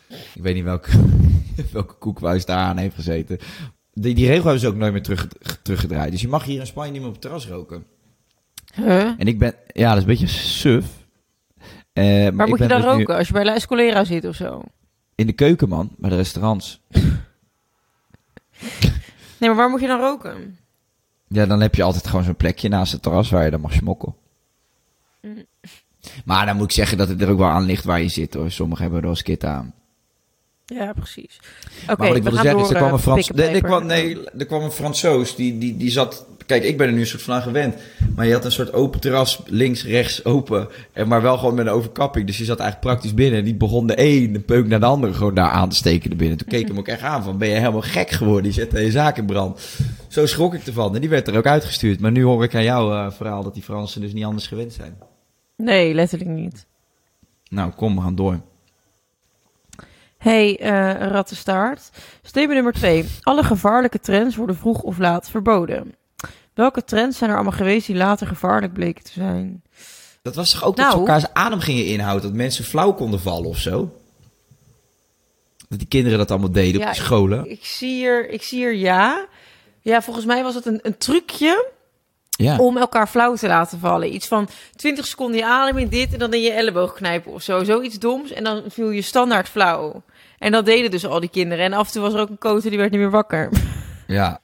ik 0.08 0.42
weet 0.42 0.54
niet 0.54 0.64
welke, 0.64 0.90
welke 1.72 1.94
koekwijs 1.94 2.44
daar 2.44 2.58
aan 2.58 2.76
heeft 2.76 2.94
gezeten. 2.94 3.38
Die, 3.92 4.14
die 4.14 4.26
regel 4.26 4.42
hebben 4.42 4.60
ze 4.60 4.68
ook 4.68 4.76
nooit 4.76 4.92
meer 4.92 5.02
terug, 5.02 5.28
teruggedraaid. 5.62 6.10
Dus 6.10 6.20
je 6.20 6.28
mag 6.28 6.44
hier 6.44 6.60
in 6.60 6.66
Spanje 6.66 6.90
niet 6.92 7.00
meer 7.00 7.08
op 7.08 7.14
het 7.14 7.22
terras 7.22 7.48
roken. 7.48 7.84
Huh? 8.74 9.10
En 9.18 9.26
ik 9.26 9.38
ben, 9.38 9.54
ja, 9.72 9.88
dat 9.88 9.96
is 9.96 10.02
een 10.02 10.08
beetje 10.08 10.26
suf. 10.26 11.02
Eh, 11.94 12.30
maar 12.30 12.48
moet 12.48 12.59
je 12.59 12.66
dan 12.66 12.80
dus 12.80 12.90
nu 12.90 12.98
roken? 12.98 13.16
Als 13.16 13.26
je 13.26 13.33
bij 13.33 13.44
La 13.44 13.54
Escolera 13.54 14.04
zit 14.04 14.24
of 14.24 14.35
zo? 14.35 14.62
In 15.14 15.26
de 15.26 15.33
keuken, 15.33 15.68
man. 15.68 15.90
Bij 15.96 16.11
de 16.11 16.16
restaurants. 16.16 16.80
Nee, 19.38 19.48
maar 19.48 19.62
waar 19.62 19.70
moet 19.70 19.80
je 19.80 19.87
dan 19.87 20.00
roken? 20.00 20.59
Ja, 21.28 21.46
dan 21.46 21.61
heb 21.61 21.74
je 21.74 21.83
altijd 21.83 22.07
gewoon 22.07 22.24
zo'n 22.24 22.37
plekje 22.37 22.68
naast 22.68 22.92
het 22.92 23.02
terras 23.02 23.30
waar 23.30 23.44
je 23.44 23.50
dan 23.50 23.61
mag 23.61 23.72
smokken. 23.72 24.14
Mm. 25.20 25.44
Maar 26.24 26.46
dan 26.46 26.57
moet 26.57 26.64
ik 26.64 26.70
zeggen 26.70 26.98
dat 26.98 27.09
het 27.09 27.22
er 27.22 27.28
ook 27.28 27.38
wel 27.38 27.48
aan 27.48 27.64
ligt 27.64 27.85
waar 27.85 28.00
je 28.00 28.09
zit 28.09 28.35
hoor. 28.35 28.50
Sommigen 28.50 28.83
hebben 28.83 29.00
er 29.00 29.07
wel 29.07 29.16
skit 29.16 29.44
aan. 29.44 29.74
Ja, 30.66 30.92
precies. 30.92 31.40
Oké, 31.83 31.98
maar 31.98 32.09
wat 32.09 32.16
ik 32.16 32.22
wilde 32.22 32.38
zeggen 32.38 32.61
is, 32.61 32.68
er 32.68 32.77
kwam 32.77 32.87
eh, 32.87 32.92
een 32.92 32.98
Frans... 32.98 33.31
Nee, 33.31 33.48
er 33.48 33.62
kwam, 33.62 33.87
nee, 33.87 34.18
er 34.38 34.46
kwam 34.46 34.62
een 34.62 34.70
Fransoos, 34.70 35.37
die, 35.37 35.59
die, 35.59 35.77
die 35.77 35.90
zat... 35.90 36.27
Kijk, 36.46 36.64
ik 36.64 36.77
ben 36.79 36.87
er 36.87 36.92
nu 36.92 37.00
een 37.00 37.07
soort 37.07 37.22
van 37.22 37.35
aan 37.35 37.42
gewend. 37.42 37.74
Maar 38.16 38.27
je 38.27 38.33
had 38.33 38.44
een 38.44 38.53
soort 38.53 38.72
open 38.72 39.00
terras, 39.00 39.42
links, 39.46 39.85
rechts, 39.85 40.24
open. 40.24 40.68
En 40.92 41.09
maar 41.09 41.22
wel 41.22 41.38
gewoon 41.38 41.55
met 41.55 41.66
een 41.66 41.72
overkapping. 41.72 42.27
Dus 42.27 42.38
je 42.38 42.44
zat 42.44 42.59
eigenlijk 42.59 42.90
praktisch 42.90 43.14
binnen. 43.14 43.38
En 43.38 43.44
die 43.44 43.55
begon 43.55 43.87
de 43.87 43.96
ene 43.96 44.40
peuk 44.40 44.66
naar 44.66 44.81
de 44.81 44.87
andere 44.87 45.12
gewoon 45.12 45.35
daar 45.35 45.50
aan 45.50 45.68
te 45.68 45.77
steken 45.77 46.11
er 46.11 46.16
binnen. 46.16 46.38
Toen 46.38 46.48
keek 46.48 46.61
ik 46.61 46.68
hem 46.68 46.79
ook 46.79 46.88
echt 46.88 47.02
aan 47.02 47.23
van, 47.23 47.38
ben 47.38 47.48
je 47.48 47.54
helemaal 47.54 47.81
gek 47.81 48.10
geworden? 48.10 48.42
Die 48.42 48.52
zette 48.52 48.81
je 48.81 48.90
zaak 48.90 49.17
in 49.17 49.27
brand. 49.27 49.60
Zo 50.08 50.27
schrok 50.27 50.54
ik 50.54 50.67
ervan. 50.67 50.94
En 50.94 51.00
die 51.00 51.10
werd 51.10 51.29
er 51.29 51.37
ook 51.37 51.46
uitgestuurd. 51.46 52.00
Maar 52.00 52.12
nu 52.12 52.23
hoor 52.23 52.44
ik 52.44 52.54
aan 52.54 52.62
jouw 52.62 52.92
eh, 52.92 53.10
verhaal 53.10 53.42
dat 53.42 53.54
die 53.54 53.62
Fransen 53.62 54.00
dus 54.00 54.12
niet 54.12 54.25
anders 54.25 54.46
gewend 54.46 54.73
zijn. 54.73 54.96
Nee, 55.56 55.94
letterlijk 55.94 56.31
niet. 56.31 56.67
Nou, 57.48 57.71
kom, 57.71 57.94
we 57.94 58.00
gaan 58.00 58.15
door. 58.15 58.40
Hey, 60.25 60.58
eh 60.60 61.08
rattenstaart. 61.08 61.90
Statement 62.22 62.54
nummer 62.54 62.72
2. 62.72 63.04
Alle 63.22 63.42
gevaarlijke 63.42 64.00
trends 64.00 64.37
worden 64.37 64.56
vroeg 64.56 64.83
of 64.83 64.98
laat 64.98 65.31
verboden. 65.31 65.94
Welke 66.54 66.85
trends 66.85 67.18
zijn 67.18 67.31
er 67.31 67.37
allemaal 67.37 67.56
geweest 67.56 67.87
die 67.87 67.96
later 67.96 68.27
gevaarlijk 68.27 68.72
bleken 68.72 69.04
te 69.04 69.12
zijn? 69.12 69.62
Dat 70.22 70.35
was 70.35 70.50
toch 70.50 70.64
ook 70.64 70.77
Nou. 70.77 70.88
dat 70.88 70.92
ze 71.00 71.12
elkaars 71.12 71.33
adem 71.46 71.60
gingen 71.60 71.87
inhouden? 71.87 72.22
Dat 72.22 72.33
mensen 72.37 72.64
flauw 72.64 72.92
konden 72.92 73.20
vallen 73.20 73.48
of 73.48 73.58
zo? 73.58 73.94
Dat 75.68 75.79
die 75.79 75.88
kinderen 75.88 76.18
dat 76.18 76.31
allemaal 76.31 76.52
deden 76.52 76.81
Ja, 76.81 76.88
op 76.88 76.94
de 76.94 77.00
scholen? 77.00 77.50
Ik 77.50 77.64
zie 77.64 77.94
hier, 77.94 78.29
ik 78.31 78.42
zie 78.42 78.58
hier 78.58 78.75
ja. 78.75 79.27
Ja, 79.81 80.02
volgens 80.02 80.25
mij 80.27 80.42
was 80.42 80.54
het 80.54 80.66
een, 80.66 80.79
een 80.83 80.98
trucje 80.98 81.70
Ja. 82.31 82.56
om 82.58 82.77
elkaar 82.77 83.08
flauw 83.08 83.35
te 83.35 83.46
laten 83.46 83.79
vallen. 83.79 84.14
Iets 84.14 84.27
van 84.27 84.48
20 84.77 85.06
seconden 85.06 85.37
je 85.38 85.46
adem 85.46 85.79
in 85.79 85.88
dit 85.88 86.12
en 86.12 86.18
dan 86.18 86.33
in 86.35 86.40
je 86.42 86.50
elleboog 86.52 86.92
knijpen 86.92 87.33
of 87.33 87.42
zo. 87.42 87.64
Zoiets 87.64 87.98
doms 87.98 88.33
en 88.33 88.44
dan 88.44 88.62
viel 88.68 88.90
je 88.90 89.02
standaard 89.02 89.48
flauw. 89.48 90.02
En 90.44 90.52
dat 90.52 90.64
deden 90.66 90.90
dus 90.90 91.06
al 91.06 91.20
die 91.20 91.28
kinderen. 91.28 91.64
En 91.64 91.72
af 91.72 91.86
en 91.86 91.92
toe 91.92 92.02
was 92.02 92.14
er 92.14 92.20
ook 92.20 92.28
een 92.28 92.38
koter 92.38 92.70
die 92.70 92.78
werd 92.78 92.90
niet 92.90 93.00
meer 93.00 93.10
wakker. 93.10 93.48
Ja. 94.06 94.40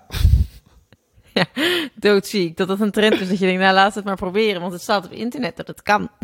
Doodziek. 1.94 2.56
Dat 2.56 2.68
dat 2.68 2.80
een 2.80 2.90
trend 2.90 3.20
is 3.20 3.28
dat 3.28 3.38
je 3.38 3.44
denkt, 3.46 3.60
nou 3.60 3.74
laat 3.74 3.94
het 3.94 4.04
maar 4.04 4.16
proberen. 4.16 4.60
Want 4.60 4.72
het 4.72 4.82
staat 4.82 5.04
op 5.04 5.12
internet 5.12 5.56
dat 5.56 5.66
het 5.66 5.82
kan. 5.82 6.08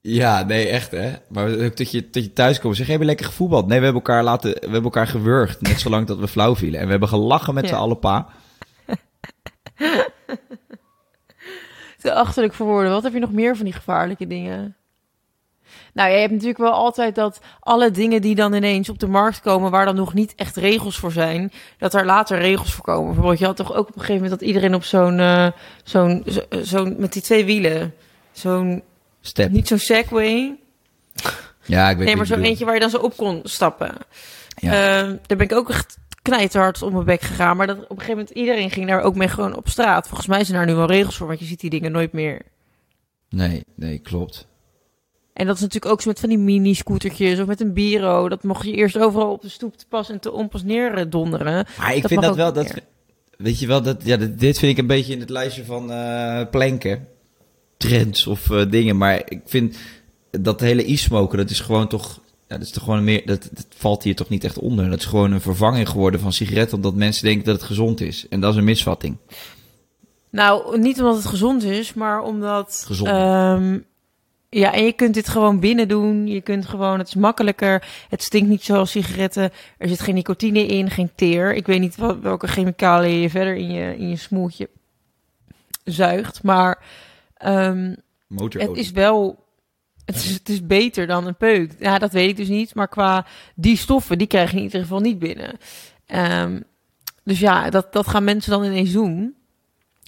Ja, 0.00 0.42
nee, 0.42 0.68
echt 0.68 0.90
hè. 0.90 1.12
Maar 1.28 1.48
ook 1.64 1.76
dat 1.76 1.90
je, 1.90 2.08
dat 2.10 2.24
je 2.24 2.32
thuis 2.32 2.60
komt 2.60 2.72
en 2.72 2.78
zeg, 2.78 2.86
heb 2.86 3.00
je 3.00 3.06
lekker 3.06 3.26
gevoetbald? 3.26 3.66
Nee, 3.66 3.78
we 3.78 3.84
hebben 3.84 4.02
elkaar 4.02 4.22
laten, 4.24 4.50
we 4.52 4.58
hebben 4.60 4.82
elkaar 4.82 5.06
gewurgd. 5.06 5.60
Net 5.60 5.80
zolang 5.80 6.06
dat 6.06 6.18
we 6.18 6.28
flauw 6.28 6.56
vielen. 6.56 6.80
En 6.80 6.84
we 6.84 6.90
hebben 6.90 7.08
gelachen 7.08 7.54
met 7.54 7.64
Ja. 7.64 7.70
z'n 7.70 7.74
allen, 7.74 7.98
pa. 7.98 8.28
Te 12.00 12.14
achterlijk 12.14 12.54
voor 12.54 12.66
woorden. 12.66 12.90
Wat 12.92 13.02
heb 13.02 13.12
je 13.12 13.18
nog 13.18 13.32
meer 13.32 13.56
van 13.56 13.64
die 13.64 13.74
gevaarlijke 13.74 14.26
dingen? 14.26 14.76
Nou, 15.92 16.10
je 16.10 16.18
hebt 16.18 16.30
natuurlijk 16.32 16.58
wel 16.58 16.72
altijd 16.72 17.14
dat 17.14 17.40
alle 17.60 17.90
dingen 17.90 18.22
die 18.22 18.34
dan 18.34 18.54
ineens 18.54 18.88
op 18.88 18.98
de 18.98 19.06
markt 19.06 19.40
komen, 19.40 19.70
waar 19.70 19.84
dan 19.84 19.94
nog 19.94 20.14
niet 20.14 20.34
echt 20.36 20.56
regels 20.56 20.98
voor 20.98 21.12
zijn, 21.12 21.52
dat 21.78 21.94
er 21.94 22.04
later 22.04 22.38
regels 22.38 22.72
voor 22.74 22.84
komen. 22.84 23.06
Bijvoorbeeld, 23.06 23.38
je 23.38 23.44
had 23.44 23.56
toch 23.56 23.72
ook 23.74 23.88
op 23.88 23.94
een 23.94 24.00
gegeven 24.00 24.14
moment 24.22 24.40
dat 24.40 24.48
iedereen 24.48 24.74
op 24.74 24.84
zo'n, 24.84 25.18
eh, 25.18 25.46
zo'n, 25.84 26.24
zo- 26.26 26.60
zo'n, 26.62 26.94
met 26.98 27.12
die 27.12 27.22
twee 27.22 27.44
wielen, 27.44 27.94
zo'n, 28.32 28.82
Step. 29.20 29.50
niet 29.50 29.68
zo'n 29.68 29.78
Segway, 29.78 30.56
Ja, 31.66 31.90
ik 31.90 31.96
weet 31.96 32.06
nee, 32.06 32.16
maar 32.16 32.26
zo'n 32.26 32.42
eentje 32.42 32.64
waar 32.64 32.74
je 32.74 32.80
dan 32.80 32.90
zo 32.90 32.96
op 32.98 33.16
kon 33.16 33.40
stappen. 33.44 33.90
Ja. 34.56 34.70
Eh, 34.70 35.08
daar 35.26 35.36
ben 35.36 35.46
ik 35.46 35.52
ook 35.52 35.70
echt 35.70 35.96
knijterhard 36.22 36.82
om 36.82 36.92
mijn 36.92 37.04
bek 37.04 37.20
gegaan. 37.20 37.56
Maar 37.56 37.66
dat 37.66 37.76
op 37.76 37.82
een 37.90 37.96
gegeven 37.98 38.16
moment 38.16 38.30
iedereen 38.36 38.70
ging 38.70 38.86
daar 38.88 39.00
ook 39.02 39.14
mee 39.14 39.28
gewoon 39.28 39.56
op 39.56 39.68
straat. 39.68 40.06
Volgens 40.06 40.28
mij 40.28 40.44
zijn 40.44 40.56
daar 40.58 40.66
nu 40.66 40.74
wel 40.74 40.86
regels 40.86 41.16
voor, 41.16 41.26
want 41.26 41.38
je 41.38 41.44
ziet 41.44 41.60
die 41.60 41.70
dingen 41.70 41.92
nooit 41.92 42.12
meer. 42.12 42.42
Nee, 43.28 43.64
nee, 43.76 43.98
klopt. 43.98 44.46
En 45.34 45.46
dat 45.46 45.54
is 45.54 45.60
natuurlijk 45.60 45.92
ook 45.92 46.00
zo 46.00 46.08
met 46.08 46.20
van 46.20 46.28
die 46.28 46.38
mini-scootertjes 46.38 47.40
of 47.40 47.46
met 47.46 47.60
een 47.60 47.72
bureau. 47.72 48.28
Dat 48.28 48.42
mocht 48.42 48.64
je 48.64 48.72
eerst 48.72 48.98
overal 48.98 49.32
op 49.32 49.42
de 49.42 49.48
stoep 49.48 49.76
te 49.76 49.84
pas 49.88 50.10
en 50.10 50.20
te 50.20 50.32
onpas 50.32 50.62
neer 50.62 50.94
eh, 50.94 51.04
donderen. 51.08 51.66
Maar 51.78 51.94
ik 51.94 52.02
Dat 52.02 52.10
vind 52.10 52.22
dat 52.22 52.36
wel, 52.36 52.52
dat, 52.52 52.74
weet 53.38 53.58
je 53.58 53.66
wel, 53.66 53.82
dat, 53.82 54.00
ja, 54.04 54.16
dit 54.16 54.58
vind 54.58 54.72
ik 54.72 54.78
een 54.78 54.86
beetje 54.86 55.12
in 55.12 55.20
het 55.20 55.30
lijstje 55.30 55.64
van 55.64 55.90
eh 55.90 56.40
planken. 56.50 57.08
Trends 57.76 58.26
of 58.26 58.50
eh, 58.50 58.70
dingen. 58.70 58.96
Maar 58.96 59.22
ik 59.24 59.40
vind 59.44 59.76
dat 60.30 60.60
hele 60.60 60.90
e-smoken, 60.92 61.38
dat 61.38 61.50
is 61.50 61.60
gewoon 61.60 61.88
toch, 61.88 62.20
ja, 62.48 62.56
dat 62.56 62.66
is 62.66 62.70
toch 62.70 62.84
gewoon 62.84 63.04
meer, 63.04 63.22
dat, 63.26 63.48
dat 63.52 63.66
valt 63.76 64.02
hier 64.02 64.16
toch 64.16 64.28
niet 64.28 64.44
echt 64.44 64.58
onder. 64.58 64.90
Dat 64.90 64.98
is 64.98 65.04
gewoon 65.04 65.32
een 65.32 65.40
vervanging 65.40 65.88
geworden 65.88 66.20
van 66.20 66.32
sigaretten, 66.32 66.76
omdat 66.76 66.94
mensen 66.94 67.24
denken 67.24 67.44
dat 67.44 67.54
het 67.54 67.64
gezond 67.64 68.00
is. 68.00 68.26
En 68.28 68.40
dat 68.40 68.52
is 68.52 68.58
een 68.58 68.64
misvatting. 68.64 69.16
Nou, 70.30 70.78
niet 70.78 70.98
omdat 70.98 71.16
het 71.16 71.26
gezond 71.26 71.62
is, 71.62 71.94
maar 71.94 72.22
omdat... 72.22 72.82
Gezond. 72.86 73.08
ehm, 73.08 73.78
ja, 74.54 74.72
en 74.72 74.84
je 74.84 74.92
kunt 74.92 75.14
dit 75.14 75.28
gewoon 75.28 75.60
binnen 75.60 75.88
doen. 75.88 76.26
Je 76.26 76.40
kunt 76.40 76.66
gewoon, 76.66 76.98
het 76.98 77.08
is 77.08 77.14
makkelijker. 77.14 77.86
Het 78.08 78.22
stinkt 78.22 78.48
niet 78.48 78.62
zoals 78.62 78.90
sigaretten. 78.90 79.50
Er 79.78 79.88
zit 79.88 80.00
geen 80.00 80.14
nicotine 80.14 80.66
in, 80.66 80.90
geen 80.90 81.10
teer. 81.14 81.54
Ik 81.54 81.66
weet 81.66 81.80
niet 81.80 81.96
wat, 81.96 82.18
welke 82.18 82.46
chemicaliën 82.46 83.20
je 83.20 83.30
verder 83.30 83.54
in 83.56 83.72
je, 83.72 83.96
in 83.96 84.08
je 84.08 84.16
smoeltje 84.16 84.68
zuigt. 85.84 86.42
Maar 86.42 86.82
Motorolie. 88.26 88.68
het 88.68 88.78
is 88.78 88.90
wel... 88.90 89.42
Het 90.04 90.16
is, 90.16 90.30
het 90.30 90.48
is 90.48 90.66
beter 90.66 91.06
dan 91.06 91.26
een 91.26 91.36
peuk. 91.36 91.74
Ja, 91.78 91.98
dat 91.98 92.12
weet 92.12 92.28
ik 92.28 92.36
dus 92.36 92.48
niet. 92.48 92.74
Maar 92.74 92.88
qua 92.88 93.26
die 93.54 93.76
stoffen, 93.76 94.18
die 94.18 94.26
krijg 94.26 94.50
je 94.50 94.56
in 94.56 94.62
ieder 94.62 94.80
geval 94.80 95.00
niet 95.00 95.18
binnen. 95.18 95.58
Ehm, 96.06 96.60
dus 97.22 97.38
ja, 97.38 97.70
dat, 97.70 97.92
dat 97.92 98.06
gaan 98.06 98.24
mensen 98.24 98.50
dan 98.50 98.64
ineens 98.64 98.92
doen. 98.92 99.34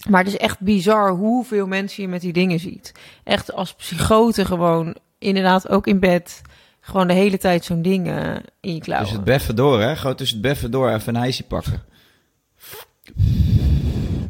Maar 0.09 0.23
het 0.23 0.33
is 0.33 0.39
echt 0.39 0.59
bizar 0.59 1.09
hoeveel 1.11 1.67
mensen 1.67 2.03
je 2.03 2.09
met 2.09 2.21
die 2.21 2.33
dingen 2.33 2.59
ziet. 2.59 2.91
Echt 3.23 3.53
als 3.53 3.73
psychoten 3.73 4.45
gewoon, 4.45 4.95
inderdaad 5.17 5.69
ook 5.69 5.87
in 5.87 5.99
bed, 5.99 6.41
gewoon 6.79 7.07
de 7.07 7.13
hele 7.13 7.37
tijd 7.37 7.65
zo'n 7.65 7.81
ding 7.81 8.07
eh, 8.07 8.35
in 8.59 8.73
je 8.73 8.79
klauwen. 8.79 9.07
Tussen 9.07 9.23
het 9.25 9.33
beffen 9.33 9.55
door, 9.55 9.81
hè? 9.81 9.95
Gewoon 9.95 10.15
tussen 10.15 10.37
het 10.37 10.47
beffen 10.47 10.71
door 10.71 10.89
even 10.89 11.15
een 11.15 11.21
ijsje 11.21 11.43
pakken. 11.43 11.83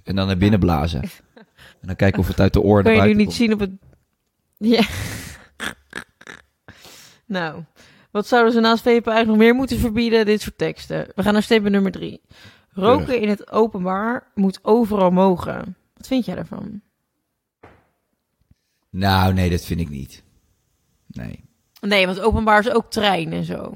En 0.04 0.16
dan 0.16 0.28
naar 0.28 0.38
binnen 0.38 0.60
blazen. 0.60 1.02
En 1.82 1.88
dan 1.88 1.96
kijken 1.96 2.20
of 2.20 2.28
het 2.28 2.40
uit 2.40 2.54
de 2.54 2.62
oren 2.62 2.84
Kun 2.84 2.94
je 2.94 3.02
nu 3.02 3.14
niet 3.14 3.26
komt. 3.26 3.38
zien 3.38 3.54
op 3.54 3.60
het... 3.60 3.72
Ja. 4.58 4.84
nou, 7.26 7.64
wat 8.12 8.28
zouden 8.28 8.54
ze 8.54 8.60
naast 8.60 8.84
vapen 8.84 9.12
eigenlijk 9.12 9.28
nog 9.28 9.38
meer 9.38 9.56
moeten 9.56 9.80
verbieden? 9.80 10.26
Dit 10.26 10.42
soort 10.42 10.58
teksten. 10.58 11.08
We 11.16 11.24
gaan 11.24 11.34
naar 11.34 11.44
statement 11.44 11.74
nummer 11.74 11.92
drie. 11.92 12.22
Roken 12.78 13.22
in 13.22 13.30
het 13.30 13.52
openbaar 13.52 14.32
moet 14.36 14.60
overal 14.62 15.12
mogen. 15.12 15.76
Wat 15.94 16.08
vind 16.08 16.26
jij 16.26 16.36
daarvan? 16.36 16.82
Nou, 18.90 19.34
nee, 19.34 19.50
dat 19.50 19.62
vind 19.66 19.80
ik 19.80 19.90
niet. 19.90 20.24
Nee. 21.08 21.44
Nee, 21.82 22.06
want 22.06 22.20
openbaar 22.20 22.60
is 22.60 22.70
ook 22.70 22.92
trein 22.92 23.34
en 23.34 23.44
zo. 23.44 23.76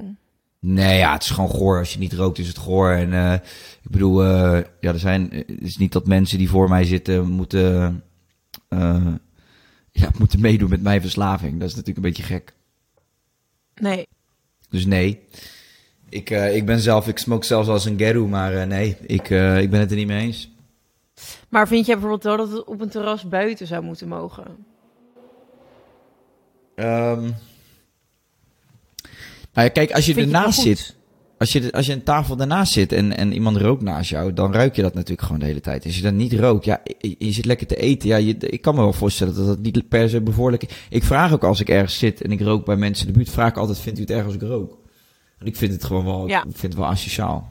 Nee, 0.60 0.98
ja, 0.98 1.12
het 1.12 1.22
is 1.22 1.30
gewoon 1.30 1.50
goor. 1.50 1.78
Als 1.78 1.92
je 1.92 1.98
niet 1.98 2.12
rookt, 2.12 2.38
is 2.38 2.48
het 2.48 2.58
goor. 2.58 2.90
En 2.90 3.12
eh, 3.12 3.32
ik 3.82 3.90
bedoel, 3.90 4.22
eh, 4.24 4.60
ja, 4.80 4.92
er 4.92 4.98
zijn. 4.98 5.30
Het 5.30 5.60
is 5.60 5.76
niet 5.76 5.92
dat 5.92 6.06
mensen 6.06 6.38
die 6.38 6.48
voor 6.48 6.68
mij 6.68 6.84
zitten 6.84 7.26
moeten. 7.30 8.02
eh, 8.68 9.06
ja, 9.90 10.10
moeten 10.18 10.40
meedoen 10.40 10.70
met 10.70 10.82
mijn 10.82 11.00
verslaving. 11.00 11.52
Dat 11.60 11.68
is 11.68 11.74
natuurlijk 11.74 11.96
een 12.06 12.12
beetje 12.12 12.34
gek. 12.34 12.54
Nee. 13.74 14.06
Dus 14.68 14.84
nee. 14.86 15.20
Ik, 16.12 16.30
eh, 16.30 16.56
ik 16.56 16.66
ben 16.66 16.80
zelf, 16.80 17.08
ik 17.08 17.18
smoke 17.18 17.46
zelfs 17.46 17.68
als 17.68 17.84
een 17.84 17.98
geru, 17.98 18.26
maar 18.26 18.54
eh, 18.54 18.66
nee, 18.66 18.96
ik, 19.06 19.30
eh, 19.30 19.60
ik 19.60 19.70
ben 19.70 19.80
het 19.80 19.90
er 19.90 19.96
niet 19.96 20.06
mee 20.06 20.26
eens. 20.26 20.50
Maar 21.48 21.68
vind 21.68 21.86
jij 21.86 21.94
bijvoorbeeld 21.94 22.22
wel 22.22 22.36
dat 22.36 22.56
het 22.56 22.64
op 22.64 22.80
een 22.80 22.88
terras 22.88 23.28
buiten 23.28 23.66
zou 23.66 23.82
moeten 23.82 24.08
mogen? 24.08 24.44
Ehm 26.74 27.20
nou 29.52 29.66
ja, 29.66 29.68
kijk, 29.68 29.92
als 29.92 30.06
je 30.06 30.14
Vind 30.14 30.26
ernaast 30.26 30.60
zit, 30.60 30.96
als 31.38 31.52
je, 31.52 31.72
als 31.72 31.86
je 31.86 31.92
een 31.92 32.02
tafel 32.02 32.38
ernaast 32.38 32.72
zit 32.72 32.92
en, 32.92 33.16
en 33.16 33.32
iemand 33.32 33.56
rookt 33.56 33.82
naast 33.82 34.10
jou, 34.10 34.32
dan 34.32 34.52
ruik 34.52 34.76
je 34.76 34.82
dat 34.82 34.94
natuurlijk 34.94 35.22
gewoon 35.22 35.40
de 35.40 35.46
hele 35.46 35.60
tijd. 35.60 35.84
Als 35.84 35.96
je 35.96 36.02
dan 36.02 36.16
niet 36.16 36.32
rookt, 36.32 36.64
ja, 36.64 36.80
je, 36.98 37.14
je 37.18 37.32
zit 37.32 37.44
lekker 37.44 37.66
te 37.66 37.76
eten. 37.76 38.08
Ja, 38.08 38.16
je, 38.16 38.36
ik 38.38 38.62
kan 38.62 38.74
me 38.74 38.80
wel 38.80 38.92
voorstellen 38.92 39.34
dat 39.34 39.46
dat 39.46 39.58
niet 39.58 39.88
per 39.88 40.08
se 40.08 40.20
bevorderlijk 40.20 40.70
is. 40.70 40.76
Ik 40.88 41.04
vraag 41.04 41.32
ook 41.32 41.44
als 41.44 41.60
ik 41.60 41.68
ergens 41.68 41.98
zit 41.98 42.22
en 42.22 42.32
ik 42.32 42.40
rook 42.40 42.64
bij 42.64 42.76
mensen 42.76 43.06
in 43.06 43.12
de 43.12 43.18
buurt, 43.18 43.30
vraag 43.30 43.48
ik 43.48 43.56
altijd, 43.56 43.78
vindt 43.78 43.98
u 43.98 44.02
het 44.02 44.10
erg 44.10 44.24
als 44.24 44.34
ik 44.34 44.42
rook? 44.42 44.80
Ik 45.44 45.56
vind 45.56 45.72
het 45.72 45.84
gewoon 45.84 46.04
wel, 46.04 46.28
Ja. 46.28 46.38
ik 46.38 46.44
vind 46.56 46.62
het 46.72 46.74
wel 46.74 46.86
asociaal. 46.90 47.50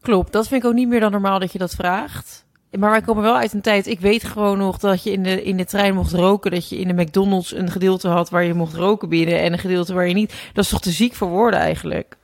Klopt, 0.00 0.32
dat 0.32 0.48
vind 0.48 0.62
ik 0.62 0.68
ook 0.68 0.74
niet 0.74 0.88
meer 0.88 1.00
dan 1.00 1.10
normaal 1.10 1.38
dat 1.38 1.52
je 1.52 1.58
dat 1.58 1.74
vraagt. 1.74 2.44
Maar 2.78 2.90
wij 2.90 3.00
komen 3.00 3.22
wel 3.22 3.36
uit 3.36 3.52
een 3.52 3.60
tijd, 3.60 3.86
ik 3.86 4.00
weet 4.00 4.24
gewoon 4.24 4.58
nog 4.58 4.78
dat 4.78 5.02
je 5.02 5.12
in 5.12 5.22
de, 5.22 5.42
in 5.42 5.56
de 5.56 5.64
trein 5.64 5.94
mocht 5.94 6.12
roken. 6.12 6.50
Dat 6.50 6.68
je 6.68 6.78
in 6.78 6.88
de 6.96 7.02
McDonald's 7.02 7.54
een 7.54 7.70
gedeelte 7.70 8.08
had 8.08 8.30
waar 8.30 8.44
je 8.44 8.54
mocht 8.54 8.74
roken 8.74 9.08
binnen 9.08 9.40
en 9.40 9.52
een 9.52 9.58
gedeelte 9.58 9.94
waar 9.94 10.08
je 10.08 10.14
niet. 10.14 10.34
Dat 10.52 10.64
is 10.64 10.70
toch 10.70 10.80
te 10.80 10.90
ziek 10.90 11.14
voor 11.14 11.28
woorden 11.28 11.60
eigenlijk? 11.60 12.16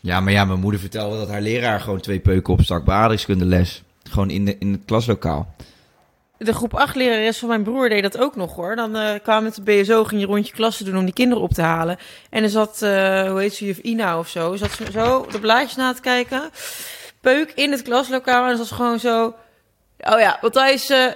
Ja, 0.00 0.20
maar 0.20 0.32
ja, 0.32 0.44
mijn 0.44 0.60
moeder 0.60 0.80
vertelde 0.80 1.16
dat 1.18 1.28
haar 1.28 1.40
leraar 1.40 1.80
gewoon 1.80 2.00
twee 2.00 2.18
peuken 2.18 2.52
opstak 2.52 2.84
bij 2.84 2.94
aardrijkskundeles. 2.94 3.82
Gewoon 4.02 4.30
in, 4.30 4.44
de, 4.44 4.58
in 4.58 4.72
het 4.72 4.80
klaslokaal. 4.84 5.54
De 6.38 6.52
groep 6.54 6.74
8 6.74 6.94
lerares 6.94 7.38
van 7.38 7.48
mijn 7.48 7.62
broer 7.62 7.88
deed 7.88 8.02
dat 8.02 8.18
ook 8.18 8.36
nog 8.36 8.54
hoor. 8.54 8.76
Dan 8.76 8.96
eh 8.96 9.20
kwamen 9.22 9.42
met 9.42 9.54
de 9.54 9.62
BSO, 9.62 10.04
ging 10.04 10.20
je 10.20 10.26
rondje 10.26 10.52
klasse 10.52 10.84
doen 10.84 10.96
om 10.96 11.04
die 11.04 11.14
kinderen 11.14 11.42
op 11.42 11.52
te 11.52 11.62
halen. 11.62 11.98
En 12.30 12.42
er 12.42 12.48
zat, 12.50 12.82
eh, 12.82 13.30
hoe 13.30 13.40
heet 13.40 13.54
ze, 13.54 13.64
juf 13.64 13.78
Ina 13.78 14.18
of 14.18 14.28
zo, 14.28 14.56
zat 14.56 14.70
ze 14.70 14.90
zo 14.92 15.26
de 15.30 15.40
blaadjes 15.40 15.76
na 15.76 15.92
te 15.94 16.00
kijken. 16.00 16.50
Peuk 17.20 17.52
in 17.54 17.70
het 17.70 17.82
klaslokaal 17.82 18.42
en 18.42 18.48
dan 18.48 18.56
zat 18.56 18.66
ze 18.66 18.74
gewoon 18.74 18.98
zo... 19.00 19.34
Oh 19.98 20.20
ja, 20.20 20.38
want 20.40 20.54
hij 20.54 20.72
is... 20.72 20.90
eh, 20.90 21.06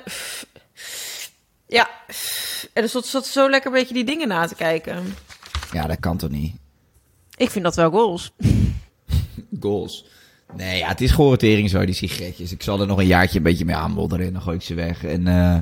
ja, 1.66 1.88
en 2.72 2.80
dan 2.82 2.88
zat, 2.88 3.06
zat 3.06 3.26
ze 3.26 3.32
zo 3.32 3.50
lekker 3.50 3.70
een 3.70 3.78
beetje 3.78 3.94
die 3.94 4.04
dingen 4.04 4.28
na 4.28 4.46
te 4.46 4.54
kijken. 4.54 5.14
Ja, 5.72 5.86
dat 5.86 6.00
kan 6.00 6.16
toch 6.16 6.30
niet? 6.30 6.54
Ik 7.36 7.50
vind 7.50 7.64
dat 7.64 7.76
wel 7.76 7.90
goals. 7.90 8.30
Goals. 9.60 10.06
Nee, 10.57 10.78
ja, 10.78 10.88
het 10.88 11.01
is 11.01 11.11
gewoon 11.11 11.36
tering 11.36 11.70
zo, 11.70 11.84
die 11.84 11.94
sigaretjes. 11.94 12.53
Ik 12.53 12.62
zal 12.62 12.80
er 12.80 12.86
nog 12.86 12.98
een 12.98 13.07
jaartje 13.07 13.36
een 13.36 13.42
beetje 13.44 13.64
mee 13.64 13.74
aanmodderen 13.76 14.26
en 14.26 14.32
dan 14.32 14.42
gooi 14.42 14.57
ik 14.57 14.62
ze 14.62 14.74
weg. 14.74 15.05
En 15.05 15.26
eh, 15.26 15.59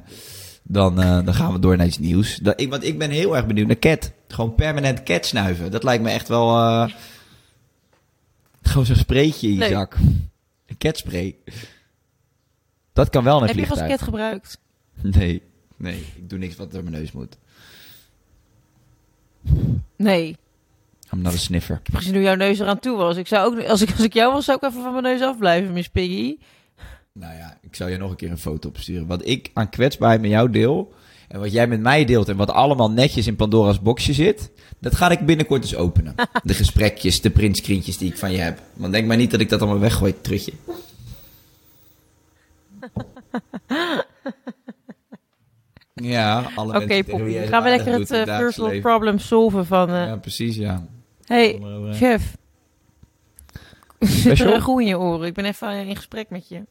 dan, 0.63 1.01
eh, 1.03 1.25
dan 1.25 1.35
gaan 1.35 1.53
we 1.53 1.59
door 1.59 1.77
naar 1.77 1.87
iets 1.87 1.99
nieuws. 1.99 2.37
Dat, 2.37 2.61
ik, 2.61 2.71
want 2.71 2.85
ik 2.85 2.99
ben 2.99 3.11
heel 3.11 3.37
erg 3.37 3.47
benieuwd 3.47 3.67
naar 3.67 3.79
cat. 3.79 4.13
Gewoon 4.29 4.55
permanent 4.55 5.03
cat 5.03 5.27
snuiven. 5.27 5.71
Dat 5.71 5.83
lijkt 5.83 6.03
me 6.03 6.11
echt 6.11 6.29
wel... 6.29 6.49
eh, 6.59 6.89
gewoon 8.63 8.87
zo'n 8.87 8.97
spreetje 8.97 9.47
in 9.47 9.53
je 9.53 9.59
Leuk. 9.59 9.71
zak. 9.71 9.97
Een 10.67 10.79
catspray. 10.79 11.37
Dat 12.93 13.11
kan 13.11 13.25
wel 13.25 13.35
een 13.41 13.47
Heb 13.47 13.49
je 13.49 13.55
vliegtuig. 13.55 13.81
gasket 13.81 14.03
gebruikt? 14.03 14.59
Nee, 15.03 15.43
nee. 15.77 16.05
Ik 16.17 16.31
doe 16.31 16.39
niks 16.39 16.57
wat 16.57 16.73
door 16.73 16.83
mijn 16.83 16.95
neus 16.95 17.13
moet. 17.13 17.37
Nee. 19.97 20.37
I'm 21.13 21.23
not 21.23 21.33
a 21.33 21.37
sniffer. 21.37 21.77
Ik 21.81 21.87
heb 21.87 21.95
gezien 21.97 22.15
hoe 22.15 22.23
jouw 22.23 22.35
neus 22.35 22.59
eraan 22.59 22.79
toe 22.79 22.97
was. 22.97 23.17
Ik 23.17 23.27
zou 23.27 23.47
ook, 23.59 23.65
als 23.67 23.83
ik, 23.83 23.91
als 23.91 24.01
ik 24.05 24.15
jou 24.15 24.33
was, 24.33 24.45
zou 24.45 24.59
ik 24.63 24.69
even 24.69 24.83
van 24.83 24.93
mijn 24.93 25.05
neus 25.05 25.21
afblijven, 25.23 25.73
Miss 25.73 25.89
Piggy. 25.89 26.39
Nou 27.13 27.35
ja, 27.35 27.59
ik 27.63 27.75
zou 27.77 27.91
je 27.91 27.97
nog 27.97 28.11
een 28.11 28.17
keer 28.17 28.31
een 28.31 28.39
foto 28.39 28.69
opsturen. 28.69 29.07
Wat 29.07 29.27
ik 29.27 29.51
aan 29.55 29.71
kwetsbaarheid 29.71 30.21
met 30.21 30.31
jou 30.31 30.51
deel... 30.51 30.93
en 31.29 31.41
wat 31.41 31.53
jij 31.53 31.67
met 31.67 31.81
mij 31.81 32.05
deelt... 32.05 32.29
en 32.29 32.37
wat 32.37 32.51
allemaal 32.51 32.91
netjes 32.91 33.27
in 33.27 33.37
Pandora's 33.37 33.81
boxje 33.83 34.13
zit... 34.13 34.51
dat 34.81 34.95
ga 34.97 35.11
ik 35.11 35.27
binnenkort 35.27 35.63
eens 35.63 35.75
openen. 35.77 36.15
De 36.43 36.55
gesprekjes, 36.55 37.21
de 37.21 37.31
printscreentjes 37.31 37.99
die 37.99 38.11
ik 38.11 38.19
van 38.19 38.33
je 38.33 38.39
heb. 38.39 38.61
Want 38.75 38.93
denk 38.93 39.07
maar 39.07 39.17
niet 39.17 39.31
dat 39.31 39.41
ik 39.41 39.49
dat 39.49 39.61
allemaal 39.61 39.79
weggooi, 39.81 40.15
trutje. 40.21 40.53
Ja, 45.95 46.51
alle 46.55 46.83
Oké, 46.83 47.05
Poppy. 47.05 47.47
Gaan 47.47 47.63
we 47.63 47.69
lekker 47.69 47.93
het 47.93 48.11
leven. 48.59 48.81
problem 48.81 49.19
solven 49.19 49.67
van... 49.67 49.89
eh, 49.89 49.95
Ja, 50.07 50.17
precies, 50.17 50.57
ja. 50.57 50.87
Hey, 51.29 51.61
eh, 51.63 51.95
chef. 51.95 52.37
Zit 53.99 54.41
er 54.41 54.55
een 54.55 54.61
groen 54.61 54.81
in 54.81 54.87
je 54.87 54.99
oren? 54.99 55.27
Ik 55.27 55.35
ben 55.35 55.45
even 55.45 55.87
in 55.87 55.97
gesprek 55.97 56.31
met 56.31 56.49
je. 56.49 56.63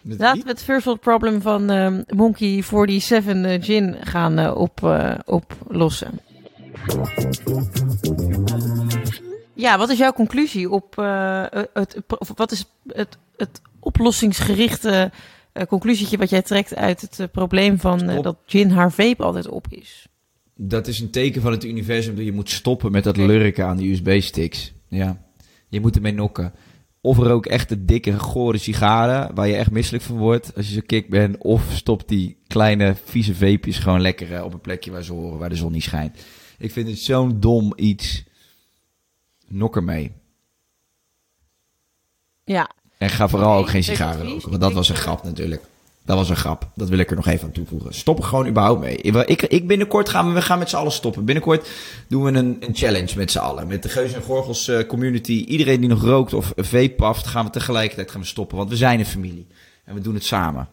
Met 0.00 0.18
Laten 0.18 0.42
we 0.42 0.48
het 0.48 0.62
first 0.62 0.84
world 0.84 1.00
problem 1.00 1.40
van 1.40 1.70
ehm, 1.70 2.02
Monkey 2.06 2.62
47 2.62 3.44
eh, 3.44 3.62
Gin 3.62 3.96
gaan 4.00 4.38
eh, 4.38 4.56
op, 4.56 4.84
eh, 4.84 5.14
oplossen. 5.24 6.20
Ja, 9.54 9.78
wat 9.78 9.88
is 9.88 9.98
jouw 9.98 10.12
conclusie 10.12 10.70
op 10.70 10.98
eh, 10.98 11.44
het, 11.72 11.96
of 12.18 12.32
wat 12.34 12.52
is 12.52 12.64
het, 12.86 13.18
het 13.36 13.60
oplossingsgerichte 13.80 15.10
eh, 15.52 15.66
conclusietje 15.66 16.18
wat 16.18 16.30
jij 16.30 16.42
trekt 16.42 16.74
uit 16.74 17.00
het 17.00 17.32
probleem 17.32 17.78
van 17.78 18.22
dat 18.22 18.36
gin 18.46 18.70
haar 18.70 18.92
vape 18.92 19.22
altijd 19.22 19.48
op 19.48 19.66
is? 19.68 20.08
Dat 20.60 20.86
is 20.86 21.00
een 21.00 21.10
teken 21.10 21.42
van 21.42 21.52
het 21.52 21.64
universum 21.64 22.14
dat 22.16 22.24
je 22.24 22.32
moet 22.32 22.50
stoppen 22.50 22.92
met 22.92 23.04
dat 23.04 23.16
lurken 23.16 23.66
aan 23.66 23.76
die 23.76 23.92
USB-sticks. 23.92 24.72
Ja, 24.88 25.24
je 25.68 25.80
moet 25.80 25.96
ermee 25.96 26.12
nokken. 26.12 26.52
Of 27.00 27.16
rook 27.16 27.46
echt 27.46 27.68
de 27.68 27.84
dikke, 27.84 28.18
gore 28.18 28.58
sigaren, 28.58 29.34
waar 29.34 29.48
je 29.48 29.56
echt 29.56 29.70
misselijk 29.70 30.04
van 30.04 30.16
wordt 30.16 30.56
als 30.56 30.68
je 30.68 30.74
zo 30.74 30.80
kick 30.86 31.08
bent. 31.10 31.36
Of 31.38 31.64
stop 31.72 32.08
die 32.08 32.36
kleine, 32.46 32.96
vieze 33.04 33.34
vapejes 33.34 33.78
gewoon 33.78 34.00
lekker 34.00 34.34
eh, 34.34 34.44
op 34.44 34.52
een 34.52 34.60
plekje 34.60 34.90
waar 34.90 35.02
ze 35.02 35.12
horen, 35.12 35.38
waar 35.38 35.48
de 35.48 35.56
zon 35.56 35.72
niet 35.72 35.82
schijnt. 35.82 36.18
Ik 36.58 36.72
vind 36.72 36.88
het 36.88 36.98
zo'n 36.98 37.40
dom 37.40 37.72
iets. 37.76 38.24
Nok 39.48 39.76
ermee. 39.76 40.12
Ja, 42.44 42.70
En 42.98 43.10
ga 43.10 43.28
vooral 43.28 43.58
ook 43.58 43.68
geen 43.68 43.84
sigaren 43.84 44.26
roken, 44.26 44.48
want 44.48 44.62
dat 44.62 44.72
was 44.72 44.88
een 44.88 44.96
grap 44.96 45.24
natuurlijk. 45.24 45.62
Dat 46.08 46.16
was 46.16 46.28
een 46.28 46.36
grap. 46.36 46.68
Dat 46.74 46.88
wil 46.88 46.98
ik 46.98 47.10
er 47.10 47.16
nog 47.16 47.26
even 47.26 47.46
aan 47.46 47.52
toevoegen. 47.52 47.94
Stop 47.94 48.18
er 48.18 48.24
gewoon 48.24 48.46
überhaupt 48.46 48.80
mee. 48.80 48.96
Ik, 48.96 49.42
ik, 49.42 49.66
binnenkort 49.66 50.08
gaan 50.08 50.28
we, 50.28 50.32
we 50.32 50.42
gaan 50.42 50.58
met 50.58 50.68
z'n 50.68 50.76
allen 50.76 50.92
stoppen. 50.92 51.24
Binnenkort 51.24 51.68
doen 52.08 52.22
we 52.22 52.32
een, 52.32 52.56
een 52.60 52.74
challenge 52.74 53.16
met 53.16 53.30
z'n 53.30 53.38
allen. 53.38 53.66
Met 53.66 53.82
de 53.82 53.88
Geus 53.88 54.12
en 54.12 54.22
Gorgels 54.22 54.68
eh, 54.68 54.86
community. 54.86 55.32
Iedereen 55.32 55.80
die 55.80 55.88
nog 55.88 56.02
rookt 56.02 56.32
of 56.32 56.52
vape 56.56 56.94
paft, 56.96 57.26
gaan 57.26 57.44
we 57.44 57.50
tegelijkertijd 57.50 58.10
gaan 58.10 58.20
we 58.20 58.26
stoppen. 58.26 58.56
Want 58.56 58.70
we 58.70 58.76
zijn 58.76 58.98
een 58.98 59.06
familie. 59.06 59.46
En 59.84 59.94
we 59.94 60.00
doen 60.00 60.14
het 60.14 60.24
samen. 60.24 60.68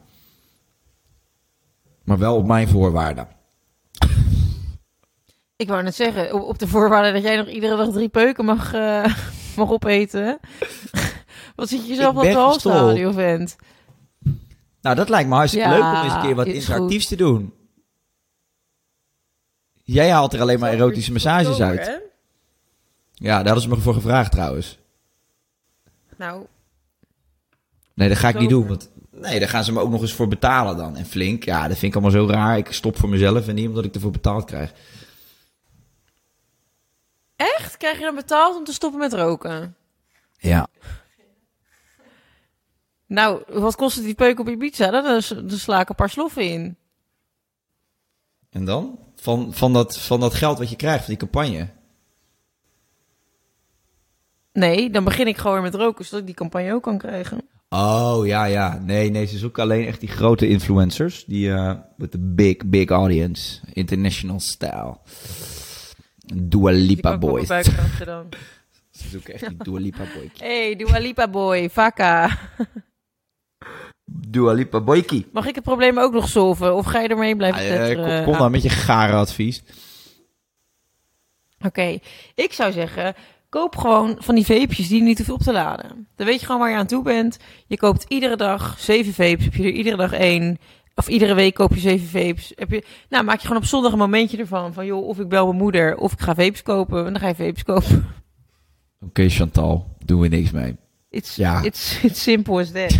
Maar 2.03 2.17
wel 2.17 2.35
op 2.35 2.45
mijn 2.45 2.67
voorwaarden. 2.67 3.27
ik 5.55 5.67
wou 5.67 5.83
net 5.83 5.95
zeggen, 5.95 6.33
op, 6.33 6.41
op 6.41 6.59
de 6.59 6.67
voorwaarde 6.67 7.11
dat 7.11 7.23
jij 7.23 7.35
nog 7.35 7.47
iedere 7.47 7.75
dag 7.75 7.91
drie 7.91 8.09
peuken 8.09 8.45
mag, 8.45 8.73
eh, 8.73 9.15
mag 9.57 9.69
opeten. 9.71 10.39
Wat 11.55 11.69
zit 11.69 11.81
je 11.81 11.87
jezelf 11.87 12.23
Ik 12.23 12.37
op 12.37 12.61
de 12.61 12.99
joh, 12.99 13.13
vent? 13.13 13.55
Nou, 14.85 14.97
dat 14.97 15.09
lijkt 15.09 15.29
me 15.29 15.35
hartstikke 15.35 15.67
Ja, 15.67 15.73
leuk 15.73 15.83
om 15.83 16.03
eens 16.03 16.13
een 16.13 16.21
keer 16.21 16.35
wat 16.35 16.47
interactiefs 16.47 17.07
te 17.07 17.15
doen. 17.15 17.53
Jij 19.83 20.11
haalt 20.11 20.33
er 20.33 20.41
alleen 20.41 20.59
maar 20.59 20.71
erotische 20.73 21.11
massages 21.11 21.61
uit. 21.61 22.01
Ja, 23.13 23.35
daar 23.35 23.45
hadden 23.45 23.61
ze 23.61 23.69
me 23.69 23.77
voor 23.77 23.93
gevraagd 23.93 24.31
trouwens. 24.31 24.79
Nou, 26.17 26.45
Nee, 27.93 28.09
dat 28.09 28.17
ga 28.17 28.27
ik 28.27 28.39
niet 28.39 28.49
doen. 28.49 28.67
Want, 28.67 28.89
nee, 29.11 29.39
daar 29.39 29.49
gaan 29.49 29.63
ze 29.63 29.71
me 29.71 29.79
ook 29.79 29.89
nog 29.89 30.01
eens 30.01 30.13
voor 30.13 30.27
betalen 30.27 30.77
dan. 30.77 30.95
En 30.95 31.05
flink, 31.05 31.43
ja, 31.43 31.67
dat 31.67 31.77
vind 31.77 31.95
ik 31.95 32.01
allemaal 32.01 32.21
zo 32.21 32.33
raar. 32.33 32.57
Ik 32.57 32.71
stop 32.71 32.97
voor 32.97 33.09
mezelf 33.09 33.47
en 33.47 33.55
niet 33.55 33.67
omdat 33.67 33.85
ik 33.85 33.95
ervoor 33.95 34.11
betaald 34.11 34.45
krijg. 34.45 34.73
echt? 37.35 37.77
Krijg 37.77 37.97
je 37.97 38.03
dan 38.03 38.15
betaald 38.15 38.57
om 38.57 38.63
te 38.63 38.73
stoppen 38.73 38.99
met 38.99 39.13
roken? 39.13 39.75
Ja. 40.37 40.67
Nou, 43.07 43.43
wat 43.47 43.75
kost 43.75 43.95
het 43.95 44.05
die 44.05 44.13
peuk 44.13 44.39
op 44.39 44.49
Ibiza? 44.49 44.91
Dan, 44.91 45.21
dan, 45.29 45.57
sla 45.59 45.81
ik 45.81 45.89
een 45.89 45.95
paar 45.95 46.09
sloffen 46.09 46.49
in. 46.49 46.77
En 48.49 48.65
dan? 48.65 48.99
Van, 49.15 49.53
van, 49.53 49.73
dat, 49.73 49.99
van 49.99 50.19
dat 50.19 50.33
geld 50.33 50.57
wat 50.57 50.69
je 50.69 50.75
krijgt, 50.75 51.05
van 51.05 51.13
die 51.13 51.27
campagne. 51.27 51.69
Nee, 54.53 54.89
dan 54.89 55.03
begin 55.03 55.27
ik 55.27 55.37
gewoon 55.37 55.53
weer 55.53 55.71
met 55.71 55.81
roken, 55.81 56.05
zodat 56.05 56.19
ik 56.19 56.25
die 56.25 56.35
campagne 56.35 56.73
ook 56.73 56.83
kan 56.83 56.97
krijgen. 56.97 57.41
Oh, 57.69 58.25
ja, 58.25 58.45
ja. 58.45 58.79
Nee, 58.79 59.09
nee, 59.09 59.25
ze 59.25 59.37
zoeken 59.37 59.63
alleen 59.63 59.87
echt 59.87 59.99
die 59.99 60.09
grote 60.09 60.47
influencers. 60.47 61.25
Die, 61.25 61.51
eh 61.51 61.75
with 61.97 62.11
the 62.11 62.19
big, 62.19 62.65
big 62.65 62.89
audience. 62.89 63.59
International 63.73 64.39
style. 64.39 64.97
Dua 66.33 66.71
Lipa 66.71 67.17
boys. 67.17 67.47
Ze 68.91 69.09
zoeken 69.09 69.33
echt 69.33 69.47
die 69.47 69.57
Dua 69.57 69.79
Lipa 69.79 70.03
boy. 70.15 70.31
Hey, 70.37 70.75
Dua 70.75 70.99
Lipa 70.99 71.29
boy, 71.29 71.69
vaka. 71.69 72.29
Dua 74.05 74.51
Lipa 74.53 74.81
boykie. 74.81 75.27
Mag 75.31 75.47
ik 75.47 75.55
het 75.55 75.63
probleem 75.63 75.99
ook 75.99 76.13
nog 76.13 76.29
solven? 76.29 76.75
Of 76.75 76.85
ga 76.85 76.99
je 76.99 77.07
ermee 77.07 77.35
blijven 77.35 77.61
Ah, 77.61 77.67
eh, 77.67 77.75
tetteren? 77.85 78.15
kom, 78.23 78.31
kom 78.31 78.41
dan 78.41 78.51
met 78.51 78.61
je 78.63 78.69
gare 78.69 79.13
advies. 79.13 79.63
Oké, 81.65 81.99
ik 82.35 82.53
zou 82.53 82.71
zeggen, 82.71 83.13
koop 83.49 83.75
gewoon 83.75 84.15
van 84.19 84.35
die 84.35 84.45
vapejes 84.45 84.87
die 84.87 85.01
niet 85.01 85.17
hoeft 85.17 85.29
op 85.29 85.41
te 85.41 85.51
laden. 85.51 86.07
Dan 86.15 86.25
weet 86.27 86.39
je 86.39 86.45
gewoon 86.45 86.61
waar 86.61 86.69
je 86.69 86.75
aan 86.77 86.87
toe 86.87 87.03
bent. 87.03 87.37
Je 87.67 87.77
koopt 87.77 88.05
iedere 88.07 88.35
dag 88.37 88.75
zeven 88.79 89.13
vapes, 89.13 89.43
heb 89.43 89.53
je 89.53 89.63
er 89.63 89.69
iedere 89.69 89.95
dag 89.97 90.11
één. 90.13 90.57
Of 90.95 91.07
iedere 91.07 91.33
week 91.33 91.53
koop 91.53 91.73
je 91.73 91.79
zeven 91.79 92.07
vapes. 92.07 92.51
Heb 92.55 92.71
je, 92.71 92.83
nou, 93.09 93.23
maak 93.23 93.39
je 93.39 93.47
gewoon 93.47 93.61
op 93.61 93.67
zondag 93.67 93.91
een 93.91 93.97
momentje 93.97 94.37
ervan. 94.37 94.73
Van 94.73 94.85
joh, 94.85 95.07
of 95.07 95.19
ik 95.19 95.29
bel 95.29 95.45
mijn 95.45 95.57
moeder, 95.57 95.97
of 95.97 96.11
ik 96.11 96.19
ga 96.21 96.35
vapes 96.35 96.61
kopen. 96.61 97.05
En 97.05 97.11
dan 97.13 97.21
ga 97.21 97.27
je 97.27 97.35
vapes 97.35 97.63
kopen. 97.63 98.07
Oké, 99.01 99.29
Chantal. 99.29 99.95
Doen 100.05 100.19
we 100.19 100.27
niks 100.27 100.51
mee. 100.51 100.75
It's, 101.09 101.35
Ja. 101.35 101.63
it's, 101.63 102.03
it's 102.03 102.21
simple 102.23 102.59
as 102.59 102.71
that. 102.71 102.97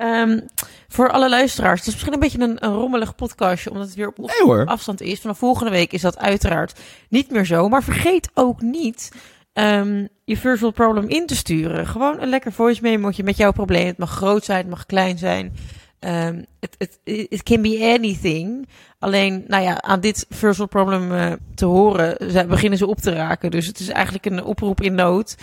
Ehm, 0.00 0.40
voor 0.88 1.10
alle 1.10 1.28
luisteraars, 1.28 1.78
het 1.78 1.86
is 1.88 1.92
misschien 1.92 2.12
een 2.12 2.18
beetje 2.20 2.40
een, 2.40 2.64
een 2.64 2.74
rommelig 2.74 3.14
podcastje, 3.14 3.70
omdat 3.70 3.86
het 3.86 3.94
weer 3.96 4.08
op 4.08 4.18
Nee 4.18 4.28
afstand 4.66 5.00
is. 5.00 5.20
Vanaf 5.20 5.38
volgende 5.38 5.70
week 5.70 5.92
is 5.92 6.00
dat 6.00 6.18
uiteraard 6.18 6.80
niet 7.08 7.30
meer 7.30 7.44
zo. 7.44 7.68
Maar 7.68 7.82
vergeet 7.82 8.30
ook 8.34 8.60
niet 8.60 9.12
ehm, 9.52 10.06
je 10.24 10.38
world 10.42 10.74
problem 10.74 11.08
in 11.08 11.26
te 11.26 11.36
sturen. 11.36 11.86
Gewoon 11.86 12.20
een 12.20 12.28
lekker 12.28 12.52
voice 12.52 12.82
memootje 12.82 13.22
met 13.24 13.36
jouw 13.36 13.52
probleem. 13.52 13.86
Het 13.86 13.98
mag 13.98 14.10
groot 14.10 14.44
zijn, 14.44 14.58
het 14.58 14.68
mag 14.70 14.86
klein 14.86 15.18
zijn. 15.18 15.54
Ehm, 15.98 16.42
Het 16.60 16.74
het 16.78 16.98
it 17.04 17.42
can 17.42 17.62
be 17.62 17.92
anything. 17.98 18.68
Alleen, 18.98 19.44
nou 19.48 19.62
ja, 19.62 19.82
aan 19.82 20.00
dit 20.00 20.26
world 20.40 20.68
problem 20.68 21.12
eh, 21.14 21.32
te 21.54 21.64
horen, 21.64 22.30
ze- 22.30 22.46
beginnen 22.46 22.78
ze 22.78 22.86
op 22.86 22.98
te 23.00 23.12
raken. 23.12 23.50
Dus 23.50 23.66
het 23.66 23.78
is 23.80 23.88
eigenlijk 23.88 24.26
een 24.26 24.44
oproep 24.44 24.80
in 24.80 24.94
nood. 24.94 25.36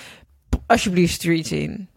Alsjeblieft, 0.68 1.14
stuur 1.14 1.34
iets 1.34 1.52
in. 1.52 1.88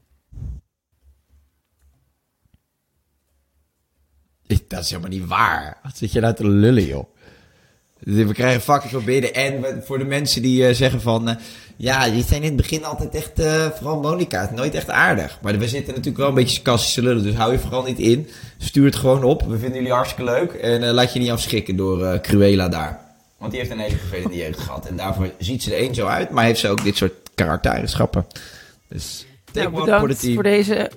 Dat 4.68 4.80
is 4.84 4.88
helemaal 4.90 5.10
niet 5.10 5.26
waar. 5.26 5.76
Wat 5.82 5.96
zit 5.96 6.12
je 6.12 6.20
nou 6.20 6.34
te 6.34 6.48
lullen, 6.48 6.86
joh? 6.86 7.04
We 7.98 8.32
krijgen 8.32 8.60
fucking 8.60 8.90
veel 8.90 9.02
binnen. 9.02 9.34
En 9.34 9.60
we- 9.60 9.80
voor 9.84 9.98
de 9.98 10.04
mensen 10.04 10.42
die 10.42 10.66
eh, 10.66 10.74
zeggen 10.74 11.00
van... 11.00 11.28
eh, 11.28 11.34
ja, 11.76 12.08
die 12.10 12.22
zijn 12.24 12.40
in 12.42 12.46
het 12.48 12.56
begin 12.56 12.84
altijd 12.84 13.14
echt... 13.14 13.38
eh, 13.38 13.70
vooral 13.70 14.00
Monica, 14.00 14.50
nooit 14.54 14.74
echt 14.74 14.90
aardig. 14.90 15.38
Maar 15.42 15.58
we 15.58 15.68
zitten 15.68 15.88
natuurlijk 15.88 16.16
wel 16.16 16.28
een 16.28 16.34
beetje 16.34 16.54
sarcastisch 16.54 16.94
te 16.94 17.02
lullen. 17.02 17.22
Dus 17.22 17.34
hou 17.34 17.52
je 17.52 17.58
vooral 17.58 17.82
niet 17.82 17.98
in. 17.98 18.28
Stuur 18.58 18.84
het 18.84 18.96
gewoon 18.96 19.22
op. 19.24 19.42
We 19.42 19.58
vinden 19.58 19.76
jullie 19.78 19.92
hartstikke 19.92 20.30
leuk. 20.30 20.52
En 20.52 20.90
laat 20.90 21.12
je 21.12 21.18
niet 21.18 21.30
afschrikken 21.30 21.76
door 21.76 22.20
Cruella 22.20 22.68
daar. 22.68 23.00
Want 23.38 23.50
die 23.50 23.60
heeft 23.60 23.72
een 23.72 23.78
hele 23.78 23.96
vervelende 23.96 24.36
jeugd 24.36 24.58
gehad. 24.66 24.86
En 24.86 24.96
daarvoor 24.96 25.30
ziet 25.38 25.62
ze 25.62 25.74
er 25.74 25.80
één 25.80 25.94
zo 25.94 26.06
uit. 26.06 26.30
Maar 26.30 26.44
heeft 26.44 26.60
ze 26.60 26.68
ook 26.68 26.84
dit 26.84 26.96
soort 26.96 27.12
karaktereigenschappen. 27.34 28.26
Dus 28.88 29.26
Nou, 29.52 29.70
bedankt 29.70 30.20
team. 30.20 30.34
voor 30.34 30.42
deze, 30.42 30.90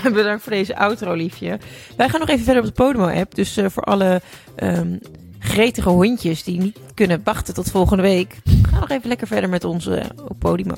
bedankt 0.12 0.42
voor 0.42 0.52
deze 0.52 0.76
outro, 0.76 1.12
liefje. 1.12 1.58
Wij 1.96 2.08
gaan 2.08 2.20
nog 2.20 2.28
even 2.28 2.44
verder 2.44 2.62
op 2.62 2.68
de 2.68 2.74
Podimo-app. 2.74 3.34
Dus 3.34 3.56
eh, 3.56 3.66
voor 3.68 3.82
alle 3.82 4.20
ehm, 4.54 4.96
gretige 5.38 5.88
hondjes 5.88 6.42
die 6.44 6.60
niet 6.60 6.78
kunnen 6.94 7.20
wachten 7.24 7.54
tot 7.54 7.70
volgende 7.70 8.02
week... 8.02 8.36
ga 8.70 8.78
nog 8.80 8.90
even 8.90 9.08
lekker 9.08 9.26
verder 9.26 9.50
met 9.50 9.64
ons 9.64 9.86
eh, 9.86 10.04
op 10.28 10.38
Podimo. 10.38 10.74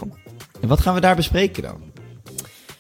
En 0.60 0.68
wat 0.68 0.80
gaan 0.80 0.94
we 0.94 1.00
daar 1.00 1.16
bespreken 1.16 1.62
dan? 1.62 1.92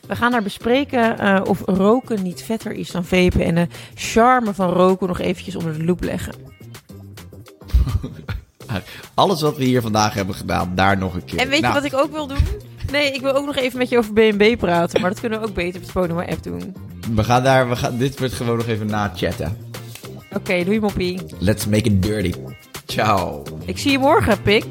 We 0.06 0.16
gaan 0.16 0.30
daar 0.30 0.42
bespreken 0.42 1.18
eh, 1.18 1.40
of 1.44 1.62
roken 1.66 2.22
niet 2.22 2.42
vetter 2.42 2.72
is 2.72 2.90
dan 2.90 3.04
vapen... 3.04 3.44
en 3.44 3.54
de 3.54 3.66
charme 3.94 4.54
van 4.54 4.70
roken 4.70 5.08
nog 5.08 5.20
eventjes 5.20 5.56
onder 5.56 5.78
de 5.78 5.84
loep 5.84 6.02
leggen. 6.02 6.34
Alles 9.14 9.40
wat 9.40 9.56
we 9.56 9.64
hier 9.64 9.80
vandaag 9.80 10.14
hebben 10.14 10.34
gedaan, 10.34 10.74
daar 10.74 10.98
nog 10.98 11.14
een 11.14 11.24
keer. 11.24 11.38
En 11.38 11.48
weet 11.48 11.60
Nou, 11.60 11.74
je 11.74 11.80
wat 11.80 11.92
ik 11.92 11.98
ook 11.98 12.12
wil 12.12 12.26
doen? 12.26 12.38
Nee, 12.94 13.12
ik 13.12 13.20
wil 13.20 13.34
ook 13.34 13.46
nog 13.46 13.56
even 13.56 13.78
met 13.78 13.88
je 13.88 13.98
over 13.98 14.12
B&B 14.12 14.58
praten... 14.58 15.00
maar 15.00 15.10
dat 15.10 15.20
kunnen 15.20 15.40
we 15.40 15.46
ook 15.46 15.54
beter 15.54 15.80
op 15.80 15.86
de 15.86 15.92
Podimo-app 15.92 16.42
doen. 16.42 16.74
We 17.14 17.24
gaan 17.24 17.42
daar, 17.42 17.68
we 17.68 17.76
gaan, 17.76 17.96
dit 17.96 18.18
wordt 18.18 18.34
gewoon 18.34 18.56
nog 18.56 18.66
even 18.66 18.86
na 18.86 19.12
chatten. 19.14 19.56
Oké, 20.32 20.64
doei 20.64 20.80
moppie. 20.80 21.20
Let's 21.38 21.66
make 21.66 21.82
it 21.82 22.02
dirty. 22.02 22.32
Ciao. 22.86 23.42
Ik 23.64 23.78
zie 23.78 23.90
je 23.90 23.98
morgen, 23.98 24.42
pik. 24.42 24.64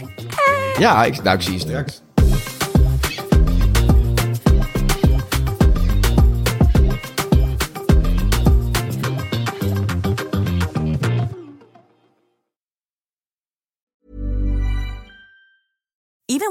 Ja, 0.80 1.06
ik, 1.06 1.24
nou, 1.24 1.36
ik 1.38 1.44
zie 1.44 1.54
je 1.54 1.60
straks. 1.60 2.03